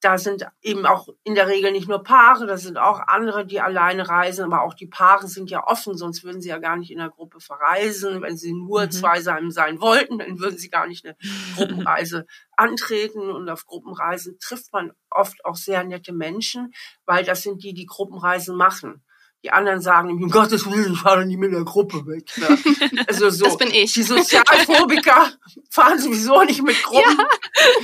da 0.00 0.16
sind 0.16 0.46
eben 0.62 0.86
auch 0.86 1.08
in 1.24 1.34
der 1.34 1.46
Regel 1.46 1.72
nicht 1.72 1.88
nur 1.88 2.02
Paare, 2.02 2.46
da 2.46 2.56
sind 2.56 2.78
auch 2.78 3.00
andere, 3.06 3.44
die 3.44 3.60
alleine 3.60 4.08
reisen, 4.08 4.46
aber 4.46 4.62
auch 4.62 4.72
die 4.72 4.86
Paare 4.86 5.28
sind 5.28 5.50
ja 5.50 5.66
offen, 5.66 5.94
sonst 5.94 6.24
würden 6.24 6.40
sie 6.40 6.48
ja 6.48 6.58
gar 6.58 6.76
nicht 6.76 6.90
in 6.90 6.98
der 6.98 7.10
Gruppe 7.10 7.40
verreisen. 7.40 8.22
Wenn 8.22 8.38
sie 8.38 8.54
nur 8.54 8.86
mhm. 8.86 8.90
zweisam 8.90 9.50
sein 9.50 9.80
wollten, 9.80 10.18
dann 10.18 10.38
würden 10.38 10.56
sie 10.58 10.70
gar 10.70 10.86
nicht 10.86 11.04
eine 11.04 11.16
Gruppenreise 11.54 12.26
antreten. 12.56 13.30
Und 13.30 13.48
auf 13.50 13.66
Gruppenreisen 13.66 14.38
trifft 14.38 14.72
man 14.72 14.92
oft 15.10 15.44
auch 15.44 15.56
sehr 15.56 15.84
nette 15.84 16.14
Menschen, 16.14 16.72
weil 17.04 17.24
das 17.24 17.42
sind 17.42 17.62
die, 17.62 17.74
die 17.74 17.86
Gruppenreisen 17.86 18.56
machen. 18.56 19.04
Die 19.42 19.50
anderen 19.52 19.80
sagen, 19.80 20.10
um 20.10 20.30
Gottes 20.30 20.70
Willen, 20.70 20.92
ich 20.92 21.00
fahre 21.00 21.24
nie 21.24 21.38
mit 21.38 21.52
der 21.52 21.64
Gruppe 21.64 22.06
weg. 22.06 22.30
Ne? 22.36 23.04
Also 23.06 23.30
so, 23.30 23.44
das 23.46 23.56
bin 23.56 23.70
ich. 23.70 23.92
Die 23.94 24.02
Sozialphobiker 24.02 25.32
fahren 25.70 25.98
sowieso 25.98 26.42
nicht 26.42 26.62
mit 26.62 26.82
Gruppen. 26.82 27.18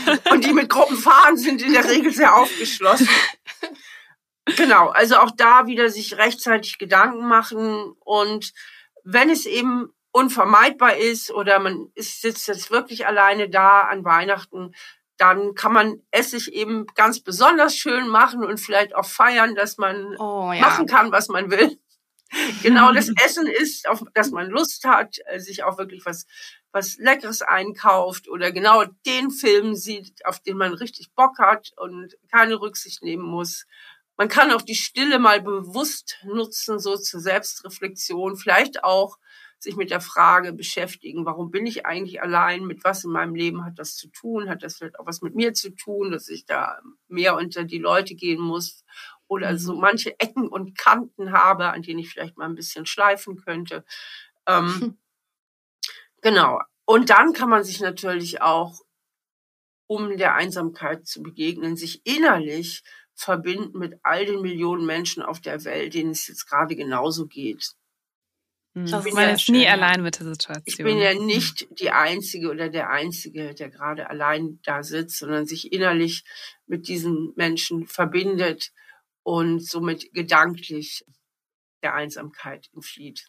Ja. 0.07 0.33
Und 0.33 0.45
die 0.45 0.53
mit 0.53 0.69
Gruppen 0.69 0.97
fahren, 0.97 1.37
sind 1.37 1.62
in 1.62 1.73
der 1.73 1.88
Regel 1.88 2.12
sehr 2.12 2.37
aufgeschlossen. 2.37 3.09
Genau, 4.57 4.88
also 4.88 5.16
auch 5.16 5.31
da 5.37 5.66
wieder 5.66 5.88
sich 5.88 6.19
rechtzeitig 6.19 6.79
Gedanken 6.79 7.27
machen. 7.27 7.95
Und 8.01 8.53
wenn 9.03 9.31
es 9.31 9.47
eben 9.47 9.88
unvermeidbar 10.12 10.97
ist 10.97 11.31
oder 11.31 11.59
man 11.59 11.90
ist, 11.95 12.23
sitzt 12.23 12.49
jetzt 12.49 12.71
wirklich 12.71 13.07
alleine 13.07 13.49
da 13.49 13.81
an 13.81 14.05
Weihnachten, 14.05 14.73
dann 15.19 15.55
kann 15.55 15.73
man 15.73 16.03
es 16.11 16.31
sich 16.31 16.53
eben 16.53 16.87
ganz 16.95 17.21
besonders 17.21 17.77
schön 17.77 18.09
machen 18.09 18.45
und 18.45 18.59
vielleicht 18.59 18.95
auch 18.95 19.07
feiern, 19.07 19.55
dass 19.55 19.79
man 19.79 20.17
oh, 20.19 20.53
ja. 20.53 20.61
machen 20.61 20.87
kann, 20.87 21.13
was 21.13 21.29
man 21.29 21.51
will. 21.51 21.79
genau 22.63 22.93
das 22.93 23.11
Essen 23.25 23.47
ist, 23.47 23.89
auf 23.89 24.03
das 24.15 24.31
man 24.31 24.51
Lust 24.51 24.85
hat, 24.85 25.19
äh, 25.27 25.39
sich 25.39 25.63
auch 25.65 25.79
wirklich 25.79 26.05
was, 26.05 26.27
was 26.73 26.97
Leckeres 26.99 27.43
einkauft 27.43 28.29
oder 28.29 28.53
genau 28.53 28.85
den 29.07 29.31
Film 29.31 29.75
sieht, 29.75 30.25
auf 30.27 30.41
den 30.41 30.57
man 30.57 30.75
richtig 30.75 31.13
Bock 31.15 31.39
hat 31.39 31.73
und 31.77 32.17
keine 32.31 32.61
Rücksicht 32.61 33.03
nehmen 33.03 33.25
muss. 33.25 33.67
Man 34.17 34.29
kann 34.29 34.51
auch 34.51 34.63
die 34.63 34.75
Stille 34.75 35.19
mal 35.19 35.41
bewusst 35.41 36.19
nutzen, 36.25 36.79
so 36.79 36.97
zur 36.97 37.21
Selbstreflexion, 37.21 38.37
vielleicht 38.37 38.83
auch 38.83 39.19
sich 39.59 39.77
mit 39.77 39.90
der 39.90 40.01
Frage 40.01 40.53
beschäftigen, 40.53 41.25
warum 41.25 41.51
bin 41.51 41.66
ich 41.66 41.87
eigentlich 41.87 42.23
allein, 42.23 42.64
mit 42.64 42.85
was 42.85 43.05
in 43.05 43.11
meinem 43.11 43.35
Leben 43.35 43.64
hat 43.64 43.79
das 43.79 43.97
zu 43.97 44.09
tun, 44.09 44.49
hat 44.49 44.62
das 44.62 44.77
vielleicht 44.77 44.99
auch 44.99 45.07
was 45.07 45.23
mit 45.23 45.35
mir 45.35 45.55
zu 45.55 45.71
tun, 45.71 46.11
dass 46.11 46.29
ich 46.29 46.45
da 46.45 46.79
mehr 47.09 47.37
unter 47.37 47.64
die 47.64 47.79
Leute 47.79 48.14
gehen 48.14 48.40
muss 48.40 48.85
oder 49.29 49.59
so 49.59 49.75
mhm. 49.75 49.81
manche 49.81 50.21
Ecken 50.21 50.49
und 50.49 50.77
Kanten 50.77 51.33
habe, 51.33 51.71
an 51.71 51.83
denen 51.83 52.01
ich 52.01 52.11
vielleicht 52.11 52.37
mal 52.37 52.47
ein 52.47 52.55
bisschen 52.55 52.87
schleifen 52.87 53.37
könnte. 53.37 53.85
Ähm, 54.47 54.99
genau. 56.23 56.61
Und 56.85 57.11
dann 57.11 57.33
kann 57.33 57.49
man 57.49 57.64
sich 57.64 57.81
natürlich 57.81 58.42
auch, 58.42 58.81
um 59.88 60.16
der 60.16 60.35
Einsamkeit 60.35 61.07
zu 61.07 61.23
begegnen, 61.23 61.77
sich 61.77 62.03
innerlich 62.05 62.83
verbinden 63.14 63.79
mit 63.79 63.99
all 64.03 64.27
den 64.27 64.42
Millionen 64.42 64.85
Menschen 64.85 65.23
auf 65.23 65.40
der 65.40 65.64
Welt, 65.64 65.95
denen 65.95 66.11
es 66.11 66.29
jetzt 66.29 66.47
gerade 66.47 66.77
genauso 66.77 67.27
geht. 67.27 67.73
Mhm. 68.77 68.91
Das 68.91 69.11
man 69.12 69.31
ist 69.31 69.49
nie 69.49 69.67
allein 69.67 70.03
mit 70.03 70.19
der 70.21 70.27
Situation. 70.27 70.62
Ich 70.67 70.77
bin 70.77 70.99
ja 70.99 71.15
nicht 71.15 71.67
die 71.81 71.93
Einzige 71.93 72.51
oder 72.51 72.69
der 72.69 72.91
Einzige, 72.91 73.55
der 73.55 73.71
gerade 73.71 74.11
allein 74.11 74.61
da 74.65 74.83
sitzt, 74.83 75.19
sondern 75.19 75.47
sich 75.47 75.73
innerlich 75.73 76.25
mit 76.67 76.87
diesen 76.87 77.33
Menschen 77.37 77.87
verbindet 77.87 78.73
und 79.23 79.67
somit 79.67 80.12
gedanklich 80.12 81.07
der 81.83 81.95
Einsamkeit 81.95 82.69
entflieht. 82.75 83.29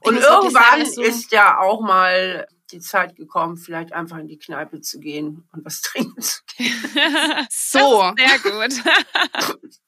Und 0.00 0.16
irgendwann 0.16 0.86
so 0.86 1.02
ist 1.02 1.30
ja 1.32 1.58
auch 1.58 1.82
mal 1.82 2.48
die 2.72 2.80
Zeit 2.80 3.14
gekommen, 3.14 3.58
vielleicht 3.58 3.92
einfach 3.92 4.16
in 4.16 4.28
die 4.28 4.38
Kneipe 4.38 4.80
zu 4.80 5.00
gehen 5.00 5.46
und 5.52 5.66
was 5.66 5.82
trinken 5.82 6.22
zu 6.22 6.40
gehen. 6.56 6.72
so. 7.50 8.10
Sehr 8.16 8.38
gut. 8.38 9.70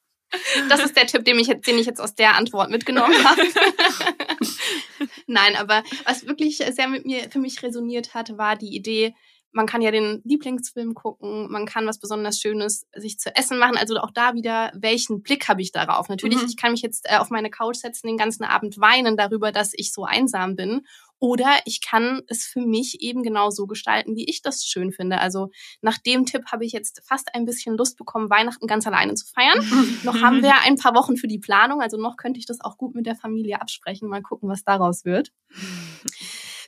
Das 0.68 0.84
ist 0.84 0.96
der 0.96 1.06
Tipp, 1.06 1.24
den 1.24 1.38
ich, 1.38 1.48
jetzt, 1.48 1.66
den 1.66 1.78
ich 1.78 1.86
jetzt 1.86 2.00
aus 2.00 2.14
der 2.14 2.36
Antwort 2.36 2.70
mitgenommen 2.70 3.14
habe. 3.24 3.42
Nein, 5.26 5.56
aber 5.56 5.82
was 6.04 6.26
wirklich 6.26 6.58
sehr 6.58 6.88
mit 6.88 7.04
mir 7.04 7.30
für 7.30 7.38
mich 7.38 7.62
resoniert 7.62 8.14
hat, 8.14 8.36
war 8.38 8.56
die 8.56 8.74
Idee, 8.74 9.14
man 9.52 9.66
kann 9.66 9.82
ja 9.82 9.90
den 9.90 10.20
Lieblingsfilm 10.24 10.94
gucken, 10.94 11.50
man 11.50 11.66
kann 11.66 11.86
was 11.86 11.98
besonders 11.98 12.38
Schönes 12.38 12.86
sich 12.94 13.18
zu 13.18 13.34
essen 13.34 13.58
machen. 13.58 13.76
Also 13.76 13.96
auch 13.98 14.12
da 14.12 14.34
wieder, 14.34 14.70
welchen 14.74 15.22
Blick 15.22 15.48
habe 15.48 15.62
ich 15.62 15.72
darauf? 15.72 16.08
Natürlich, 16.08 16.38
mhm. 16.38 16.46
ich 16.46 16.56
kann 16.56 16.72
mich 16.72 16.82
jetzt 16.82 17.06
äh, 17.08 17.16
auf 17.16 17.30
meine 17.30 17.50
Couch 17.50 17.76
setzen, 17.76 18.06
den 18.06 18.16
ganzen 18.16 18.44
Abend 18.44 18.78
weinen 18.80 19.16
darüber, 19.16 19.50
dass 19.50 19.72
ich 19.74 19.92
so 19.92 20.04
einsam 20.04 20.54
bin. 20.54 20.82
Oder 21.20 21.58
ich 21.66 21.82
kann 21.82 22.22
es 22.28 22.46
für 22.46 22.60
mich 22.60 23.02
eben 23.02 23.22
genau 23.22 23.50
so 23.50 23.66
gestalten, 23.66 24.16
wie 24.16 24.24
ich 24.24 24.40
das 24.40 24.64
schön 24.64 24.90
finde. 24.90 25.20
Also 25.20 25.50
nach 25.82 25.98
dem 25.98 26.24
Tipp 26.24 26.46
habe 26.50 26.64
ich 26.64 26.72
jetzt 26.72 27.02
fast 27.06 27.34
ein 27.34 27.44
bisschen 27.44 27.76
Lust 27.76 27.98
bekommen, 27.98 28.30
Weihnachten 28.30 28.66
ganz 28.66 28.86
alleine 28.86 29.14
zu 29.14 29.26
feiern. 29.26 29.64
noch 30.02 30.22
haben 30.22 30.42
wir 30.42 30.62
ein 30.62 30.76
paar 30.76 30.94
Wochen 30.94 31.18
für 31.18 31.28
die 31.28 31.38
Planung, 31.38 31.82
also 31.82 31.98
noch 31.98 32.16
könnte 32.16 32.40
ich 32.40 32.46
das 32.46 32.60
auch 32.62 32.78
gut 32.78 32.94
mit 32.94 33.06
der 33.06 33.16
Familie 33.16 33.60
absprechen. 33.60 34.08
Mal 34.08 34.22
gucken, 34.22 34.48
was 34.48 34.64
daraus 34.64 35.04
wird. 35.04 35.30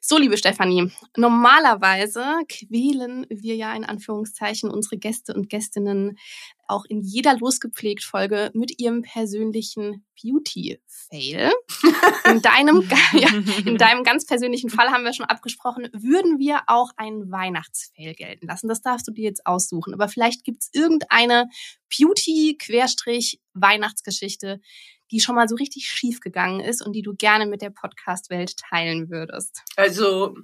So, 0.04 0.18
liebe 0.18 0.36
Stefanie, 0.36 0.90
normalerweise 1.16 2.22
quälen 2.48 3.24
wir 3.30 3.54
ja 3.54 3.72
in 3.72 3.84
Anführungszeichen 3.84 4.68
unsere 4.68 4.98
Gäste 4.98 5.32
und 5.32 5.48
Gästinnen 5.48 6.18
auch 6.72 6.84
in 6.86 7.02
jeder 7.02 7.36
losgepflegt 7.36 8.02
Folge 8.02 8.50
mit 8.54 8.80
ihrem 8.80 9.02
persönlichen 9.02 10.06
Beauty-Fail. 10.20 11.52
In 12.26 12.40
deinem, 12.40 12.88
ja, 13.12 13.28
in 13.66 13.76
deinem 13.76 14.04
ganz 14.04 14.24
persönlichen 14.24 14.70
Fall 14.70 14.90
haben 14.90 15.04
wir 15.04 15.12
schon 15.12 15.26
abgesprochen, 15.26 15.90
würden 15.92 16.38
wir 16.38 16.62
auch 16.68 16.92
einen 16.96 17.30
Weihnachtsfail 17.30 18.14
gelten 18.14 18.46
lassen. 18.46 18.68
Das 18.68 18.80
darfst 18.80 19.06
du 19.08 19.12
dir 19.12 19.24
jetzt 19.24 19.44
aussuchen. 19.44 19.92
Aber 19.92 20.08
vielleicht 20.08 20.44
gibt's 20.44 20.70
irgendeine 20.72 21.50
Beauty-Weihnachtsgeschichte, 21.90 24.62
die 25.10 25.20
schon 25.20 25.34
mal 25.34 25.48
so 25.48 25.56
richtig 25.56 25.88
schief 25.88 26.20
gegangen 26.20 26.60
ist 26.60 26.80
und 26.80 26.94
die 26.94 27.02
du 27.02 27.14
gerne 27.14 27.44
mit 27.46 27.60
der 27.60 27.68
Podcast-Welt 27.70 28.56
teilen 28.56 29.10
würdest? 29.10 29.60
Also 29.76 30.34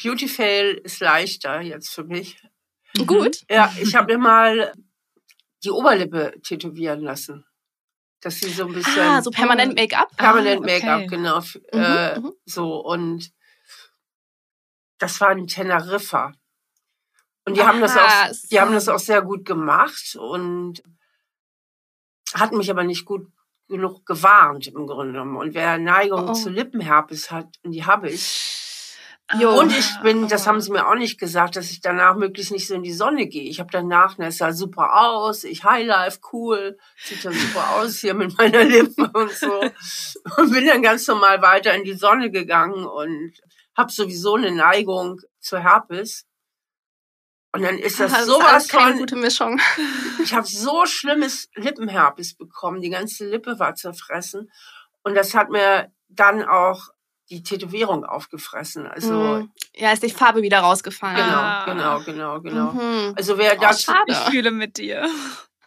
Beauty 0.00 0.28
Fail 0.28 0.80
ist 0.84 1.00
leichter 1.00 1.60
jetzt 1.60 1.90
für 1.90 2.04
mich. 2.04 2.36
Gut. 3.06 3.44
Ja, 3.50 3.74
ich 3.80 3.94
habe 3.94 4.12
mir 4.12 4.18
mal 4.18 4.74
die 5.64 5.70
Oberlippe 5.70 6.34
tätowieren 6.42 7.00
lassen. 7.00 7.44
Dass 8.20 8.38
sie 8.38 8.50
so 8.50 8.66
ein 8.66 8.72
bisschen. 8.72 9.02
Ah, 9.02 9.20
so 9.20 9.30
permanent 9.30 9.74
Make-up? 9.74 10.16
Permanent 10.16 10.60
Ah, 10.60 10.62
okay. 10.62 10.80
Make-up, 10.80 11.08
genau. 11.08 11.40
Mhm, 11.40 11.80
äh, 11.80 12.20
mhm. 12.20 12.32
So, 12.44 12.76
und 12.76 13.32
das 14.98 15.20
war 15.20 15.32
in 15.32 15.48
Teneriffa. 15.48 16.32
Und 17.44 17.56
die 17.56 17.62
haben 17.62 17.80
das 17.80 17.96
Aha, 17.96 18.28
auch, 18.28 18.32
die 18.50 18.60
haben 18.60 18.72
das 18.72 18.88
auch 18.88 19.00
sehr 19.00 19.22
gut 19.22 19.44
gemacht 19.44 20.16
und 20.16 20.82
hatten 22.34 22.56
mich 22.56 22.70
aber 22.70 22.84
nicht 22.84 23.04
gut 23.04 23.26
genug 23.68 24.06
gewarnt 24.06 24.68
im 24.68 24.86
Grunde 24.86 25.12
genommen. 25.12 25.36
Und 25.36 25.54
wer 25.54 25.78
Neigung 25.78 26.28
Oh, 26.28 26.30
oh. 26.30 26.34
zu 26.34 26.50
Lippenherpes 26.50 27.30
hat, 27.30 27.56
und 27.64 27.72
die 27.72 27.84
habe 27.84 28.10
ich, 28.10 28.51
Jo. 29.38 29.58
und 29.58 29.72
ich 29.72 29.88
bin, 30.02 30.28
das 30.28 30.46
haben 30.46 30.60
sie 30.60 30.70
mir 30.70 30.86
auch 30.86 30.94
nicht 30.94 31.18
gesagt, 31.18 31.56
dass 31.56 31.70
ich 31.70 31.80
danach 31.80 32.16
möglichst 32.16 32.52
nicht 32.52 32.66
so 32.66 32.74
in 32.74 32.82
die 32.82 32.92
Sonne 32.92 33.26
gehe. 33.26 33.48
Ich 33.48 33.60
habe 33.60 33.70
danach, 33.72 34.16
na, 34.18 34.26
es 34.26 34.38
sah 34.38 34.52
super 34.52 34.94
aus, 35.00 35.44
ich 35.44 35.64
Highlife, 35.64 36.18
cool, 36.32 36.78
sieht 37.02 37.24
ja 37.24 37.32
super 37.32 37.70
aus 37.76 37.98
hier 37.98 38.14
mit 38.14 38.36
meiner 38.36 38.64
Lippe 38.64 39.10
und 39.14 39.32
so. 39.32 39.60
Und 40.36 40.52
bin 40.52 40.66
dann 40.66 40.82
ganz 40.82 41.06
normal 41.06 41.40
weiter 41.40 41.74
in 41.74 41.84
die 41.84 41.94
Sonne 41.94 42.30
gegangen 42.30 42.84
und 42.84 43.32
habe 43.76 43.90
sowieso 43.90 44.34
eine 44.34 44.50
Neigung 44.50 45.20
zu 45.40 45.58
Herpes. 45.58 46.26
Und 47.54 47.62
dann 47.62 47.78
ist 47.78 48.00
das 48.00 48.12
Ah, 48.14 48.20
ist 48.20 48.26
sowas 48.26 48.68
keine 48.68 48.92
von, 48.92 48.98
gute 48.98 49.16
Mischung. 49.16 49.60
ich 50.22 50.34
habe 50.34 50.46
so 50.46 50.86
schlimmes 50.86 51.48
Lippenherpes 51.54 52.34
bekommen, 52.34 52.80
die 52.80 52.90
ganze 52.90 53.28
Lippe 53.28 53.58
war 53.58 53.74
zerfressen. 53.74 54.50
Und 55.02 55.14
das 55.14 55.34
hat 55.34 55.50
mir 55.50 55.92
dann 56.08 56.44
auch 56.44 56.88
die 57.30 57.42
Tätowierung 57.42 58.04
aufgefressen. 58.04 58.86
Also 58.86 59.12
Mhm. 59.12 59.52
Ja, 59.74 59.92
ist 59.92 60.02
die 60.02 60.10
Farbe 60.10 60.42
wieder 60.42 60.58
rausgefallen. 60.60 61.16
Genau, 61.16 61.38
Ah. 61.38 61.64
genau, 61.64 62.00
genau, 62.04 62.40
genau. 62.40 62.72
Mhm. 62.72 63.14
Also 63.16 63.38
wer 63.38 63.56
Oh, 63.58 63.72
schade. 63.72 64.00
Ich 64.08 64.16
fühle 64.30 64.50
mit 64.50 64.76
dir. 64.78 65.08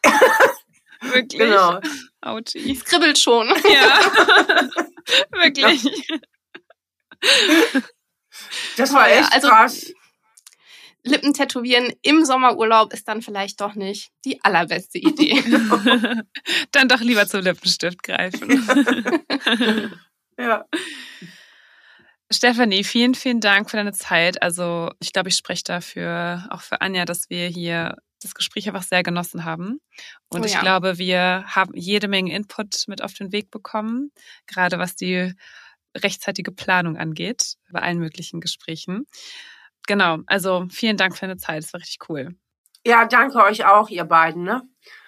Wirklich. 1.02 1.40
genau, 1.40 1.80
Autschi. 2.22 2.72
Es 2.72 2.84
kribbelt 2.84 3.18
schon. 3.20 3.48
Ja. 3.48 4.00
Wirklich. 5.32 5.84
das 8.78 8.94
war 8.94 9.10
echt 9.10 9.32
also- 9.34 9.48
krass. 9.50 9.92
Lippen 11.08 11.34
tätowieren 11.36 11.94
im 12.02 12.26
Sommerurlaub 12.26 12.92
ist 12.92 13.08
dann 13.08 13.22
vielleicht 13.22 13.62
doch 13.62 13.76
nicht 13.76 14.10
die 14.26 14.44
allerbeste 14.44 14.98
Idee. 14.98 15.36
Dann 16.72 16.88
doch 16.88 17.00
lieber 17.00 17.28
zum 17.28 17.42
Lippenstift 17.42 18.02
greifen. 18.02 18.66
Ja, 20.40 20.66
Stefanie, 22.32 22.84
vielen, 22.84 23.14
vielen 23.14 23.40
Dank 23.40 23.70
für 23.70 23.78
deine 23.78 23.94
Zeit. 23.94 24.42
Also 24.42 24.92
ich 25.00 25.14
glaube, 25.14 25.30
ich 25.30 25.36
spreche 25.36 25.64
dafür 25.64 26.48
auch 26.50 26.62
für 26.62 26.82
Anja, 26.82 27.06
dass 27.06 27.30
wir 27.30 27.48
hier 27.48 27.98
das 28.22 28.34
Gespräch 28.34 28.68
einfach 28.68 28.84
sehr 28.84 29.04
genossen 29.04 29.46
haben. 29.46 29.80
Und 30.30 30.42
Oh 30.42 30.46
ich 30.46 30.54
ja. 30.54 30.62
glaube, 30.62 30.98
wir 30.98 31.46
haben 31.48 31.72
jede 31.76 32.08
Menge 32.08 32.34
Input 32.34 32.86
mit 32.88 33.04
auf 33.04 33.14
den 33.14 33.32
Weg 33.32 33.52
bekommen, 33.52 34.12
gerade 34.48 34.80
was 34.80 34.96
die 34.96 35.34
rechtzeitige 35.96 36.52
Planung 36.52 36.98
angeht, 36.98 37.56
bei 37.72 37.82
allen 37.82 38.00
möglichen 38.00 38.42
Gesprächen. 38.42 39.06
Genau, 39.88 40.20
also 40.26 40.66
vielen 40.72 40.98
Dank 40.98 41.16
für 41.16 41.28
deine 41.28 41.38
Zeit. 41.38 41.64
Es 41.64 41.74
war 41.74 41.80
richtig 41.80 42.10
cool. 42.10 42.36
ja, 42.86 43.06
danke 43.06 43.38
euch 43.44 43.66
auch, 43.66 43.90
ihr 43.90 44.06
beiden, 44.06 44.44
ne? 44.44 44.64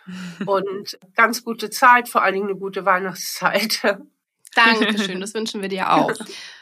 Und 0.46 0.98
ganz 1.16 1.44
gute 1.44 1.70
Zeit, 1.70 2.10
vor 2.10 2.24
allen 2.24 2.36
Dingen 2.36 2.50
eine 2.50 2.60
gute 2.60 2.86
Weihnachtszeit. 2.86 3.82
Dankeschön, 4.56 5.20
das 5.20 5.34
wünschen 5.34 5.62
wir 5.62 5.70
dir 5.70 5.92
auch. 5.92 6.12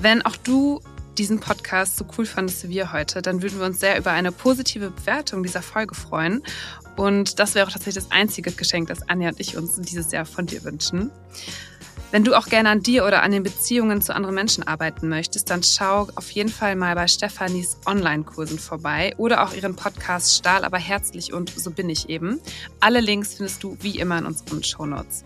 Wenn 0.00 0.22
auch 0.22 0.36
du 0.36 0.80
diesen 1.18 1.40
Podcast 1.40 1.98
so 1.98 2.06
cool 2.16 2.24
fandest 2.24 2.64
wie 2.64 2.70
wir 2.70 2.92
heute, 2.92 3.20
dann 3.20 3.42
würden 3.42 3.58
wir 3.58 3.66
uns 3.66 3.80
sehr 3.80 3.98
über 3.98 4.12
eine 4.12 4.32
positive 4.32 4.90
Bewertung 4.90 5.42
dieser 5.42 5.60
Folge 5.60 5.94
freuen. 5.94 6.42
Und 6.96 7.38
das 7.38 7.54
wäre 7.54 7.66
auch 7.66 7.70
tatsächlich 7.70 8.02
das 8.02 8.10
einzige 8.10 8.50
Geschenk, 8.50 8.88
das 8.88 9.06
Anja 9.10 9.28
und 9.28 9.38
ich 9.38 9.58
uns 9.58 9.78
dieses 9.78 10.10
Jahr 10.10 10.24
von 10.24 10.46
dir 10.46 10.64
wünschen. 10.64 11.10
Wenn 12.12 12.24
du 12.24 12.34
auch 12.34 12.46
gerne 12.46 12.70
an 12.70 12.82
dir 12.82 13.04
oder 13.04 13.22
an 13.22 13.30
den 13.30 13.42
Beziehungen 13.42 14.00
zu 14.00 14.14
anderen 14.14 14.34
Menschen 14.34 14.66
arbeiten 14.66 15.10
möchtest, 15.10 15.50
dann 15.50 15.62
schau 15.62 16.08
auf 16.14 16.30
jeden 16.30 16.48
Fall 16.48 16.76
mal 16.76 16.94
bei 16.94 17.06
Stefanis 17.06 17.76
Online-Kursen 17.84 18.58
vorbei 18.58 19.14
oder 19.18 19.44
auch 19.44 19.52
ihren 19.52 19.76
Podcast 19.76 20.34
Stahl 20.34 20.64
aber 20.64 20.78
herzlich 20.78 21.34
und 21.34 21.50
so 21.50 21.70
bin 21.70 21.90
ich 21.90 22.08
eben. 22.08 22.40
Alle 22.80 23.00
Links 23.00 23.34
findest 23.34 23.62
du 23.62 23.76
wie 23.80 23.98
immer 23.98 24.18
in 24.18 24.24
unseren 24.24 24.64
Shownotes. 24.64 25.24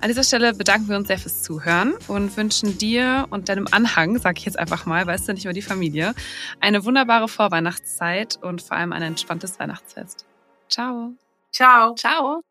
An 0.00 0.08
dieser 0.08 0.24
Stelle 0.24 0.54
bedanken 0.54 0.88
wir 0.88 0.96
uns 0.96 1.08
sehr 1.08 1.18
fürs 1.18 1.42
Zuhören 1.42 1.94
und 2.08 2.36
wünschen 2.36 2.78
dir 2.78 3.26
und 3.30 3.48
deinem 3.48 3.66
Anhang, 3.70 4.18
sag 4.18 4.38
ich 4.38 4.44
jetzt 4.44 4.58
einfach 4.58 4.86
mal, 4.86 5.06
weißt 5.06 5.28
du 5.28 5.34
nicht 5.34 5.44
über 5.44 5.54
die 5.54 5.62
Familie, 5.62 6.14
eine 6.60 6.84
wunderbare 6.84 7.28
Vorweihnachtszeit 7.28 8.38
und 8.42 8.62
vor 8.62 8.76
allem 8.76 8.92
ein 8.92 9.02
entspanntes 9.02 9.58
Weihnachtsfest. 9.60 10.26
Ciao. 10.68 11.14
Ciao. 11.52 11.94
Ciao. 11.94 12.42